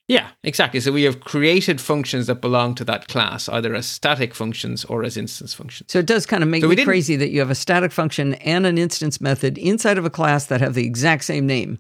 Yeah, 0.08 0.30
exactly. 0.44 0.80
So 0.80 0.94
we 0.94 1.04
have 1.04 1.20
created 1.20 1.82
functions 1.82 2.28
that 2.28 2.36
belong 2.36 2.76
to 2.76 2.86
that 2.86 3.10
class, 3.10 3.50
either 3.50 3.76
as 3.76 3.86
static 3.86 4.34
functions 4.34 4.86
or 4.86 5.04
as 5.04 5.18
instance 5.18 5.54
functions. 5.54 5.92
So 5.92 6.00
it 6.00 6.06
does 6.06 6.26
kind 6.26 6.44
of 6.44 6.50
make 6.50 6.62
So 6.62 6.70
me 6.70 6.84
crazy 6.86 7.18
that 7.18 7.30
you 7.30 7.40
have 7.40 7.50
a 7.50 7.56
static 7.56 7.92
function 7.92 8.36
and 8.36 8.66
an 8.66 8.78
instance 8.78 9.20
method 9.20 9.58
inside 9.58 9.98
of 9.98 10.06
a 10.06 10.10
class 10.10 10.46
that 10.46 10.62
have 10.62 10.76
the 10.76 10.86
exact 10.86 11.26
same 11.26 11.46
name. 11.46 11.80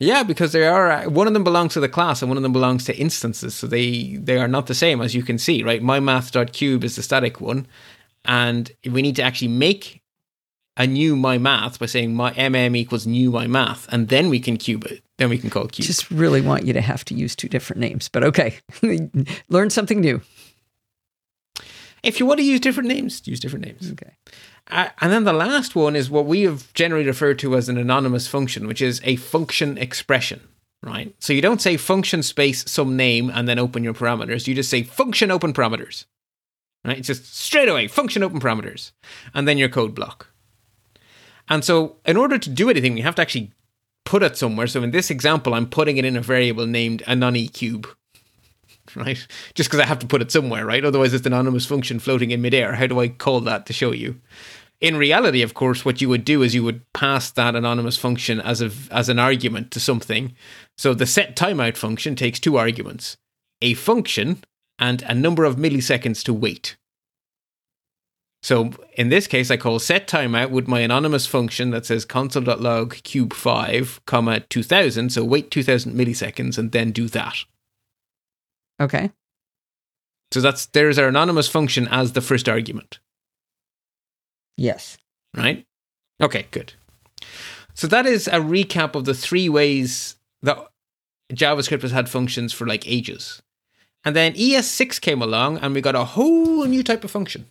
Yeah, 0.00 0.22
because 0.22 0.52
they 0.52 0.66
are 0.66 0.90
uh, 0.90 1.08
one 1.08 1.28
of 1.28 1.32
them 1.32 1.44
belongs 1.44 1.74
to 1.74 1.80
the 1.80 1.88
class 1.88 2.22
and 2.22 2.28
one 2.28 2.36
of 2.36 2.42
them 2.42 2.52
belongs 2.52 2.84
to 2.86 2.96
instances, 2.98 3.54
so 3.54 3.66
they 3.68 4.16
they 4.16 4.36
are 4.36 4.48
not 4.48 4.66
the 4.66 4.74
same 4.74 5.00
as 5.00 5.14
you 5.14 5.22
can 5.22 5.38
see, 5.38 5.62
right? 5.62 5.80
mymath.cube 5.80 6.82
is 6.82 6.96
the 6.96 7.02
static 7.02 7.40
one, 7.40 7.68
and 8.24 8.72
we 8.90 9.00
need 9.00 9.16
to 9.16 9.22
actually 9.22 9.48
make 9.48 10.01
a 10.76 10.86
new 10.86 11.16
my 11.16 11.38
math 11.38 11.78
by 11.78 11.86
saying 11.86 12.14
my 12.14 12.32
mm 12.32 12.76
equals 12.76 13.06
new 13.06 13.30
my 13.30 13.46
math, 13.46 13.86
and 13.92 14.08
then 14.08 14.28
we 14.28 14.40
can 14.40 14.56
cube 14.56 14.84
it. 14.84 15.02
Then 15.18 15.28
we 15.28 15.38
can 15.38 15.50
call 15.50 15.68
cube. 15.68 15.86
Just 15.86 16.10
really 16.10 16.40
want 16.40 16.64
you 16.64 16.72
to 16.72 16.80
have 16.80 17.04
to 17.06 17.14
use 17.14 17.36
two 17.36 17.48
different 17.48 17.80
names, 17.80 18.08
but 18.08 18.24
okay. 18.24 18.58
Learn 19.48 19.70
something 19.70 20.00
new. 20.00 20.22
if 22.02 22.18
you 22.18 22.26
want 22.26 22.40
to 22.40 22.46
use 22.46 22.60
different 22.60 22.88
names, 22.88 23.22
use 23.26 23.40
different 23.40 23.66
names. 23.66 23.92
Okay. 23.92 24.12
Uh, 24.70 24.88
and 25.00 25.12
then 25.12 25.24
the 25.24 25.32
last 25.32 25.76
one 25.76 25.94
is 25.94 26.10
what 26.10 26.24
we 26.26 26.42
have 26.42 26.72
generally 26.72 27.06
referred 27.06 27.38
to 27.40 27.54
as 27.56 27.68
an 27.68 27.76
anonymous 27.76 28.26
function, 28.26 28.66
which 28.66 28.80
is 28.80 29.00
a 29.04 29.16
function 29.16 29.76
expression, 29.76 30.40
right? 30.82 31.14
So 31.18 31.32
you 31.32 31.42
don't 31.42 31.60
say 31.60 31.76
function 31.76 32.22
space 32.22 32.64
some 32.70 32.96
name 32.96 33.30
and 33.30 33.46
then 33.46 33.58
open 33.58 33.84
your 33.84 33.94
parameters. 33.94 34.46
You 34.46 34.54
just 34.54 34.70
say 34.70 34.82
function 34.82 35.30
open 35.30 35.52
parameters, 35.52 36.06
right? 36.84 36.98
It's 36.98 37.08
just 37.08 37.36
straight 37.36 37.68
away 37.68 37.88
function 37.88 38.22
open 38.22 38.40
parameters, 38.40 38.92
and 39.34 39.46
then 39.46 39.58
your 39.58 39.68
code 39.68 39.94
block. 39.94 40.31
And 41.52 41.62
so 41.62 41.96
in 42.06 42.16
order 42.16 42.38
to 42.38 42.48
do 42.48 42.70
anything, 42.70 42.94
we 42.94 43.02
have 43.02 43.14
to 43.16 43.22
actually 43.22 43.52
put 44.06 44.22
it 44.22 44.38
somewhere. 44.38 44.66
So 44.66 44.82
in 44.82 44.90
this 44.90 45.10
example, 45.10 45.52
I'm 45.52 45.68
putting 45.68 45.98
it 45.98 46.04
in 46.06 46.16
a 46.16 46.22
variable 46.22 46.66
named 46.66 47.02
anonycube, 47.06 47.86
right? 48.96 49.26
Just 49.54 49.68
because 49.68 49.80
I 49.80 49.84
have 49.84 49.98
to 49.98 50.06
put 50.06 50.22
it 50.22 50.32
somewhere, 50.32 50.64
right? 50.64 50.82
Otherwise, 50.82 51.12
it's 51.12 51.26
an 51.26 51.34
anonymous 51.34 51.66
function 51.66 51.98
floating 51.98 52.30
in 52.30 52.40
midair. 52.40 52.76
How 52.76 52.86
do 52.86 53.00
I 53.00 53.08
call 53.08 53.42
that 53.42 53.66
to 53.66 53.74
show 53.74 53.92
you? 53.92 54.18
In 54.80 54.96
reality, 54.96 55.42
of 55.42 55.52
course, 55.52 55.84
what 55.84 56.00
you 56.00 56.08
would 56.08 56.24
do 56.24 56.42
is 56.42 56.54
you 56.54 56.64
would 56.64 56.90
pass 56.94 57.30
that 57.32 57.54
anonymous 57.54 57.98
function 57.98 58.40
as 58.40 58.62
a 58.62 58.70
as 58.90 59.10
an 59.10 59.18
argument 59.18 59.72
to 59.72 59.78
something. 59.78 60.34
So 60.78 60.94
the 60.94 61.04
set 61.04 61.36
timeout 61.36 61.76
function 61.76 62.16
takes 62.16 62.40
two 62.40 62.56
arguments: 62.56 63.18
a 63.60 63.74
function 63.74 64.42
and 64.78 65.02
a 65.02 65.14
number 65.14 65.44
of 65.44 65.56
milliseconds 65.56 66.24
to 66.24 66.32
wait. 66.32 66.76
So 68.42 68.72
in 68.94 69.08
this 69.08 69.26
case, 69.28 69.50
I 69.50 69.56
call 69.56 69.78
set 69.78 70.08
timeout 70.08 70.50
with 70.50 70.66
my 70.66 70.80
anonymous 70.80 71.26
function 71.26 71.70
that 71.70 71.86
says 71.86 72.04
console.log 72.04 72.94
cube 73.04 73.32
five 73.32 74.00
comma 74.06 74.40
two 74.40 74.62
thousand. 74.64 75.10
So 75.10 75.22
wait 75.24 75.50
two 75.50 75.62
thousand 75.62 75.94
milliseconds 75.94 76.58
and 76.58 76.72
then 76.72 76.90
do 76.90 77.06
that. 77.08 77.36
Okay. 78.80 79.10
So 80.32 80.40
that's 80.40 80.66
there's 80.66 80.98
our 80.98 81.08
anonymous 81.08 81.48
function 81.48 81.86
as 81.88 82.12
the 82.12 82.20
first 82.20 82.48
argument, 82.48 82.98
Yes. 84.56 84.96
right? 85.36 85.66
Okay, 86.20 86.46
good. 86.50 86.72
So 87.74 87.86
that 87.86 88.06
is 88.06 88.28
a 88.28 88.32
recap 88.40 88.94
of 88.94 89.04
the 89.04 89.14
three 89.14 89.48
ways 89.48 90.16
that 90.42 90.58
JavaScript 91.32 91.82
has 91.82 91.90
had 91.92 92.08
functions 92.08 92.52
for 92.52 92.66
like 92.66 92.88
ages. 92.88 93.42
And 94.04 94.16
then 94.16 94.32
ES6 94.34 95.00
came 95.00 95.22
along 95.22 95.58
and 95.58 95.74
we 95.74 95.80
got 95.80 95.94
a 95.94 96.04
whole 96.04 96.64
new 96.64 96.82
type 96.82 97.04
of 97.04 97.10
function. 97.10 97.46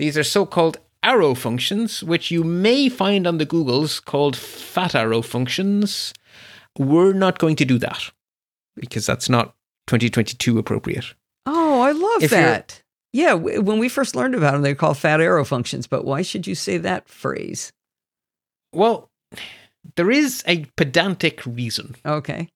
These 0.00 0.16
are 0.16 0.24
so-called 0.24 0.78
arrow 1.02 1.34
functions, 1.34 2.02
which 2.02 2.30
you 2.30 2.42
may 2.42 2.88
find 2.88 3.26
on 3.26 3.36
the 3.36 3.44
Googles 3.44 4.02
called 4.02 4.34
fat 4.34 4.94
arrow 4.94 5.20
functions. 5.20 6.14
We're 6.78 7.12
not 7.12 7.38
going 7.38 7.54
to 7.56 7.66
do 7.66 7.76
that 7.80 8.10
because 8.74 9.04
that's 9.04 9.28
not 9.28 9.54
2022 9.88 10.58
appropriate. 10.58 11.12
Oh, 11.44 11.82
I 11.82 11.92
love 11.92 12.22
If 12.22 12.30
that. 12.30 12.82
Yeah, 13.12 13.34
when 13.34 13.78
we 13.78 13.90
first 13.90 14.16
learned 14.16 14.34
about 14.34 14.52
them, 14.52 14.62
they 14.62 14.72
were 14.72 14.74
called 14.74 14.96
fat 14.96 15.20
arrow 15.20 15.44
functions. 15.44 15.86
But 15.86 16.06
why 16.06 16.22
should 16.22 16.46
you 16.46 16.54
say 16.54 16.78
that 16.78 17.06
phrase? 17.06 17.70
Well, 18.72 19.10
there 19.96 20.10
is 20.10 20.42
a 20.46 20.64
pedantic 20.78 21.44
reason. 21.44 21.96
Okay. 22.06 22.48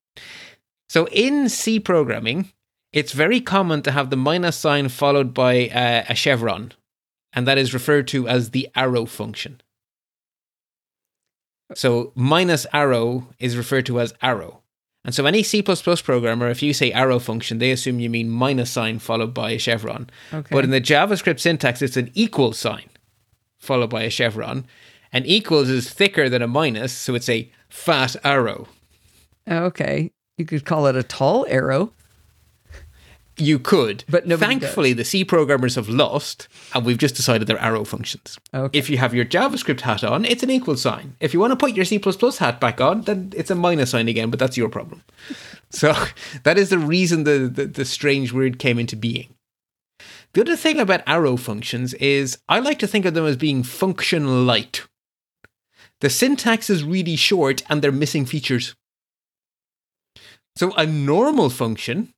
So 0.89 1.09
in 1.09 1.51
C 1.51 1.79
programming, 1.79 2.53
it's 2.91 3.13
very 3.13 3.43
common 3.43 3.83
to 3.83 3.91
have 3.91 4.09
the 4.09 4.17
minus 4.17 4.57
sign 4.57 4.89
followed 4.89 5.35
by 5.35 5.69
uh, 5.69 6.05
a 6.09 6.15
chevron, 6.15 6.73
and 7.35 7.47
that 7.47 7.59
is 7.59 7.75
referred 7.75 8.07
to 8.09 8.29
as 8.29 8.51
the 8.51 8.69
arrow 8.75 9.05
function. 9.05 9.61
So 11.75 12.13
minus 12.15 12.67
arrow 12.73 13.29
is 13.39 13.57
referred 13.57 13.87
to 13.87 14.01
as 14.01 14.15
arrow. 14.23 14.61
And 15.05 15.15
so 15.15 15.27
any 15.27 15.43
C++ 15.43 15.63
programmer, 15.63 16.49
if 16.49 16.63
you 16.63 16.73
say 16.73 16.91
arrow 16.93 17.19
function, 17.19 17.59
they 17.59 17.71
assume 17.71 18.01
you 18.01 18.09
mean 18.09 18.31
minus 18.31 18.71
sign 18.71 18.99
followed 18.99 19.35
by 19.35 19.51
a 19.51 19.59
chevron. 19.59 20.09
Okay. 20.33 20.49
But 20.51 20.65
in 20.65 20.71
the 20.71 20.81
JavaScript 20.81 21.41
syntax, 21.41 21.83
it's 21.83 21.97
an 21.97 22.11
equal 22.15 22.53
sign 22.53 22.89
followed 23.59 23.91
by 23.91 24.03
a 24.03 24.11
chevron. 24.11 24.67
And 25.13 25.27
equals 25.27 25.69
is 25.69 25.91
thicker 25.91 26.29
than 26.29 26.43
a 26.43 26.49
minus, 26.49 26.93
so 26.93 27.15
it's 27.15 27.29
a 27.29 27.51
fat 27.69 28.17
arrow. 28.25 28.69
okay. 29.49 30.11
You 30.39 30.45
could 30.45 30.65
call 30.65 30.87
it 30.87 30.97
a 30.97 31.03
tall 31.03 31.47
arrow. 31.49 31.93
You 33.37 33.59
could, 33.59 34.05
But 34.09 34.29
thankfully 34.29 34.93
the 34.93 35.05
C 35.05 35.25
programmers 35.25 35.75
have 35.75 35.89
lost, 35.89 36.47
and 36.73 36.85
we've 36.85 36.99
just 36.99 37.17
decided 37.17 37.49
they're 37.49 37.59
arrow 37.59 37.85
functions. 37.85 38.39
Okay. 38.53 38.79
If 38.79 38.89
you 38.89 38.99
have 38.99 39.13
your 39.13 39.25
JavaScript 39.25 39.81
hat 39.81 40.05
on, 40.05 40.25
it's 40.25 40.45
an 40.45 40.51
equal 40.51 40.77
sign. 40.77 41.17
If 41.19 41.35
you 41.35 41.41
want 41.41 41.51
to 41.51 41.57
put 41.57 41.75
your 41.75 41.85
C 41.85 42.01
hat 42.39 42.61
back 42.61 42.81
on, 42.81 43.03
then 43.03 43.33
it's 43.35 43.51
a 43.51 43.57
minus 43.57 43.91
sign 43.91 44.07
again, 44.07 44.31
but 44.31 44.39
that's 44.39 44.57
your 44.57 44.69
problem. 44.69 45.03
So 45.71 45.93
that 46.45 46.57
is 46.57 46.69
the 46.69 46.79
reason 46.79 47.25
the, 47.25 47.51
the, 47.53 47.67
the 47.67 47.85
strange 47.85 48.33
word 48.33 48.61
came 48.61 48.79
into 48.79 48.95
being. 48.95 49.35
The 50.33 50.43
other 50.43 50.55
thing 50.55 50.79
about 50.79 51.03
arrow 51.05 51.37
functions 51.37 51.95
is 51.95 52.39
I 52.49 52.61
like 52.61 52.79
to 52.79 52.87
think 52.87 53.05
of 53.05 53.15
them 53.15 53.27
as 53.27 53.37
being 53.37 53.65
function 53.65 54.47
light. 54.47 54.87
The 56.01 56.11
syntax 56.11 56.71
is 56.71 56.85
really 56.85 57.17
short 57.17 57.63
and 57.69 57.83
they're 57.83 57.91
missing 57.91 58.25
features. 58.25 58.77
So 60.55 60.73
a 60.77 60.87
normal 60.87 61.51
function 61.51 62.15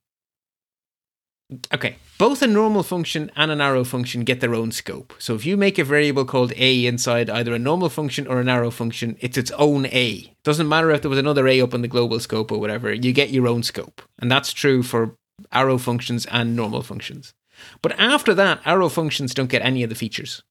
Okay, 1.73 1.97
both 2.19 2.43
a 2.43 2.47
normal 2.49 2.83
function 2.83 3.31
and 3.37 3.53
an 3.53 3.61
arrow 3.61 3.85
function 3.85 4.25
get 4.25 4.41
their 4.41 4.55
own 4.55 4.73
scope. 4.73 5.15
So 5.19 5.37
if 5.37 5.47
you 5.47 5.57
make 5.57 5.79
a 5.79 5.85
variable 5.85 6.25
called 6.25 6.53
a 6.57 6.87
inside 6.87 7.31
either 7.31 7.55
a 7.55 7.59
normal 7.59 7.89
function 7.89 8.27
or 8.27 8.41
an 8.41 8.49
arrow 8.49 8.73
function, 8.73 9.17
it's 9.21 9.39
its 9.39 9.53
own 9.53 9.87
a. 9.87 10.35
Doesn't 10.43 10.69
matter 10.69 10.91
if 10.91 11.03
there 11.03 11.09
was 11.09 11.21
another 11.21 11.47
a 11.47 11.61
up 11.61 11.73
in 11.73 11.83
the 11.83 11.89
global 11.89 12.19
scope 12.19 12.51
or 12.51 12.59
whatever, 12.59 12.93
you 12.93 13.13
get 13.13 13.31
your 13.31 13.47
own 13.47 13.63
scope. 13.63 14.03
And 14.19 14.31
that's 14.31 14.53
true 14.53 14.83
for 14.83 15.15
arrow 15.53 15.79
functions 15.79 16.27
and 16.27 16.57
normal 16.57 16.83
functions. 16.83 17.33
But 17.81 17.93
after 17.99 18.35
that, 18.35 18.61
arrow 18.65 18.89
functions 18.89 19.33
don't 19.33 19.51
get 19.51 19.63
any 19.63 19.85
of 19.85 19.89
the 19.89 19.95
features. 19.95 20.43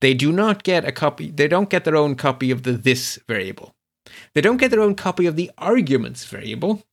They 0.00 0.14
do 0.14 0.32
not 0.32 0.62
get 0.62 0.84
a 0.84 0.92
copy, 0.92 1.30
they 1.30 1.48
don't 1.48 1.70
get 1.70 1.84
their 1.84 1.96
own 1.96 2.14
copy 2.14 2.52
of 2.52 2.62
the 2.62 2.72
this 2.72 3.18
variable. 3.26 3.74
They 4.34 4.40
don't 4.40 4.58
get 4.58 4.70
their 4.70 4.80
own 4.80 4.94
copy 4.94 5.26
of 5.26 5.34
the 5.34 5.50
arguments 5.58 6.24
variable, 6.24 6.84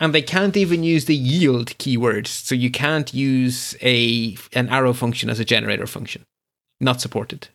and 0.00 0.14
they 0.14 0.22
can't 0.22 0.56
even 0.56 0.82
use 0.82 1.04
the 1.04 1.16
yield 1.16 1.76
keyword. 1.78 2.26
So 2.26 2.54
you 2.54 2.70
can't 2.70 3.12
use 3.12 3.76
a 3.82 4.36
an 4.52 4.68
arrow 4.68 4.92
function 4.92 5.30
as 5.30 5.40
a 5.40 5.44
generator 5.44 5.86
function. 5.86 6.24
Not 6.80 7.00
supported. 7.00 7.48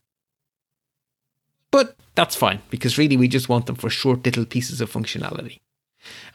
But 1.71 1.95
that's 2.15 2.35
fine 2.35 2.61
because 2.69 2.97
really 2.97 3.17
we 3.17 3.27
just 3.27 3.49
want 3.49 3.65
them 3.65 3.75
for 3.75 3.89
short 3.89 4.25
little 4.25 4.45
pieces 4.45 4.81
of 4.81 4.91
functionality. 4.91 5.59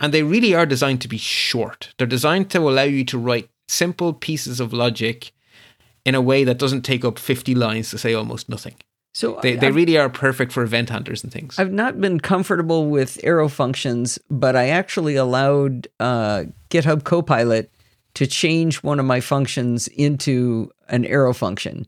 And 0.00 0.14
they 0.14 0.22
really 0.22 0.54
are 0.54 0.66
designed 0.66 1.02
to 1.02 1.09
be 1.09 1.18
short. 1.18 1.92
They're 1.98 2.06
designed 2.06 2.50
to 2.50 2.59
allow 2.59 2.82
you 2.82 3.04
to 3.04 3.18
write 3.18 3.50
simple 3.68 4.14
pieces 4.14 4.61
of 4.61 4.72
logic 4.72 5.32
in 6.06 6.14
a 6.14 6.22
way 6.22 6.42
that 6.42 6.59
doesn't 6.59 6.82
take 6.82 7.04
up 7.04 7.18
50 7.18 7.54
lines 7.54 7.90
to 7.90 7.98
say 7.98 8.14
almost 8.14 8.48
nothing. 8.48 8.76
So 9.19 9.37
They, 9.43 9.55
I've- 9.59 9.73
really 9.73 9.99
are 9.99 10.09
perfect 10.09 10.53
for 10.53 10.62
event 10.62 10.91
handlers 10.91 11.25
and 11.25 11.33
things. 11.33 11.59
I've 11.59 11.73
not 11.73 12.01
been 12.01 12.21
comfortable 12.21 12.87
with 12.89 13.19
arrow 13.25 13.49
functions, 13.49 14.16
but 14.31 14.55
I 14.55 14.69
actually 14.69 15.16
allowed 15.16 15.89
uh, 15.99 16.45
GitHub 16.71 17.03
Copilot 17.03 17.69
to 18.14 18.29
change 18.29 18.77
one 18.85 19.01
of 19.01 19.07
my 19.07 19.19
functions 19.21 19.89
into 19.89 20.71
an 20.89 21.05
arrow 21.05 21.33
function, 21.35 21.87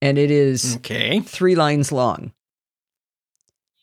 and 0.00 0.18
it 0.18 0.30
is 0.30 0.76
Okay. 0.76 1.18
three 1.18 1.56
lines 1.56 1.90
long. 1.90 2.30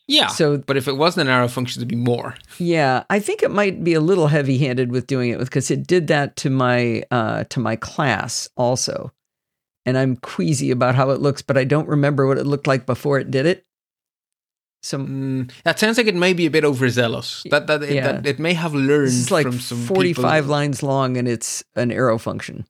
Yeah. 0.08 0.28
So- 0.28 0.56
but 0.56 0.78
if 0.78 0.88
it 0.88 0.96
wasn't 0.96 1.28
an 1.28 1.34
arrow 1.34 1.48
function, 1.48 1.80
it'd 1.80 1.88
be 1.88 1.96
more. 1.96 2.34
Yeah, 2.58 3.02
I 3.10 3.18
think 3.20 3.42
it 3.42 3.50
might 3.50 3.84
be 3.84 3.92
a 3.92 4.00
little 4.00 4.28
heavy-handed 4.28 4.90
with 4.90 5.06
doing 5.06 5.30
it 5.32 5.38
because 5.40 5.70
it 5.70 5.86
did 5.86 6.06
that 6.06 6.36
to 6.36 6.48
my 6.48 7.02
uh, 7.10 7.44
to 7.50 7.60
my 7.60 7.76
class 7.76 8.48
also, 8.56 9.12
and 9.86 9.96
I'm 9.96 10.16
queasy 10.16 10.70
about 10.70 10.94
how 10.96 11.10
it 11.10 11.20
looks, 11.20 11.40
but 11.40 11.56
I 11.56 11.64
don't 11.64 11.88
remember 11.88 12.26
what 12.26 12.38
it 12.38 12.44
looked 12.46 12.66
like 12.66 12.84
before 12.84 13.18
it 13.18 13.30
did 13.30 13.46
it. 13.46 13.64
So 14.82 14.98
Mm, 14.98 15.50
that 15.64 15.78
sounds 15.78 15.96
like 15.96 16.06
it 16.06 16.14
may 16.14 16.32
be 16.32 16.46
a 16.46 16.50
bit 16.50 16.64
overzealous. 16.64 17.42
That 17.50 17.66
that, 17.68 17.82
it, 17.82 18.02
that 18.02 18.26
it 18.26 18.38
may 18.38 18.52
have 18.52 18.74
learned 18.74 19.06
this 19.08 19.14
is 19.14 19.30
like 19.30 19.46
from 19.46 19.58
some 19.58 19.78
45 19.78 20.44
people. 20.44 20.50
lines 20.50 20.82
long, 20.82 21.16
and 21.16 21.26
it's 21.26 21.64
an 21.74 21.90
arrow 21.90 22.18
function. 22.18 22.66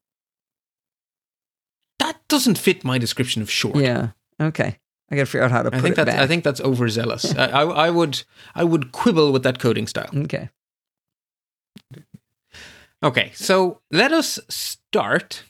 That 1.99 2.17
doesn't 2.29 2.59
fit 2.59 2.85
my 2.85 2.99
description 2.99 3.43
of 3.43 3.51
short. 3.51 3.77
Yeah. 3.77 4.11
Okay. 4.41 4.79
I 5.11 5.15
got 5.15 5.23
to 5.23 5.27
figure 5.27 5.45
out 5.45 5.51
how 5.51 5.63
to 5.63 5.71
put 5.71 5.79
I 5.79 5.81
think 5.83 5.93
it 5.93 5.97
that's 5.97 6.11
back. 6.11 6.21
I 6.21 6.27
think 6.27 6.45
that's 6.45 6.61
overzealous. 6.61 7.35
I, 7.37 7.47
I 7.47 7.63
I 7.87 7.91
would 7.91 8.23
I 8.55 8.65
would 8.65 8.93
quibble 8.93 9.33
with 9.33 9.43
that 9.43 9.59
coding 9.59 9.87
style. 9.87 10.11
Okay. 10.15 10.49
Okay, 13.03 13.31
so 13.35 13.81
let 13.91 14.13
us 14.13 14.41
start. 14.49 15.45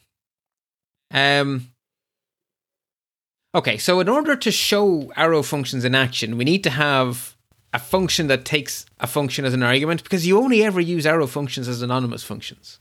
Um. 1.17 1.73
Okay, 3.55 3.79
so 3.79 4.01
in 4.01 4.09
order 4.09 4.37
to 4.37 4.51
show 4.51 5.11
arrow 5.17 5.43
functions 5.43 5.85
in 5.85 5.95
action, 5.95 6.37
we 6.37 6.45
need 6.45 6.63
to 6.65 6.71
have 6.71 7.35
a 7.73 7.79
function 7.79 8.27
that 8.27 8.45
takes 8.45 8.85
a 9.01 9.07
function 9.07 9.47
as 9.47 9.55
an 9.55 9.63
argument 9.63 10.03
because 10.03 10.27
you 10.27 10.39
only 10.39 10.63
ever 10.63 10.81
use 10.81 11.07
arrow 11.07 11.27
functions 11.27 11.67
as 11.67 11.81
anonymous 11.81 12.23
functions. 12.23 12.79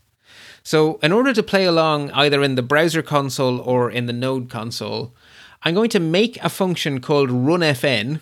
So, 0.62 0.98
in 1.02 1.12
order 1.12 1.32
to 1.32 1.42
play 1.42 1.64
along 1.64 2.10
either 2.10 2.42
in 2.42 2.56
the 2.56 2.62
browser 2.62 3.02
console 3.02 3.60
or 3.60 3.90
in 3.90 4.06
the 4.06 4.12
Node 4.12 4.50
console, 4.50 5.14
I'm 5.62 5.74
going 5.74 5.90
to 5.90 6.00
make 6.00 6.42
a 6.44 6.50
function 6.50 7.00
called 7.00 7.30
runFn 7.30 8.20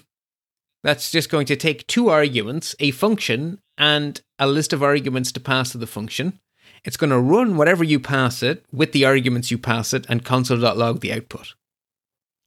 that's 0.84 1.10
just 1.10 1.30
going 1.30 1.46
to 1.46 1.56
take 1.56 1.86
two 1.86 2.08
arguments, 2.08 2.76
a 2.78 2.92
function 2.92 3.58
and 3.76 4.20
a 4.38 4.46
list 4.46 4.72
of 4.72 4.82
arguments 4.82 5.32
to 5.32 5.40
pass 5.40 5.72
to 5.72 5.78
the 5.78 5.86
function. 5.86 6.38
It's 6.84 6.96
going 6.96 7.10
to 7.10 7.18
run 7.18 7.56
whatever 7.56 7.82
you 7.82 7.98
pass 7.98 8.42
it 8.42 8.64
with 8.72 8.92
the 8.92 9.04
arguments 9.04 9.50
you 9.50 9.58
pass 9.58 9.94
it 9.94 10.04
and 10.08 10.24
console.log 10.24 11.00
the 11.00 11.12
output. 11.12 11.54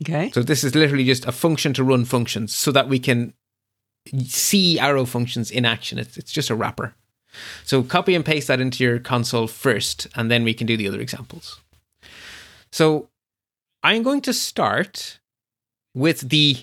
Okay. 0.03 0.29
So 0.31 0.43
this 0.43 0.63
is 0.63 0.75
literally 0.75 1.05
just 1.05 1.25
a 1.25 1.31
function 1.31 1.73
to 1.73 1.83
run 1.83 2.05
functions 2.05 2.55
so 2.55 2.71
that 2.71 2.87
we 2.87 2.99
can 2.99 3.33
see 4.25 4.79
arrow 4.79 5.05
functions 5.05 5.49
in 5.49 5.65
action. 5.65 5.97
It's, 5.97 6.17
it's 6.17 6.31
just 6.31 6.49
a 6.49 6.55
wrapper. 6.55 6.93
So 7.63 7.83
copy 7.83 8.15
and 8.15 8.25
paste 8.25 8.47
that 8.47 8.61
into 8.61 8.83
your 8.83 8.99
console 8.99 9.47
first, 9.47 10.07
and 10.15 10.31
then 10.31 10.43
we 10.43 10.53
can 10.53 10.67
do 10.67 10.77
the 10.77 10.87
other 10.87 10.99
examples. 10.99 11.59
So 12.71 13.09
I'm 13.83 14.03
going 14.03 14.21
to 14.21 14.33
start 14.33 15.19
with 15.93 16.29
the 16.29 16.57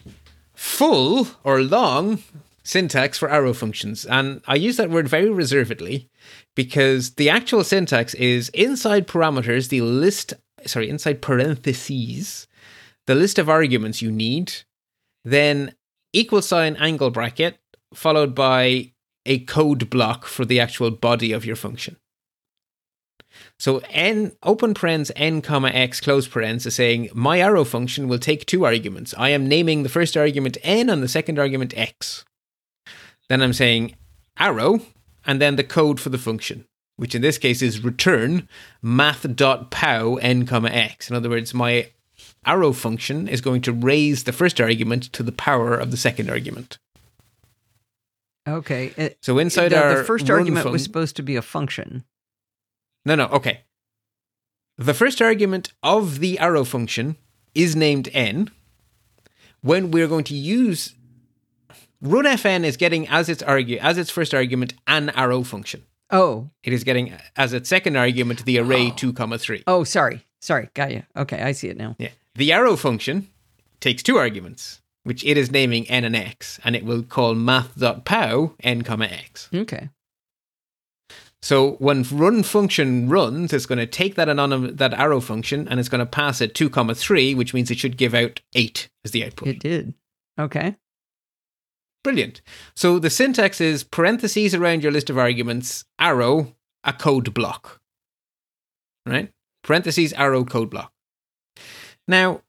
full 0.54 1.28
or 1.42 1.60
long 1.60 2.22
syntax 2.62 3.18
for 3.18 3.30
arrow 3.30 3.52
functions. 3.52 4.06
And 4.06 4.40
I 4.46 4.54
use 4.54 4.76
that 4.78 4.90
word 4.90 5.08
very 5.08 5.30
reservedly 5.30 6.08
because 6.54 7.14
the 7.14 7.28
actual 7.28 7.64
syntax 7.64 8.14
is 8.14 8.48
inside 8.50 9.06
parameters, 9.06 9.68
the 9.68 9.80
list, 9.80 10.34
sorry, 10.66 10.88
inside 10.88 11.20
parentheses, 11.20 12.46
the 13.06 13.14
list 13.14 13.38
of 13.38 13.48
arguments 13.48 14.00
you 14.00 14.10
need, 14.10 14.52
then 15.24 15.74
equal 16.12 16.42
sign 16.42 16.76
angle 16.76 17.10
bracket, 17.10 17.58
followed 17.92 18.34
by 18.34 18.92
a 19.26 19.40
code 19.40 19.90
block 19.90 20.26
for 20.26 20.44
the 20.44 20.60
actual 20.60 20.90
body 20.90 21.32
of 21.32 21.44
your 21.44 21.56
function. 21.56 21.96
So 23.58 23.80
n 23.90 24.32
open 24.42 24.74
parens 24.74 25.10
n 25.16 25.42
comma 25.42 25.68
x 25.68 26.00
close 26.00 26.28
parens 26.28 26.66
is 26.66 26.74
saying 26.74 27.10
my 27.14 27.40
arrow 27.40 27.64
function 27.64 28.08
will 28.08 28.18
take 28.18 28.46
two 28.46 28.64
arguments. 28.64 29.14
I 29.18 29.30
am 29.30 29.48
naming 29.48 29.82
the 29.82 29.88
first 29.88 30.16
argument 30.16 30.56
n 30.62 30.88
and 30.88 31.02
the 31.02 31.08
second 31.08 31.38
argument 31.38 31.74
x. 31.76 32.24
Then 33.28 33.42
I'm 33.42 33.52
saying 33.52 33.96
arrow 34.38 34.80
and 35.26 35.40
then 35.40 35.56
the 35.56 35.64
code 35.64 36.00
for 36.00 36.08
the 36.10 36.18
function, 36.18 36.66
which 36.96 37.14
in 37.14 37.22
this 37.22 37.38
case 37.38 37.62
is 37.62 37.82
return 37.84 38.48
math.pow 38.82 40.16
n 40.16 40.46
comma 40.46 40.68
x. 40.70 41.08
In 41.10 41.16
other 41.16 41.30
words, 41.30 41.52
my 41.54 41.90
arrow 42.46 42.72
function 42.72 43.26
is 43.28 43.40
going 43.40 43.62
to 43.62 43.72
raise 43.72 44.24
the 44.24 44.32
first 44.32 44.60
argument 44.60 45.04
to 45.14 45.22
the 45.22 45.32
power 45.32 45.74
of 45.76 45.90
the 45.90 45.96
second 45.96 46.30
argument. 46.30 46.78
Okay. 48.46 48.92
It- 48.96 49.18
So 49.22 49.38
inside 49.38 49.70
the, 49.70 49.82
our 49.82 49.98
the 49.98 50.04
first 50.04 50.28
argument 50.30 50.68
was 50.70 50.82
supposed 50.82 51.16
to 51.16 51.22
be 51.22 51.36
a 51.36 51.42
function. 51.42 52.04
No, 53.06 53.14
no, 53.14 53.26
okay. 53.28 53.60
The 54.76 54.94
first 54.94 55.22
argument 55.22 55.72
of 55.82 56.18
the 56.20 56.38
arrow 56.38 56.64
function 56.64 57.16
is 57.54 57.76
named 57.76 58.08
n. 58.12 58.50
When 59.62 59.90
we're 59.90 60.08
going 60.08 60.24
to 60.24 60.34
use 60.34 60.94
runFn 62.04 62.64
is 62.64 62.76
getting 62.76 63.08
as 63.08 63.28
its 63.28 63.42
argue 63.42 63.78
as 63.78 63.98
its 63.98 64.10
first 64.10 64.34
argument 64.34 64.74
an 64.86 65.10
arrow 65.10 65.42
function. 65.42 65.82
Oh. 66.10 66.50
It 66.62 66.72
is 66.72 66.84
getting 66.84 67.14
as 67.36 67.52
its 67.52 67.68
second 67.68 67.96
argument 67.96 68.44
the 68.44 68.58
array 68.58 68.88
Oh. 68.88 68.90
two 68.96 69.12
comma 69.12 69.38
three. 69.38 69.64
Oh, 69.66 69.84
sorry. 69.84 70.24
Sorry. 70.40 70.68
Got 70.74 70.92
you. 70.92 71.02
Okay. 71.16 71.42
I 71.42 71.52
see 71.52 71.68
it 71.68 71.76
now. 71.76 71.96
Yeah. 71.98 72.10
The 72.34 72.52
arrow 72.52 72.76
function 72.76 73.28
takes 73.80 74.02
two 74.02 74.16
arguments, 74.18 74.82
which 75.04 75.24
it 75.24 75.36
is 75.38 75.50
naming 75.50 75.88
n 75.88 76.04
and 76.04 76.14
x, 76.16 76.60
and 76.64 76.76
it 76.76 76.84
will 76.84 77.02
call 77.02 77.34
math.pow 77.34 78.54
n 78.62 78.82
comma 78.82 79.06
x. 79.06 79.48
Okay. 79.54 79.88
So 81.40 81.72
when 81.72 82.04
run 82.10 82.42
function 82.42 83.08
runs, 83.10 83.52
it's 83.52 83.66
going 83.66 83.78
to 83.78 83.86
take 83.86 84.14
that 84.14 84.28
anonym 84.28 84.78
that 84.78 84.94
arrow 84.94 85.20
function 85.20 85.68
and 85.68 85.78
it's 85.78 85.90
going 85.90 85.98
to 85.98 86.06
pass 86.06 86.40
it 86.40 86.54
two 86.54 86.70
comma 86.70 86.94
three, 86.94 87.34
which 87.34 87.52
means 87.52 87.70
it 87.70 87.78
should 87.78 87.96
give 87.98 88.14
out 88.14 88.40
eight 88.54 88.88
as 89.04 89.10
the 89.10 89.24
output. 89.24 89.48
It 89.48 89.58
did. 89.60 89.94
Okay. 90.38 90.76
Brilliant. 92.04 92.42
So 92.76 93.00
the 93.00 93.10
syntax 93.10 93.60
is 93.60 93.82
parentheses 93.82 94.54
around 94.54 94.82
your 94.82 94.92
list 94.92 95.10
of 95.10 95.18
arguments, 95.18 95.86
arrow, 95.98 96.54
a 96.84 96.92
code 96.92 97.34
block. 97.34 97.80
Right? 99.06 99.32
Parentheses, 99.62 100.12
arrow, 100.12 100.44
code 100.44 100.70
block. 100.70 100.92
Now, 102.06 102.42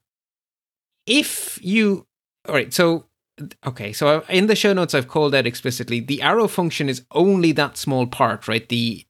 if 1.06 1.58
you, 1.62 2.06
all 2.46 2.54
right, 2.54 2.72
so, 2.72 3.06
okay, 3.66 3.92
so 3.92 4.22
in 4.28 4.46
the 4.46 4.54
show 4.54 4.74
notes, 4.74 4.94
I've 4.94 5.08
called 5.08 5.34
out 5.34 5.46
explicitly 5.46 6.00
the 6.00 6.20
arrow 6.20 6.48
function 6.48 6.88
is 6.90 7.04
only 7.12 7.52
that 7.52 7.78
small 7.78 8.06
part, 8.06 8.46
right? 8.46 8.68
The 8.68 9.06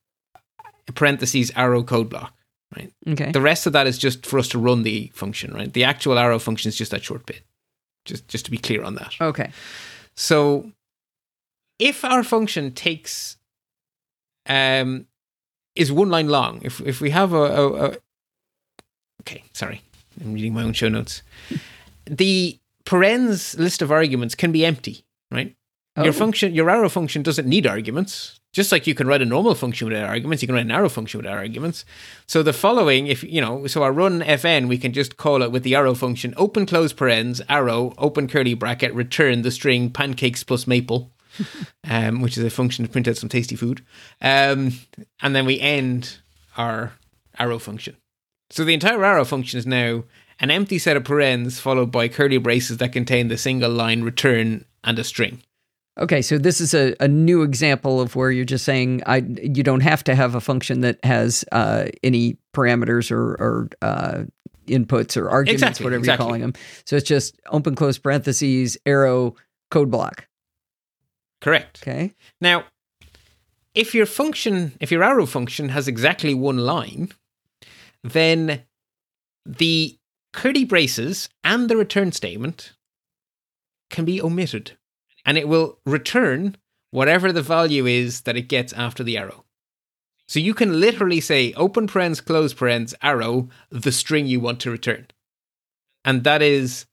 parentheses, 0.95 1.51
arrow, 1.57 1.83
code 1.83 2.09
block. 2.09 2.33
Right? 2.77 2.93
Okay. 3.09 3.33
The 3.33 3.41
rest 3.41 3.67
of 3.67 3.73
that 3.73 3.87
is 3.87 3.99
just 3.99 4.27
for 4.27 4.39
us 4.39 4.49
to 4.49 4.59
run 4.59 4.83
the 4.85 5.11
function, 5.15 5.55
right? 5.55 5.73
The 5.73 5.85
actual 5.85 6.19
arrow 6.19 6.39
function 6.39 6.69
is 6.69 6.77
just 6.77 6.91
that 6.93 7.03
short 7.03 7.27
bit. 7.27 7.43
Just, 8.05 8.29
just 8.29 8.45
to 8.45 8.51
be 8.53 8.59
clear 8.59 8.85
on 8.85 8.95
that. 8.97 9.15
Okay. 9.21 9.51
So 10.17 10.73
if 11.79 12.05
our 12.05 12.23
function 12.25 12.73
takes 12.73 13.37
um 14.47 15.07
is 15.75 15.93
one 15.93 16.09
line 16.11 16.29
long, 16.29 16.61
if 16.63 16.81
if 16.81 17.01
we 17.01 17.11
have 17.11 17.33
a, 17.33 17.37
a, 17.43 17.85
a 17.91 17.97
okay, 19.23 19.43
sorry, 19.53 19.83
I'm 20.25 20.33
reading 20.35 20.55
my 20.55 20.63
own 20.63 20.73
show 20.73 20.89
notes. 20.89 21.23
The 22.07 22.59
parens 22.85 23.59
list 23.59 23.83
of 23.83 23.91
arguments 23.91 24.35
can 24.35 24.53
be 24.53 24.65
empty, 24.65 25.05
right? 25.31 25.55
Your 25.97 26.09
Oh. 26.09 26.13
function, 26.13 26.55
your 26.55 26.71
arrow 26.71 26.89
function 26.89 27.23
doesn't 27.23 27.49
need 27.49 27.67
arguments. 27.67 28.41
Just 28.57 28.73
like 28.73 28.87
you 28.87 28.95
can 28.95 29.07
write 29.07 29.21
a 29.21 29.27
normal 29.27 29.55
function 29.55 29.87
without 29.87 30.09
arguments, 30.09 30.41
you 30.41 30.49
can 30.49 30.55
write 30.55 30.65
an 30.65 30.71
arrow 30.71 30.89
function 30.89 31.19
without 31.19 31.37
arguments. 31.37 31.85
So 32.27 32.43
the 32.43 32.55
following, 32.55 33.07
if 33.07 33.23
you 33.23 33.39
know, 33.39 33.67
so 33.67 33.83
our 33.83 33.93
run 33.93 34.23
fn, 34.23 34.67
we 34.67 34.79
can 34.79 34.95
just 34.95 35.19
call 35.19 35.43
it 35.43 35.53
with 35.53 35.63
the 35.63 35.75
arrow 35.75 35.93
function: 35.93 36.33
open 36.39 36.65
close 36.65 36.95
parens, 36.95 37.43
arrow, 37.51 37.93
open 37.99 38.29
curly 38.29 38.55
bracket, 38.55 38.95
return 38.95 39.43
the 39.43 39.51
string 39.51 39.91
pancakes 39.91 40.43
plus 40.43 40.67
maple, 40.67 41.13
um, 41.85 42.23
which 42.23 42.39
is 42.39 42.45
a 42.45 42.49
function 42.49 42.83
to 42.83 42.91
print 42.91 43.07
out 43.07 43.19
some 43.19 43.29
tasty 43.29 43.57
food. 43.57 43.85
Um, 44.23 44.73
and 45.21 45.37
then 45.37 45.45
we 45.45 45.61
end 45.61 46.17
our 46.57 46.95
arrow 47.39 47.59
function. 47.59 47.99
So 48.49 48.65
the 48.65 48.73
entire 48.73 49.05
arrow 49.05 49.27
function 49.27 49.59
is 49.59 49.67
now 49.67 50.05
an 50.41 50.51
empty 50.51 50.79
set 50.79 50.97
of 50.97 51.05
parens 51.05 51.61
followed 51.61 51.93
by 51.93 52.09
curly 52.09 52.39
braces 52.39 52.79
that 52.79 52.95
contain 52.95 53.29
the 53.29 53.37
single 53.37 53.71
line 53.71 54.01
return 54.01 54.65
and 54.83 54.99
a 54.99 55.05
string. 55.05 55.43
Okay, 55.99 56.21
so 56.21 56.37
this 56.37 56.61
is 56.61 56.75
a, 56.75 56.95
a 57.01 57.09
new 57.09 57.43
example 57.43 58.01
of 58.01 58.17
where 58.17 58.31
you're 58.31 58.45
just 58.45 58.65
saying 58.65 59.03
I 59.07 59.17
you 59.19 59.63
don't 59.63 59.81
have 59.81 60.05
to 60.05 60.15
have 60.15 60.35
a 60.35 60.41
function 60.41 60.81
that 60.81 61.03
has 61.05 61.45
uh, 61.53 61.87
any 62.03 62.37
parameters 62.55 63.11
or, 63.11 63.33
or 63.35 63.69
uh, 63.81 64.25
inputs 64.67 65.17
or 65.17 65.31
arguments, 65.31 65.63
Exactly, 65.63 65.85
whatever 65.85 66.01
exactly. 66.01 66.25
you're 66.25 66.29
calling 66.29 66.41
them. 66.43 66.53
So 66.85 66.97
it's 66.97 67.09
just 67.09 67.41
open 67.47 67.75
close 67.75 67.97
parentheses 67.99 68.77
arrow 68.85 69.37
code 69.71 69.91
block. 69.91 70.27
Correct. 71.41 71.81
Okay. 71.83 72.13
Now, 72.41 72.65
if 73.75 73.95
your 73.95 74.07
function, 74.07 74.73
if 74.81 74.91
your 74.91 75.03
arrow 75.03 75.27
function 75.27 75.69
has 75.71 75.89
exactly 75.89 76.35
one 76.35 76.59
line, 76.59 77.11
then 78.03 78.63
the 79.45 79.99
curly 80.33 80.65
braces 80.65 81.29
and 81.45 81.69
the 81.69 81.77
return 81.77 82.13
statement 82.13 82.73
can 83.91 84.05
be 84.05 84.21
omitted. 84.21 84.73
And 85.27 85.37
it 85.37 85.49
will 85.49 85.79
return 85.85 86.57
whatever 86.91 87.33
the 87.33 87.43
value 87.43 87.85
is 87.85 88.23
that 88.23 88.37
it 88.37 88.49
gets 88.49 88.73
after 88.73 89.03
the 89.03 89.19
arrow. 89.19 89.45
So 90.29 90.41
you 90.41 90.55
can 90.55 90.81
literally 90.81 91.21
say 91.21 91.53
open 91.55 91.87
parens, 91.87 92.21
close 92.21 92.55
parens, 92.55 92.95
arrow, 93.03 93.49
the 93.71 93.93
string 93.93 94.27
you 94.27 94.41
want 94.41 94.61
to 94.61 94.71
return. 94.71 95.09
And 96.05 96.25
that 96.25 96.41
is 96.41 96.87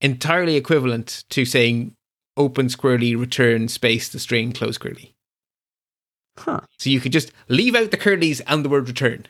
entirely 0.00 0.56
equivalent 0.56 1.24
to 1.30 1.44
saying 1.44 1.94
open 2.36 2.68
squirrely, 2.68 3.18
return 3.18 3.68
space, 3.68 4.08
the 4.08 4.18
string, 4.18 4.52
close 4.52 4.78
curly. 4.78 5.14
Huh. 6.38 6.60
So 6.78 6.88
you 6.88 7.00
could 7.00 7.12
just 7.12 7.32
leave 7.48 7.74
out 7.74 7.90
the 7.90 7.98
curlies 7.98 8.40
and 8.46 8.64
the 8.64 8.68
word 8.68 8.88
return. 8.88 9.26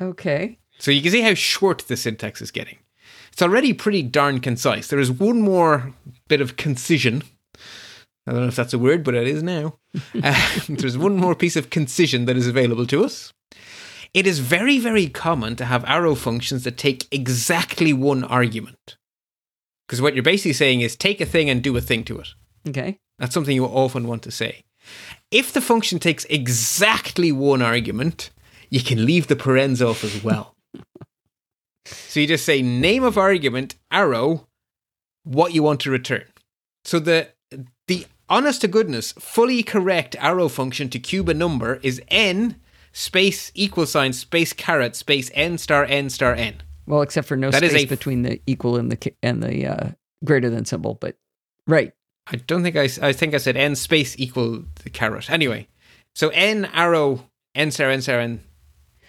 Okay. 0.00 0.58
So 0.78 0.90
you 0.90 1.00
can 1.00 1.12
see 1.12 1.20
how 1.20 1.34
short 1.34 1.84
the 1.86 1.96
syntax 1.96 2.42
is 2.42 2.50
getting. 2.50 2.78
It's 3.32 3.42
already 3.42 3.72
pretty 3.72 4.02
darn 4.02 4.40
concise. 4.40 4.88
There 4.88 4.98
is 4.98 5.10
one 5.10 5.40
more 5.40 5.94
bit 6.28 6.40
of 6.40 6.56
concision. 6.56 7.22
I 8.26 8.32
don't 8.32 8.42
know 8.42 8.48
if 8.48 8.56
that's 8.56 8.72
a 8.72 8.78
word, 8.78 9.04
but 9.04 9.14
it 9.14 9.28
is 9.28 9.42
now. 9.42 9.78
Uh, 10.22 10.50
there's 10.68 10.98
one 10.98 11.16
more 11.16 11.34
piece 11.36 11.54
of 11.54 11.70
concision 11.70 12.24
that 12.24 12.36
is 12.36 12.48
available 12.48 12.86
to 12.86 13.04
us. 13.04 13.32
It 14.12 14.26
is 14.26 14.38
very, 14.38 14.78
very 14.78 15.08
common 15.08 15.54
to 15.56 15.64
have 15.64 15.84
arrow 15.84 16.14
functions 16.14 16.64
that 16.64 16.76
take 16.76 17.06
exactly 17.12 17.92
one 17.92 18.24
argument. 18.24 18.96
Because 19.86 20.00
what 20.00 20.14
you're 20.14 20.22
basically 20.22 20.52
saying 20.52 20.80
is 20.80 20.96
take 20.96 21.20
a 21.20 21.26
thing 21.26 21.50
and 21.50 21.62
do 21.62 21.76
a 21.76 21.80
thing 21.80 22.04
to 22.04 22.18
it. 22.18 22.28
Okay. 22.68 22.98
That's 23.18 23.34
something 23.34 23.54
you 23.54 23.66
often 23.66 24.08
want 24.08 24.22
to 24.22 24.30
say. 24.30 24.64
If 25.30 25.52
the 25.52 25.60
function 25.60 25.98
takes 25.98 26.24
exactly 26.26 27.32
one 27.32 27.62
argument, 27.62 28.30
you 28.70 28.80
can 28.80 29.04
leave 29.04 29.26
the 29.26 29.36
parens 29.36 29.82
off 29.82 30.04
as 30.04 30.22
well. 30.22 30.54
so 31.84 32.20
you 32.20 32.26
just 32.26 32.44
say 32.44 32.62
name 32.62 33.04
of 33.04 33.18
argument, 33.18 33.76
arrow, 33.90 34.46
what 35.24 35.52
you 35.52 35.62
want 35.62 35.80
to 35.80 35.90
return. 35.90 36.24
So 36.84 36.98
the 36.98 37.28
the 37.86 38.06
honest 38.28 38.60
to 38.62 38.68
goodness, 38.68 39.12
fully 39.12 39.62
correct 39.62 40.16
arrow 40.18 40.48
function 40.48 40.88
to 40.90 40.98
cube 40.98 41.28
a 41.28 41.34
number 41.34 41.80
is 41.82 42.00
n 42.08 42.56
space 42.92 43.50
equal 43.54 43.86
sign 43.86 44.12
space 44.12 44.52
caret 44.52 44.94
space 44.96 45.30
n 45.34 45.58
star 45.58 45.84
n 45.84 46.08
star 46.10 46.34
n. 46.34 46.62
Well, 46.86 47.02
except 47.02 47.26
for 47.26 47.36
no 47.36 47.50
That 47.50 47.64
space 47.64 47.88
between 47.88 48.22
the 48.22 48.40
equal 48.46 48.76
and 48.76 48.92
the 48.92 49.12
and 49.22 49.42
the 49.42 49.66
uh, 49.66 49.88
greater 50.24 50.50
than 50.50 50.64
symbol, 50.64 50.94
but 51.00 51.16
right. 51.66 51.92
I 52.26 52.36
don't 52.36 52.62
think 52.62 52.76
I 52.76 52.88
I 53.02 53.12
think 53.12 53.34
I 53.34 53.38
said 53.38 53.56
n 53.56 53.74
space 53.74 54.14
equal 54.18 54.64
the 54.82 54.90
caret. 54.90 55.30
Anyway, 55.30 55.68
so 56.14 56.28
n 56.30 56.66
arrow 56.72 57.28
n 57.54 57.70
star 57.70 57.90
n 57.90 58.00
star 58.02 58.18
n. 58.20 58.40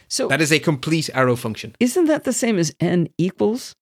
So 0.07 0.27
That 0.27 0.41
is 0.41 0.51
a 0.51 0.59
complete 0.59 1.09
arrow 1.13 1.35
function. 1.35 1.75
isn't 1.79 2.05
that 2.05 2.25
the 2.25 2.33
same 2.33 2.59
as 2.59 2.75
n 2.79 3.09
equals 3.17 3.75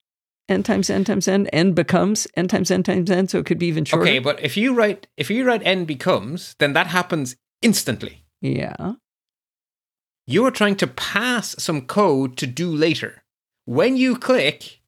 n 0.49 0.63
times 0.63 0.89
n 0.89 1.03
times 1.03 1.27
n? 1.27 1.47
n 1.47 1.73
becomes 1.73 2.27
n 2.35 2.47
times 2.47 2.69
n 2.71 2.83
times 2.83 3.09
n, 3.09 3.27
so 3.27 3.39
it 3.39 3.45
could 3.45 3.59
be 3.59 3.67
even 3.67 3.85
shorter. 3.85 4.03
Okay, 4.03 4.19
but 4.19 4.39
if 4.41 4.57
you 4.57 4.73
write 4.73 5.07
if 5.17 5.29
you 5.29 5.45
write 5.45 5.61
n 5.65 5.85
becomes, 5.85 6.55
then 6.59 6.73
that 6.73 6.87
happens 6.87 7.35
instantly. 7.61 8.25
yeah. 8.41 8.93
You 10.25 10.45
are 10.45 10.51
trying 10.51 10.77
to 10.77 10.87
pass 10.87 11.53
some 11.59 11.81
code 11.81 12.37
to 12.37 12.47
do 12.47 12.73
later. 12.73 13.23
When 13.65 13.97
you 13.97 14.17
click, 14.17 14.79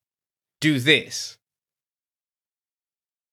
do 0.62 0.80
this. 0.80 1.38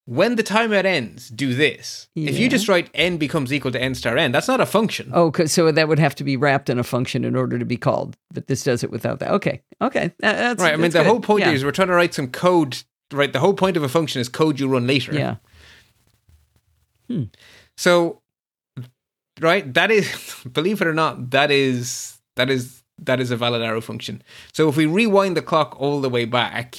When 0.05 0.35
the 0.35 0.43
timeout 0.43 0.85
ends, 0.85 1.29
do 1.29 1.55
this. 1.55 2.09
If 2.17 2.37
you 2.37 2.49
just 2.49 2.69
write 2.69 2.91
n 2.93 3.19
becomes 3.19 3.53
equal 3.53 3.71
to 3.71 3.81
n 3.81 3.95
star 3.95 4.17
n, 4.17 4.33
that's 4.33 4.49
not 4.49 4.61
a 4.61 4.67
function. 4.67 5.13
Oh, 5.15 5.33
so 5.47 5.71
that 5.71 5.87
would 5.87 6.01
have 6.01 6.17
to 6.17 6.25
be 6.25 6.37
wrapped 6.37 6.69
in 6.69 6.79
a 6.81 6.85
function 6.85 7.25
in 7.25 7.37
order 7.37 7.57
to 7.57 7.65
be 7.65 7.77
called, 7.77 8.17
but 8.33 8.49
this 8.49 8.65
does 8.65 8.83
it 8.83 8.91
without 8.91 9.21
that. 9.21 9.31
Okay. 9.31 9.63
Okay. 9.81 10.13
That- 10.19 10.37
that's 10.37 10.63
right. 10.63 10.75
I 10.75 10.77
mean, 10.77 10.91
the 10.91 10.99
good. 10.99 11.07
whole 11.07 11.21
point 11.21 11.45
yeah. 11.45 11.53
is 11.53 11.65
we're 11.65 11.71
trying 11.71 11.89
to 11.89 11.95
write 11.95 12.15
some 12.15 12.29
code. 12.29 12.83
Right. 13.13 13.33
The 13.33 13.39
whole 13.39 13.55
point 13.55 13.77
of 13.77 13.85
a 13.85 13.89
function 13.89 14.21
is 14.21 14.29
code 14.29 14.59
you 14.59 14.67
run 14.67 14.89
later. 14.89 15.15
Yeah. 15.15 15.37
Hmm. 17.09 17.25
So, 17.77 18.23
right, 19.41 19.73
that 19.75 19.91
is, 19.91 20.37
believe 20.53 20.81
it 20.81 20.87
or 20.89 20.95
not, 20.95 21.31
that 21.31 21.51
is 21.53 22.19
that 22.37 22.51
is 22.51 22.83
that 22.99 23.21
is 23.21 23.31
a 23.31 23.37
valid 23.37 23.63
arrow 23.63 23.81
function. 23.81 24.23
So 24.53 24.69
if 24.69 24.77
we 24.77 24.87
rewind 24.87 25.37
the 25.37 25.43
clock 25.43 25.81
all 25.81 26.01
the 26.01 26.11
way 26.11 26.25
back, 26.25 26.79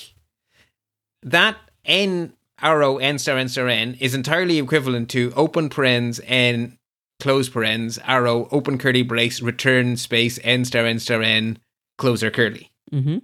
that 1.22 1.58
n 1.86 2.34
arrow 2.62 2.98
n 2.98 3.18
star 3.20 3.38
n 3.38 3.50
star 3.50 3.68
n 3.68 3.96
is 4.00 4.14
entirely 4.14 4.60
equivalent 4.60 5.10
to 5.10 5.34
open 5.36 5.70
parens 5.70 6.20
n 6.26 6.78
close 7.20 7.50
parens 7.50 8.00
arrow 8.06 8.48
open 8.52 8.78
curly 8.78 9.02
brace 9.02 9.42
return 9.42 9.98
space 9.98 10.40
n 10.44 10.66
star 10.66 10.86
n 10.86 11.00
star 11.00 11.22
n 11.22 11.58
closer 11.98 12.30
curly 12.32 12.70
Mm-hmm. 12.94 13.18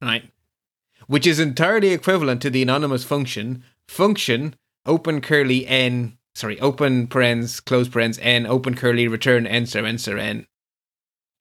right? 0.00 0.30
Which 1.06 1.26
is 1.26 1.38
entirely 1.38 1.88
equivalent 1.90 2.40
to 2.42 2.50
the 2.50 2.62
anonymous 2.62 3.04
function 3.04 3.62
function 3.88 4.54
open 4.86 5.20
curly 5.20 5.66
n 5.66 6.16
sorry 6.34 6.58
open 6.60 7.06
parens 7.08 7.60
close 7.62 7.88
parens 7.88 8.18
n 8.22 8.46
open 8.46 8.74
curly 8.74 9.06
return 9.06 9.46
n 9.46 9.66
star 9.66 9.84
n 9.84 9.98
star 9.98 10.16
n 10.16 10.46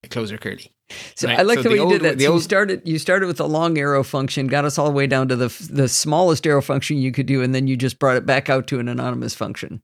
closer 0.09 0.37
curly. 0.37 0.71
So 1.15 1.27
Right, 1.27 1.39
I 1.39 1.41
like 1.43 1.59
so 1.59 1.63
the 1.63 1.69
way 1.69 1.77
the 1.77 1.83
you 1.83 1.89
did 1.89 2.01
that. 2.03 2.17
the 2.17 2.25
So 2.25 2.33
you 2.35 2.39
started 2.41 2.81
you 2.85 2.99
started 2.99 3.27
with 3.27 3.39
a 3.39 3.45
long 3.45 3.77
arrow 3.77 4.03
function, 4.03 4.47
got 4.47 4.65
us 4.65 4.77
all 4.77 4.85
the 4.87 4.91
way 4.93 5.07
down 5.07 5.27
to 5.29 5.35
the 5.35 5.47
the 5.71 5.87
smallest 5.87 6.45
arrow 6.47 6.61
function 6.61 6.97
you 6.97 7.11
could 7.11 7.25
do, 7.25 7.41
and 7.41 7.53
then 7.55 7.67
you 7.67 7.75
just 7.77 7.99
brought 7.99 8.17
it 8.17 8.25
back 8.25 8.49
out 8.49 8.67
to 8.67 8.79
an 8.79 8.87
anonymous 8.87 9.33
function 9.35 9.81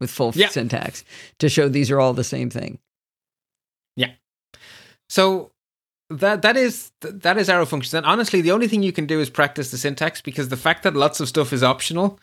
with 0.00 0.10
full 0.10 0.32
Yeah. 0.34 0.48
syntax 0.48 1.04
to 1.38 1.48
show 1.48 1.68
these 1.68 1.90
are 1.90 2.00
all 2.00 2.12
the 2.14 2.24
same 2.24 2.50
thing. 2.50 2.78
Yeah. 3.96 4.12
So 5.08 5.50
that 6.10 6.42
that 6.42 6.56
is 6.56 6.92
that 7.00 7.36
is 7.36 7.48
arrow 7.48 7.66
functions. 7.66 7.94
And 7.94 8.06
honestly, 8.06 8.40
the 8.40 8.52
only 8.52 8.68
thing 8.68 8.82
you 8.82 8.92
can 8.92 9.06
do 9.06 9.20
is 9.20 9.28
practice 9.30 9.70
the 9.70 9.78
syntax 9.78 10.20
because 10.22 10.48
the 10.48 10.56
fact 10.56 10.82
that 10.84 10.94
lots 10.94 11.20
of 11.20 11.28
stuff 11.28 11.52
is 11.52 11.62
optional. 11.62 12.18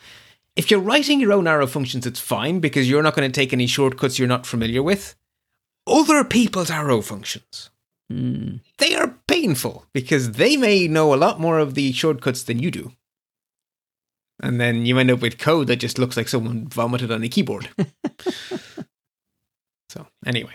If 0.55 0.71
you're 0.71 0.79
writing 0.79 1.19
your 1.19 1.33
own 1.33 1.47
arrow 1.47 1.67
functions, 1.67 2.05
it's 2.05 2.19
fine 2.19 2.59
because 2.61 2.89
you're 2.89 3.03
not 3.03 3.13
going 3.15 3.29
to 3.29 3.35
take 3.41 3.51
any 3.51 3.67
shortcuts 3.67 4.17
you're 4.17 4.27
not 4.27 4.45
familiar 4.45 4.81
with. 4.81 5.15
Other 5.85 6.23
people's 6.23 6.71
arrow 6.71 7.01
functions. 7.01 7.69
Hmm. 8.09 8.57
they 8.77 8.93
are 8.93 9.17
painful 9.27 9.87
because 9.91 10.33
they 10.33 10.57
may 10.57 10.87
know 10.87 11.13
a 11.13 11.17
lot 11.17 11.39
more 11.39 11.57
of 11.57 11.73
the 11.73 11.91
shortcuts 11.91 12.43
than 12.43 12.59
you 12.59 12.69
do. 12.69 12.91
And 14.41 14.61
then 14.61 14.85
you 14.85 14.99
end 14.99 15.09
up 15.09 15.21
with 15.21 15.39
code 15.39 15.67
that 15.67 15.77
just 15.77 15.97
looks 15.97 16.17
like 16.17 16.27
someone 16.27 16.67
vomited 16.67 17.11
on 17.11 17.23
a 17.23 17.29
keyboard. 17.29 17.69
so, 19.89 20.05
anyway. 20.25 20.53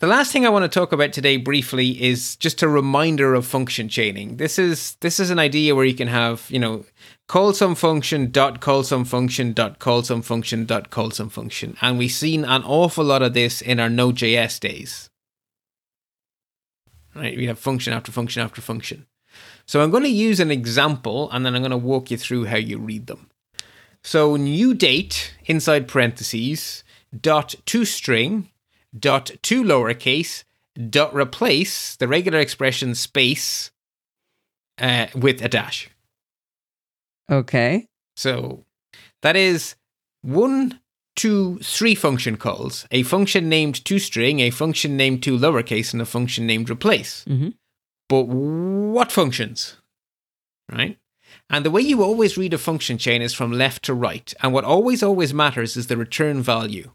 The 0.00 0.06
last 0.06 0.30
thing 0.30 0.46
I 0.46 0.50
want 0.50 0.62
to 0.62 0.68
talk 0.68 0.92
about 0.92 1.12
today 1.12 1.38
briefly 1.38 2.00
is 2.00 2.36
just 2.36 2.62
a 2.62 2.68
reminder 2.68 3.34
of 3.34 3.44
function 3.44 3.88
chaining. 3.88 4.36
This 4.36 4.56
is 4.56 4.96
this 5.00 5.18
is 5.18 5.30
an 5.30 5.40
idea 5.40 5.74
where 5.74 5.84
you 5.84 5.94
can 5.94 6.06
have, 6.06 6.46
you 6.50 6.60
know, 6.60 6.84
call 7.26 7.52
some 7.52 7.74
function 7.74 8.30
dot 8.30 8.60
call 8.60 8.84
some 8.84 9.04
function 9.04 9.52
dot 9.52 9.80
call 9.80 10.04
some 10.04 10.22
function 10.22 10.66
dot 10.66 10.90
call 10.90 11.10
some 11.10 11.28
function. 11.28 11.76
And 11.80 11.98
we've 11.98 12.12
seen 12.12 12.44
an 12.44 12.62
awful 12.62 13.04
lot 13.04 13.22
of 13.22 13.34
this 13.34 13.60
in 13.60 13.80
our 13.80 13.90
Node.js 13.90 14.60
days 14.60 15.07
right? 17.18 17.36
We 17.36 17.46
have 17.46 17.58
function 17.58 17.92
after 17.92 18.12
function 18.12 18.42
after 18.42 18.60
function. 18.60 19.06
So 19.66 19.80
I'm 19.80 19.90
going 19.90 20.04
to 20.04 20.08
use 20.08 20.40
an 20.40 20.50
example 20.50 21.30
and 21.30 21.44
then 21.44 21.54
I'm 21.54 21.62
going 21.62 21.70
to 21.70 21.76
walk 21.76 22.10
you 22.10 22.16
through 22.16 22.46
how 22.46 22.56
you 22.56 22.78
read 22.78 23.06
them. 23.06 23.28
So 24.02 24.36
new 24.36 24.74
date 24.74 25.34
inside 25.46 25.88
parentheses 25.88 26.84
dot 27.18 27.54
to 27.66 27.84
string 27.84 28.50
dot 28.98 29.30
to 29.42 29.62
lowercase 29.62 30.44
dot 30.90 31.14
replace 31.14 31.96
the 31.96 32.08
regular 32.08 32.38
expression 32.38 32.94
space 32.94 33.70
uh, 34.78 35.08
with 35.14 35.42
a 35.42 35.48
dash. 35.48 35.90
Okay. 37.30 37.86
So 38.16 38.64
that 39.22 39.36
is 39.36 39.74
one, 40.22 40.80
two, 41.18 41.58
three 41.58 41.96
function 41.96 42.36
calls 42.36 42.86
a 42.92 43.02
function 43.02 43.48
named 43.48 43.84
toString, 43.84 44.40
a 44.40 44.50
function 44.50 44.96
named 44.96 45.22
to 45.24 45.36
lowercase, 45.36 45.92
and 45.92 46.00
a 46.00 46.06
function 46.06 46.46
named 46.46 46.70
replace. 46.70 47.24
Mhm. 47.28 47.54
But 48.08 48.22
what 48.28 49.12
functions? 49.12 49.76
Right? 50.70 50.96
And 51.50 51.64
the 51.64 51.70
way 51.70 51.80
you 51.80 52.02
always 52.02 52.38
read 52.38 52.54
a 52.54 52.58
function 52.58 52.98
chain 52.98 53.20
is 53.20 53.34
from 53.34 53.52
left 53.52 53.84
to 53.84 53.94
right. 53.94 54.32
And 54.40 54.52
what 54.52 54.64
always, 54.64 55.02
always 55.02 55.34
matters 55.34 55.76
is 55.76 55.88
the 55.88 55.96
return 55.96 56.40
value. 56.40 56.92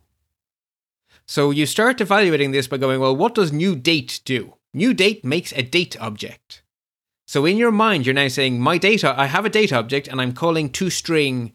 So 1.26 1.52
you 1.52 1.66
start 1.66 2.02
evaluating 2.02 2.52
this 2.52 2.68
by 2.68 2.78
going, 2.78 3.00
well, 3.00 3.16
what 3.16 3.36
does 3.36 3.52
new 3.52 3.76
date 3.76 4.22
do? 4.26 4.56
New 4.74 4.94
date 4.94 5.26
makes 5.26 5.52
a 5.54 5.64
date 5.64 6.00
object. 6.00 6.64
So 7.28 7.46
in 7.46 7.58
your 7.58 7.72
mind, 7.72 8.06
you're 8.06 8.16
now 8.16 8.28
saying, 8.28 8.60
my 8.60 8.78
data, 8.78 9.14
I 9.18 9.26
have 9.26 9.46
a 9.46 9.50
date 9.50 9.74
object 9.74 10.08
and 10.08 10.22
I'm 10.22 10.34
calling 10.34 10.70
toString 10.70 11.54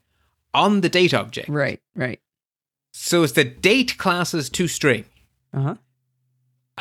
on 0.52 0.80
the 0.80 0.88
date 0.88 1.14
object. 1.14 1.48
Right, 1.48 1.80
right. 1.94 2.20
So 3.00 3.22
it's 3.22 3.32
the 3.34 3.44
date 3.44 3.96
class's 3.96 4.50
toString. 4.50 5.04
Uh-huh. 5.54 5.76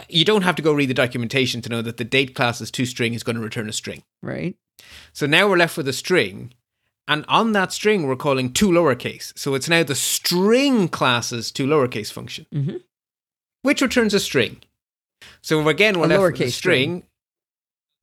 You 0.09 0.25
don't 0.25 0.41
have 0.41 0.55
to 0.55 0.63
go 0.63 0.73
read 0.73 0.89
the 0.89 0.95
documentation 0.95 1.61
to 1.61 1.69
know 1.69 1.83
that 1.83 1.97
the 1.97 2.03
date 2.03 2.33
class's 2.33 2.71
toString 2.71 3.13
is 3.13 3.21
going 3.21 3.35
to 3.35 3.41
return 3.41 3.69
a 3.69 3.73
string. 3.73 4.01
Right. 4.23 4.55
So 5.13 5.27
now 5.27 5.47
we're 5.47 5.57
left 5.57 5.77
with 5.77 5.87
a 5.87 5.93
string. 5.93 6.53
And 7.07 7.23
on 7.27 7.51
that 7.51 7.71
string, 7.71 8.07
we're 8.07 8.15
calling 8.15 8.51
to 8.53 8.69
lowercase. 8.69 9.31
So 9.37 9.53
it's 9.53 9.69
now 9.69 9.83
the 9.83 9.95
string 9.95 10.87
classes 10.87 11.51
to 11.51 11.67
lowercase 11.67 12.11
function, 12.11 12.47
Mhm. 12.53 12.81
which 13.61 13.81
returns 13.81 14.13
a 14.15 14.19
string. 14.19 14.61
So 15.41 15.67
again, 15.69 15.99
we're 15.99 16.05
A 16.05 16.09
left 16.09 16.21
with 16.21 16.41
a 16.41 16.43
lowercase 16.45 16.51
string, 16.53 17.03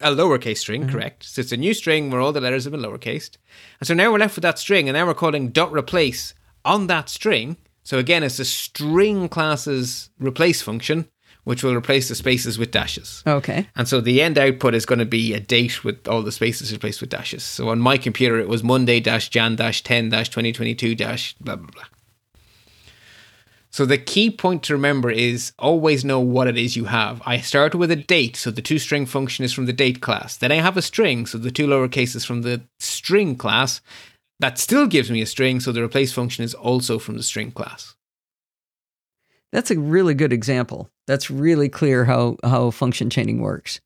a 0.00 0.10
lowercase 0.10 0.58
string, 0.58 0.84
Mhm. 0.86 0.90
correct. 0.92 1.24
So 1.24 1.40
it's 1.40 1.52
a 1.52 1.56
new 1.56 1.74
string 1.74 2.10
where 2.10 2.20
all 2.20 2.32
the 2.32 2.40
letters 2.40 2.64
have 2.64 2.70
been 2.70 2.80
lowercased. 2.80 3.36
And 3.80 3.86
so 3.88 3.92
now 3.92 4.10
we're 4.12 4.18
left 4.20 4.36
with 4.36 4.42
that 4.42 4.58
string, 4.60 4.88
and 4.88 4.96
now 4.96 5.04
we're 5.06 5.14
calling 5.14 5.48
dot 5.48 5.72
replace 5.72 6.32
on 6.64 6.86
that 6.86 7.08
string. 7.10 7.56
So 7.84 7.98
again, 7.98 8.22
it's 8.22 8.38
the 8.38 8.44
string 8.44 9.28
class's 9.28 10.10
replace 10.18 10.62
function, 10.62 11.08
which 11.44 11.62
will 11.62 11.76
replace 11.76 12.08
the 12.08 12.14
spaces 12.14 12.58
with 12.58 12.70
dashes. 12.70 13.22
Okay. 13.26 13.68
And 13.76 13.86
so 13.86 14.00
the 14.00 14.22
end 14.22 14.38
output 14.38 14.74
is 14.74 14.86
going 14.86 14.98
to 14.98 15.04
be 15.04 15.34
a 15.34 15.40
date 15.40 15.84
with 15.84 16.08
all 16.08 16.22
the 16.22 16.32
spaces 16.32 16.72
replaced 16.72 17.02
with 17.02 17.10
dashes. 17.10 17.44
So 17.44 17.68
on 17.68 17.78
my 17.78 17.98
computer, 17.98 18.38
it 18.38 18.48
was 18.48 18.64
Monday 18.64 19.00
dash 19.00 19.28
Jan 19.28 19.56
dash 19.56 19.82
10 19.82 20.08
dash 20.08 20.30
2022 20.30 20.94
dash 20.94 21.34
blah, 21.34 21.56
blah, 21.56 21.70
blah. 21.70 21.84
So 23.74 23.84
the 23.84 23.98
key 23.98 24.30
point 24.30 24.62
to 24.62 24.72
remember 24.72 25.10
is 25.10 25.52
always 25.58 26.04
know 26.04 26.20
what 26.20 26.46
it 26.46 26.56
is 26.56 26.76
you 26.76 26.84
have. 26.84 27.20
I 27.26 27.40
started 27.40 27.76
with 27.76 27.90
a 27.90 27.96
date, 27.96 28.36
so 28.36 28.52
the 28.52 28.62
toString 28.62 29.08
function 29.08 29.44
is 29.44 29.52
from 29.52 29.66
the 29.66 29.72
date 29.72 30.00
class. 30.00 30.36
Then 30.36 30.52
I 30.52 30.60
have 30.60 30.76
a 30.76 30.82
string, 30.82 31.26
so 31.26 31.38
the 31.38 31.50
to 31.50 31.66
lowercase 31.66 32.14
is 32.14 32.24
from 32.24 32.42
the 32.42 32.62
string 32.78 33.34
class. 33.34 33.80
That 34.40 34.58
still 34.58 34.86
gives 34.86 35.10
me 35.10 35.22
a 35.22 35.26
string, 35.26 35.60
so 35.60 35.72
the 35.72 35.82
replace 35.82 36.12
function 36.12 36.44
is 36.44 36.54
also 36.54 36.98
from 36.98 37.16
the 37.16 37.22
string 37.22 37.50
class. 37.52 37.94
That's 39.52 39.70
a 39.70 39.78
really 39.78 40.14
good 40.14 40.32
example. 40.32 40.90
That's 41.06 41.30
really 41.30 41.68
clear 41.68 42.04
how 42.04 42.36
how 42.42 42.70
function 42.70 43.10
chaining 43.10 43.40
works. 43.40 43.80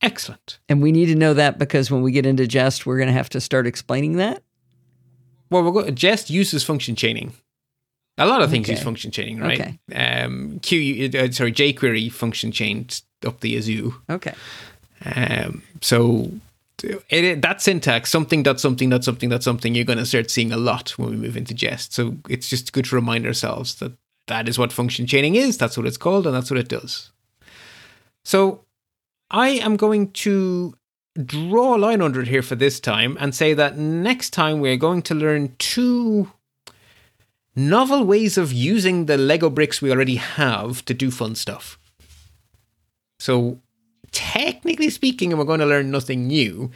Excellent. 0.00 0.60
And 0.68 0.80
we 0.80 0.92
need 0.92 1.06
to 1.06 1.16
know 1.16 1.34
that 1.34 1.58
because 1.58 1.90
when 1.90 2.02
we 2.02 2.12
get 2.12 2.24
into 2.24 2.46
Jest, 2.46 2.86
we're 2.86 2.98
going 2.98 3.08
to 3.08 3.12
have 3.12 3.30
to 3.30 3.40
start 3.40 3.66
explaining 3.66 4.16
that. 4.18 4.42
Well, 5.50 5.64
we're 5.64 5.72
going, 5.72 5.94
Jest 5.96 6.30
uses 6.30 6.62
function 6.62 6.94
chaining. 6.94 7.32
A 8.16 8.26
lot 8.26 8.42
of 8.42 8.50
things 8.50 8.66
Okay. 8.66 8.74
use 8.74 8.82
function 8.82 9.10
chaining, 9.10 9.40
right? 9.40 9.60
Okay. 9.90 10.22
Um, 10.22 10.60
Q, 10.60 11.10
uh, 11.14 11.30
sorry, 11.32 11.52
jQuery 11.52 12.12
function 12.12 12.52
chained 12.52 13.02
up 13.26 13.40
the 13.40 13.56
Azoo. 13.56 13.94
Okay. 14.08 14.34
Um, 15.04 15.62
so 15.80 16.30
it, 16.82 17.42
that 17.42 17.60
syntax, 17.60 18.10
something 18.10 18.42
dot 18.42 18.60
something 18.60 18.90
dot 18.90 19.04
something 19.04 19.30
dot 19.30 19.42
something, 19.42 19.74
you're 19.74 19.84
going 19.84 19.98
to 19.98 20.06
start 20.06 20.30
seeing 20.30 20.52
a 20.52 20.56
lot 20.56 20.90
when 20.90 21.10
we 21.10 21.16
move 21.16 21.36
into 21.36 21.54
Jest. 21.54 21.92
So 21.92 22.16
it's 22.28 22.48
just 22.48 22.72
good 22.72 22.86
to 22.86 22.94
remind 22.94 23.26
ourselves 23.26 23.76
that 23.76 23.92
that 24.28 24.48
is 24.48 24.58
what 24.58 24.72
function 24.72 25.06
chaining 25.06 25.34
is. 25.34 25.58
That's 25.58 25.76
what 25.76 25.86
it's 25.86 25.96
called, 25.96 26.26
and 26.26 26.34
that's 26.34 26.50
what 26.50 26.60
it 26.60 26.68
does. 26.68 27.10
So 28.24 28.64
I 29.30 29.48
am 29.48 29.76
going 29.76 30.12
to 30.12 30.74
draw 31.24 31.76
a 31.76 31.78
line 31.78 32.00
under 32.00 32.20
it 32.20 32.28
here 32.28 32.42
for 32.42 32.54
this 32.54 32.78
time 32.78 33.16
and 33.20 33.34
say 33.34 33.54
that 33.54 33.76
next 33.76 34.30
time 34.30 34.60
we're 34.60 34.76
going 34.76 35.02
to 35.02 35.14
learn 35.14 35.54
two 35.58 36.30
novel 37.56 38.04
ways 38.04 38.38
of 38.38 38.52
using 38.52 39.06
the 39.06 39.18
Lego 39.18 39.50
bricks 39.50 39.82
we 39.82 39.90
already 39.90 40.16
have 40.16 40.84
to 40.84 40.94
do 40.94 41.10
fun 41.10 41.34
stuff. 41.34 41.78
So, 43.18 43.60
technically 44.18 44.90
speaking, 44.90 45.32
and 45.32 45.38
we're 45.38 45.44
going 45.44 45.60
to 45.60 45.66
learn 45.66 45.92
nothing 45.92 46.26
new, 46.26 46.72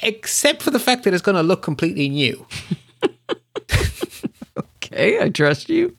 except 0.00 0.60
for 0.60 0.72
the 0.72 0.80
fact 0.80 1.04
that 1.04 1.14
it's 1.14 1.22
going 1.22 1.36
to 1.36 1.42
look 1.42 1.62
completely 1.62 2.08
new. 2.08 2.46
Okay. 4.90 5.22
I 5.22 5.28
trust 5.28 5.68
you. 5.68 5.96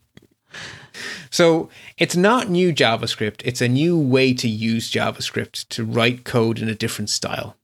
So, 1.29 1.69
it's 1.99 2.15
not 2.15 2.49
new 2.49 2.73
JavaScript, 2.73 3.41
it's 3.45 3.61
a 3.61 3.67
new 3.67 3.97
way 3.97 4.33
to 4.33 4.49
use 4.49 4.91
JavaScript 4.91 5.67
to 5.69 5.85
write 5.85 6.25
code 6.25 6.59
in 6.59 6.67
a 6.67 6.73
different 6.75 7.11
style. 7.11 7.55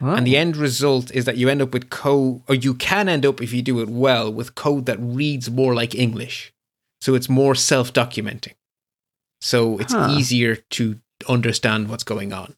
And 0.00 0.26
the 0.26 0.36
oh. 0.36 0.40
end 0.40 0.56
result 0.56 1.10
is 1.12 1.24
that 1.24 1.38
you 1.38 1.48
end 1.48 1.62
up 1.62 1.72
with 1.72 1.88
code, 1.88 2.42
or 2.48 2.54
you 2.56 2.74
can 2.74 3.08
end 3.08 3.24
up, 3.24 3.40
if 3.40 3.52
you 3.54 3.62
do 3.62 3.80
it 3.80 3.88
well, 3.88 4.30
with 4.30 4.54
code 4.54 4.84
that 4.86 4.98
reads 5.00 5.50
more 5.50 5.74
like 5.74 5.94
English. 5.94 6.52
So 7.00 7.14
it's 7.14 7.28
more 7.28 7.54
self 7.54 7.92
documenting. 7.92 8.54
So 9.40 9.78
it's 9.78 9.94
Huh. 9.94 10.08
easier 10.10 10.56
to 10.56 10.98
understand 11.28 11.88
what's 11.88 12.04
going 12.04 12.32
on. 12.32 12.54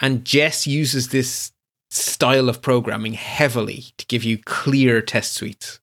And 0.00 0.24
Jest 0.24 0.66
uses 0.66 1.08
this 1.08 1.52
style 1.90 2.48
of 2.48 2.62
programming 2.62 3.14
heavily 3.14 3.86
to 3.98 4.06
give 4.06 4.24
you 4.24 4.38
clear 4.38 5.00
test 5.00 5.32
suites. 5.32 5.80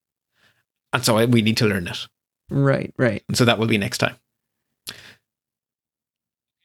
And 0.93 1.05
so 1.05 1.25
we 1.25 1.41
need 1.41 1.57
to 1.57 1.67
learn 1.67 1.87
it. 1.87 2.07
right, 2.49 2.93
right. 2.97 3.23
And 3.27 3.37
so 3.37 3.45
that 3.45 3.59
will 3.59 3.67
be 3.67 3.77
next 3.77 3.99
time. 3.99 4.15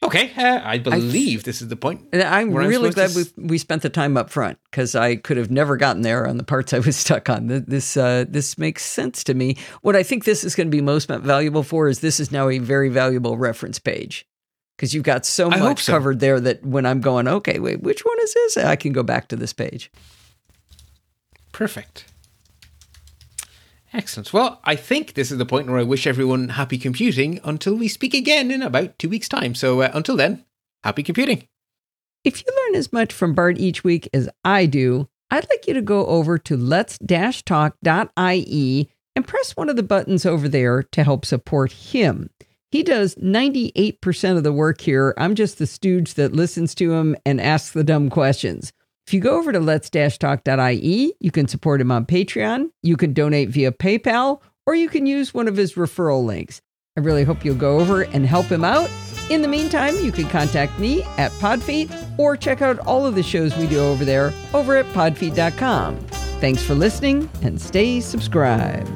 Okay, 0.03 0.31
uh, 0.37 0.61
I 0.63 0.77
believe 0.77 1.43
this 1.43 1.61
is 1.61 1.69
the 1.69 1.75
point. 1.75 2.07
I'm 2.13 2.51
Where 2.51 2.63
I'm 2.63 2.69
really 2.69 2.91
glad 2.91 3.09
supposed 3.09 3.33
we 3.35 3.47
we 3.47 3.57
spent 3.57 3.81
the 3.81 3.89
time 3.89 4.15
up 4.15 4.29
front 4.29 4.59
because 4.69 4.93
I 4.93 5.15
could 5.15 5.37
have 5.37 5.49
never 5.49 5.75
gotten 5.75 6.03
there 6.03 6.27
on 6.27 6.37
the 6.37 6.43
parts 6.43 6.71
I 6.71 6.79
was 6.79 6.95
stuck 7.05 7.29
on. 7.29 7.47
This 7.47 7.97
uh, 7.97 8.25
this 8.29 8.59
makes 8.59 8.85
sense 8.85 9.23
to 9.23 9.33
me. 9.33 9.57
What 9.81 9.95
I 9.95 10.03
think 10.03 10.23
this 10.23 10.43
is 10.43 10.55
going 10.55 10.67
to 10.67 10.71
be 10.71 10.81
most 10.81 11.09
valuable 11.09 11.63
for 11.63 11.87
is 11.87 12.01
this 12.01 12.19
is 12.19 12.31
now 12.31 12.47
a 12.47 12.59
very 12.59 12.89
valuable 12.89 13.37
reference 13.37 13.79
page 13.79 14.27
because 14.77 14.93
you've 14.93 15.03
got 15.03 15.25
so 15.25 15.51
I 15.51 15.57
much 15.57 15.83
so. 15.83 15.91
covered 15.91 16.19
there 16.19 16.39
that 16.39 16.63
when 16.63 16.85
I'm 16.85 17.01
going, 17.01 17.27
okay, 17.27 17.57
wait, 17.59 17.81
which 17.81 18.05
one 18.05 18.17
is 18.21 18.33
this? 18.33 18.57
I 18.57 18.75
can 18.75 18.93
go 18.93 19.01
back 19.03 19.27
to 19.29 19.35
this 19.35 19.51
page. 19.51 19.91
Perfect. 21.51 22.05
Excellent. 23.91 24.31
Well, 24.31 24.61
I 24.63 24.75
think 24.75 25.15
this 25.15 25.31
is 25.31 25.39
the 25.39 25.45
point 25.45 25.67
where 25.67 25.79
I 25.79 25.83
wish 25.83 26.05
everyone 26.05 26.49
happy 26.49 26.77
computing 26.77 27.39
until 27.43 27.73
we 27.75 27.87
speak 27.87 28.13
again 28.13 28.51
in 28.51 28.61
about 28.61 28.99
two 28.99 29.09
weeks' 29.09 29.29
time. 29.29 29.55
So 29.55 29.81
uh, 29.81 29.89
until 29.93 30.15
then, 30.15 30.45
happy 30.83 31.01
computing. 31.01 31.47
If 32.23 32.45
you 32.45 32.53
learn 32.55 32.75
as 32.75 32.93
much 32.93 33.11
from 33.11 33.33
Bart 33.33 33.57
each 33.57 33.83
week 33.83 34.07
as 34.13 34.29
I 34.43 34.67
do, 34.67 35.07
I'd 35.31 35.49
like 35.49 35.67
you 35.67 35.73
to 35.73 35.81
go 35.81 36.05
over 36.05 36.37
to 36.37 36.55
lets-talk.ie 36.55 37.79
and 39.15 39.27
press 39.27 39.55
one 39.55 39.69
of 39.69 39.75
the 39.75 39.83
buttons 39.83 40.25
over 40.25 40.47
there 40.47 40.83
to 40.83 41.03
help 41.03 41.25
support 41.25 41.71
him. 41.71 42.29
He 42.71 42.83
does 42.83 43.15
98% 43.15 44.37
of 44.37 44.43
the 44.43 44.51
work 44.51 44.81
here. 44.81 45.13
I'm 45.17 45.35
just 45.35 45.57
the 45.57 45.67
stooge 45.67 46.15
that 46.15 46.33
listens 46.33 46.75
to 46.75 46.93
him 46.93 47.15
and 47.25 47.39
asks 47.39 47.71
the 47.71 47.83
dumb 47.83 48.09
questions. 48.09 48.73
If 49.05 49.13
you 49.13 49.21
go 49.21 49.37
over 49.37 49.53
to 49.53 49.59
lets-talk.ie, 49.61 51.13
you 51.19 51.31
can 51.31 51.47
support 51.47 51.79
him 51.79 51.91
on 51.91 52.05
Patreon, 52.05 52.71
you 52.83 52.97
can 52.97 53.13
donate 53.13 53.49
via 53.49 53.71
PayPal, 53.71 54.41
or 54.65 54.75
you 54.75 54.89
can 54.89 55.05
use 55.05 55.33
one 55.33 55.47
of 55.47 55.55
his 55.55 55.75
referral 55.75 56.25
links. 56.25 56.59
I 56.97 56.99
really 56.99 57.23
hope 57.23 57.45
you'll 57.45 57.55
go 57.55 57.79
over 57.79 58.01
and 58.01 58.25
help 58.25 58.47
him 58.47 58.65
out. 58.65 58.89
In 59.29 59.41
the 59.41 59.47
meantime, 59.47 59.95
you 60.03 60.11
can 60.11 60.27
contact 60.27 60.77
me 60.77 61.03
at 61.17 61.31
Podfeet 61.33 62.19
or 62.19 62.35
check 62.35 62.61
out 62.61 62.79
all 62.79 63.05
of 63.05 63.15
the 63.15 63.23
shows 63.23 63.55
we 63.55 63.67
do 63.67 63.79
over 63.79 64.03
there 64.03 64.33
over 64.53 64.75
at 64.75 64.85
podfeet.com. 64.87 65.97
Thanks 66.39 66.63
for 66.63 66.75
listening 66.75 67.29
and 67.41 67.61
stay 67.61 68.01
subscribed. 68.01 68.91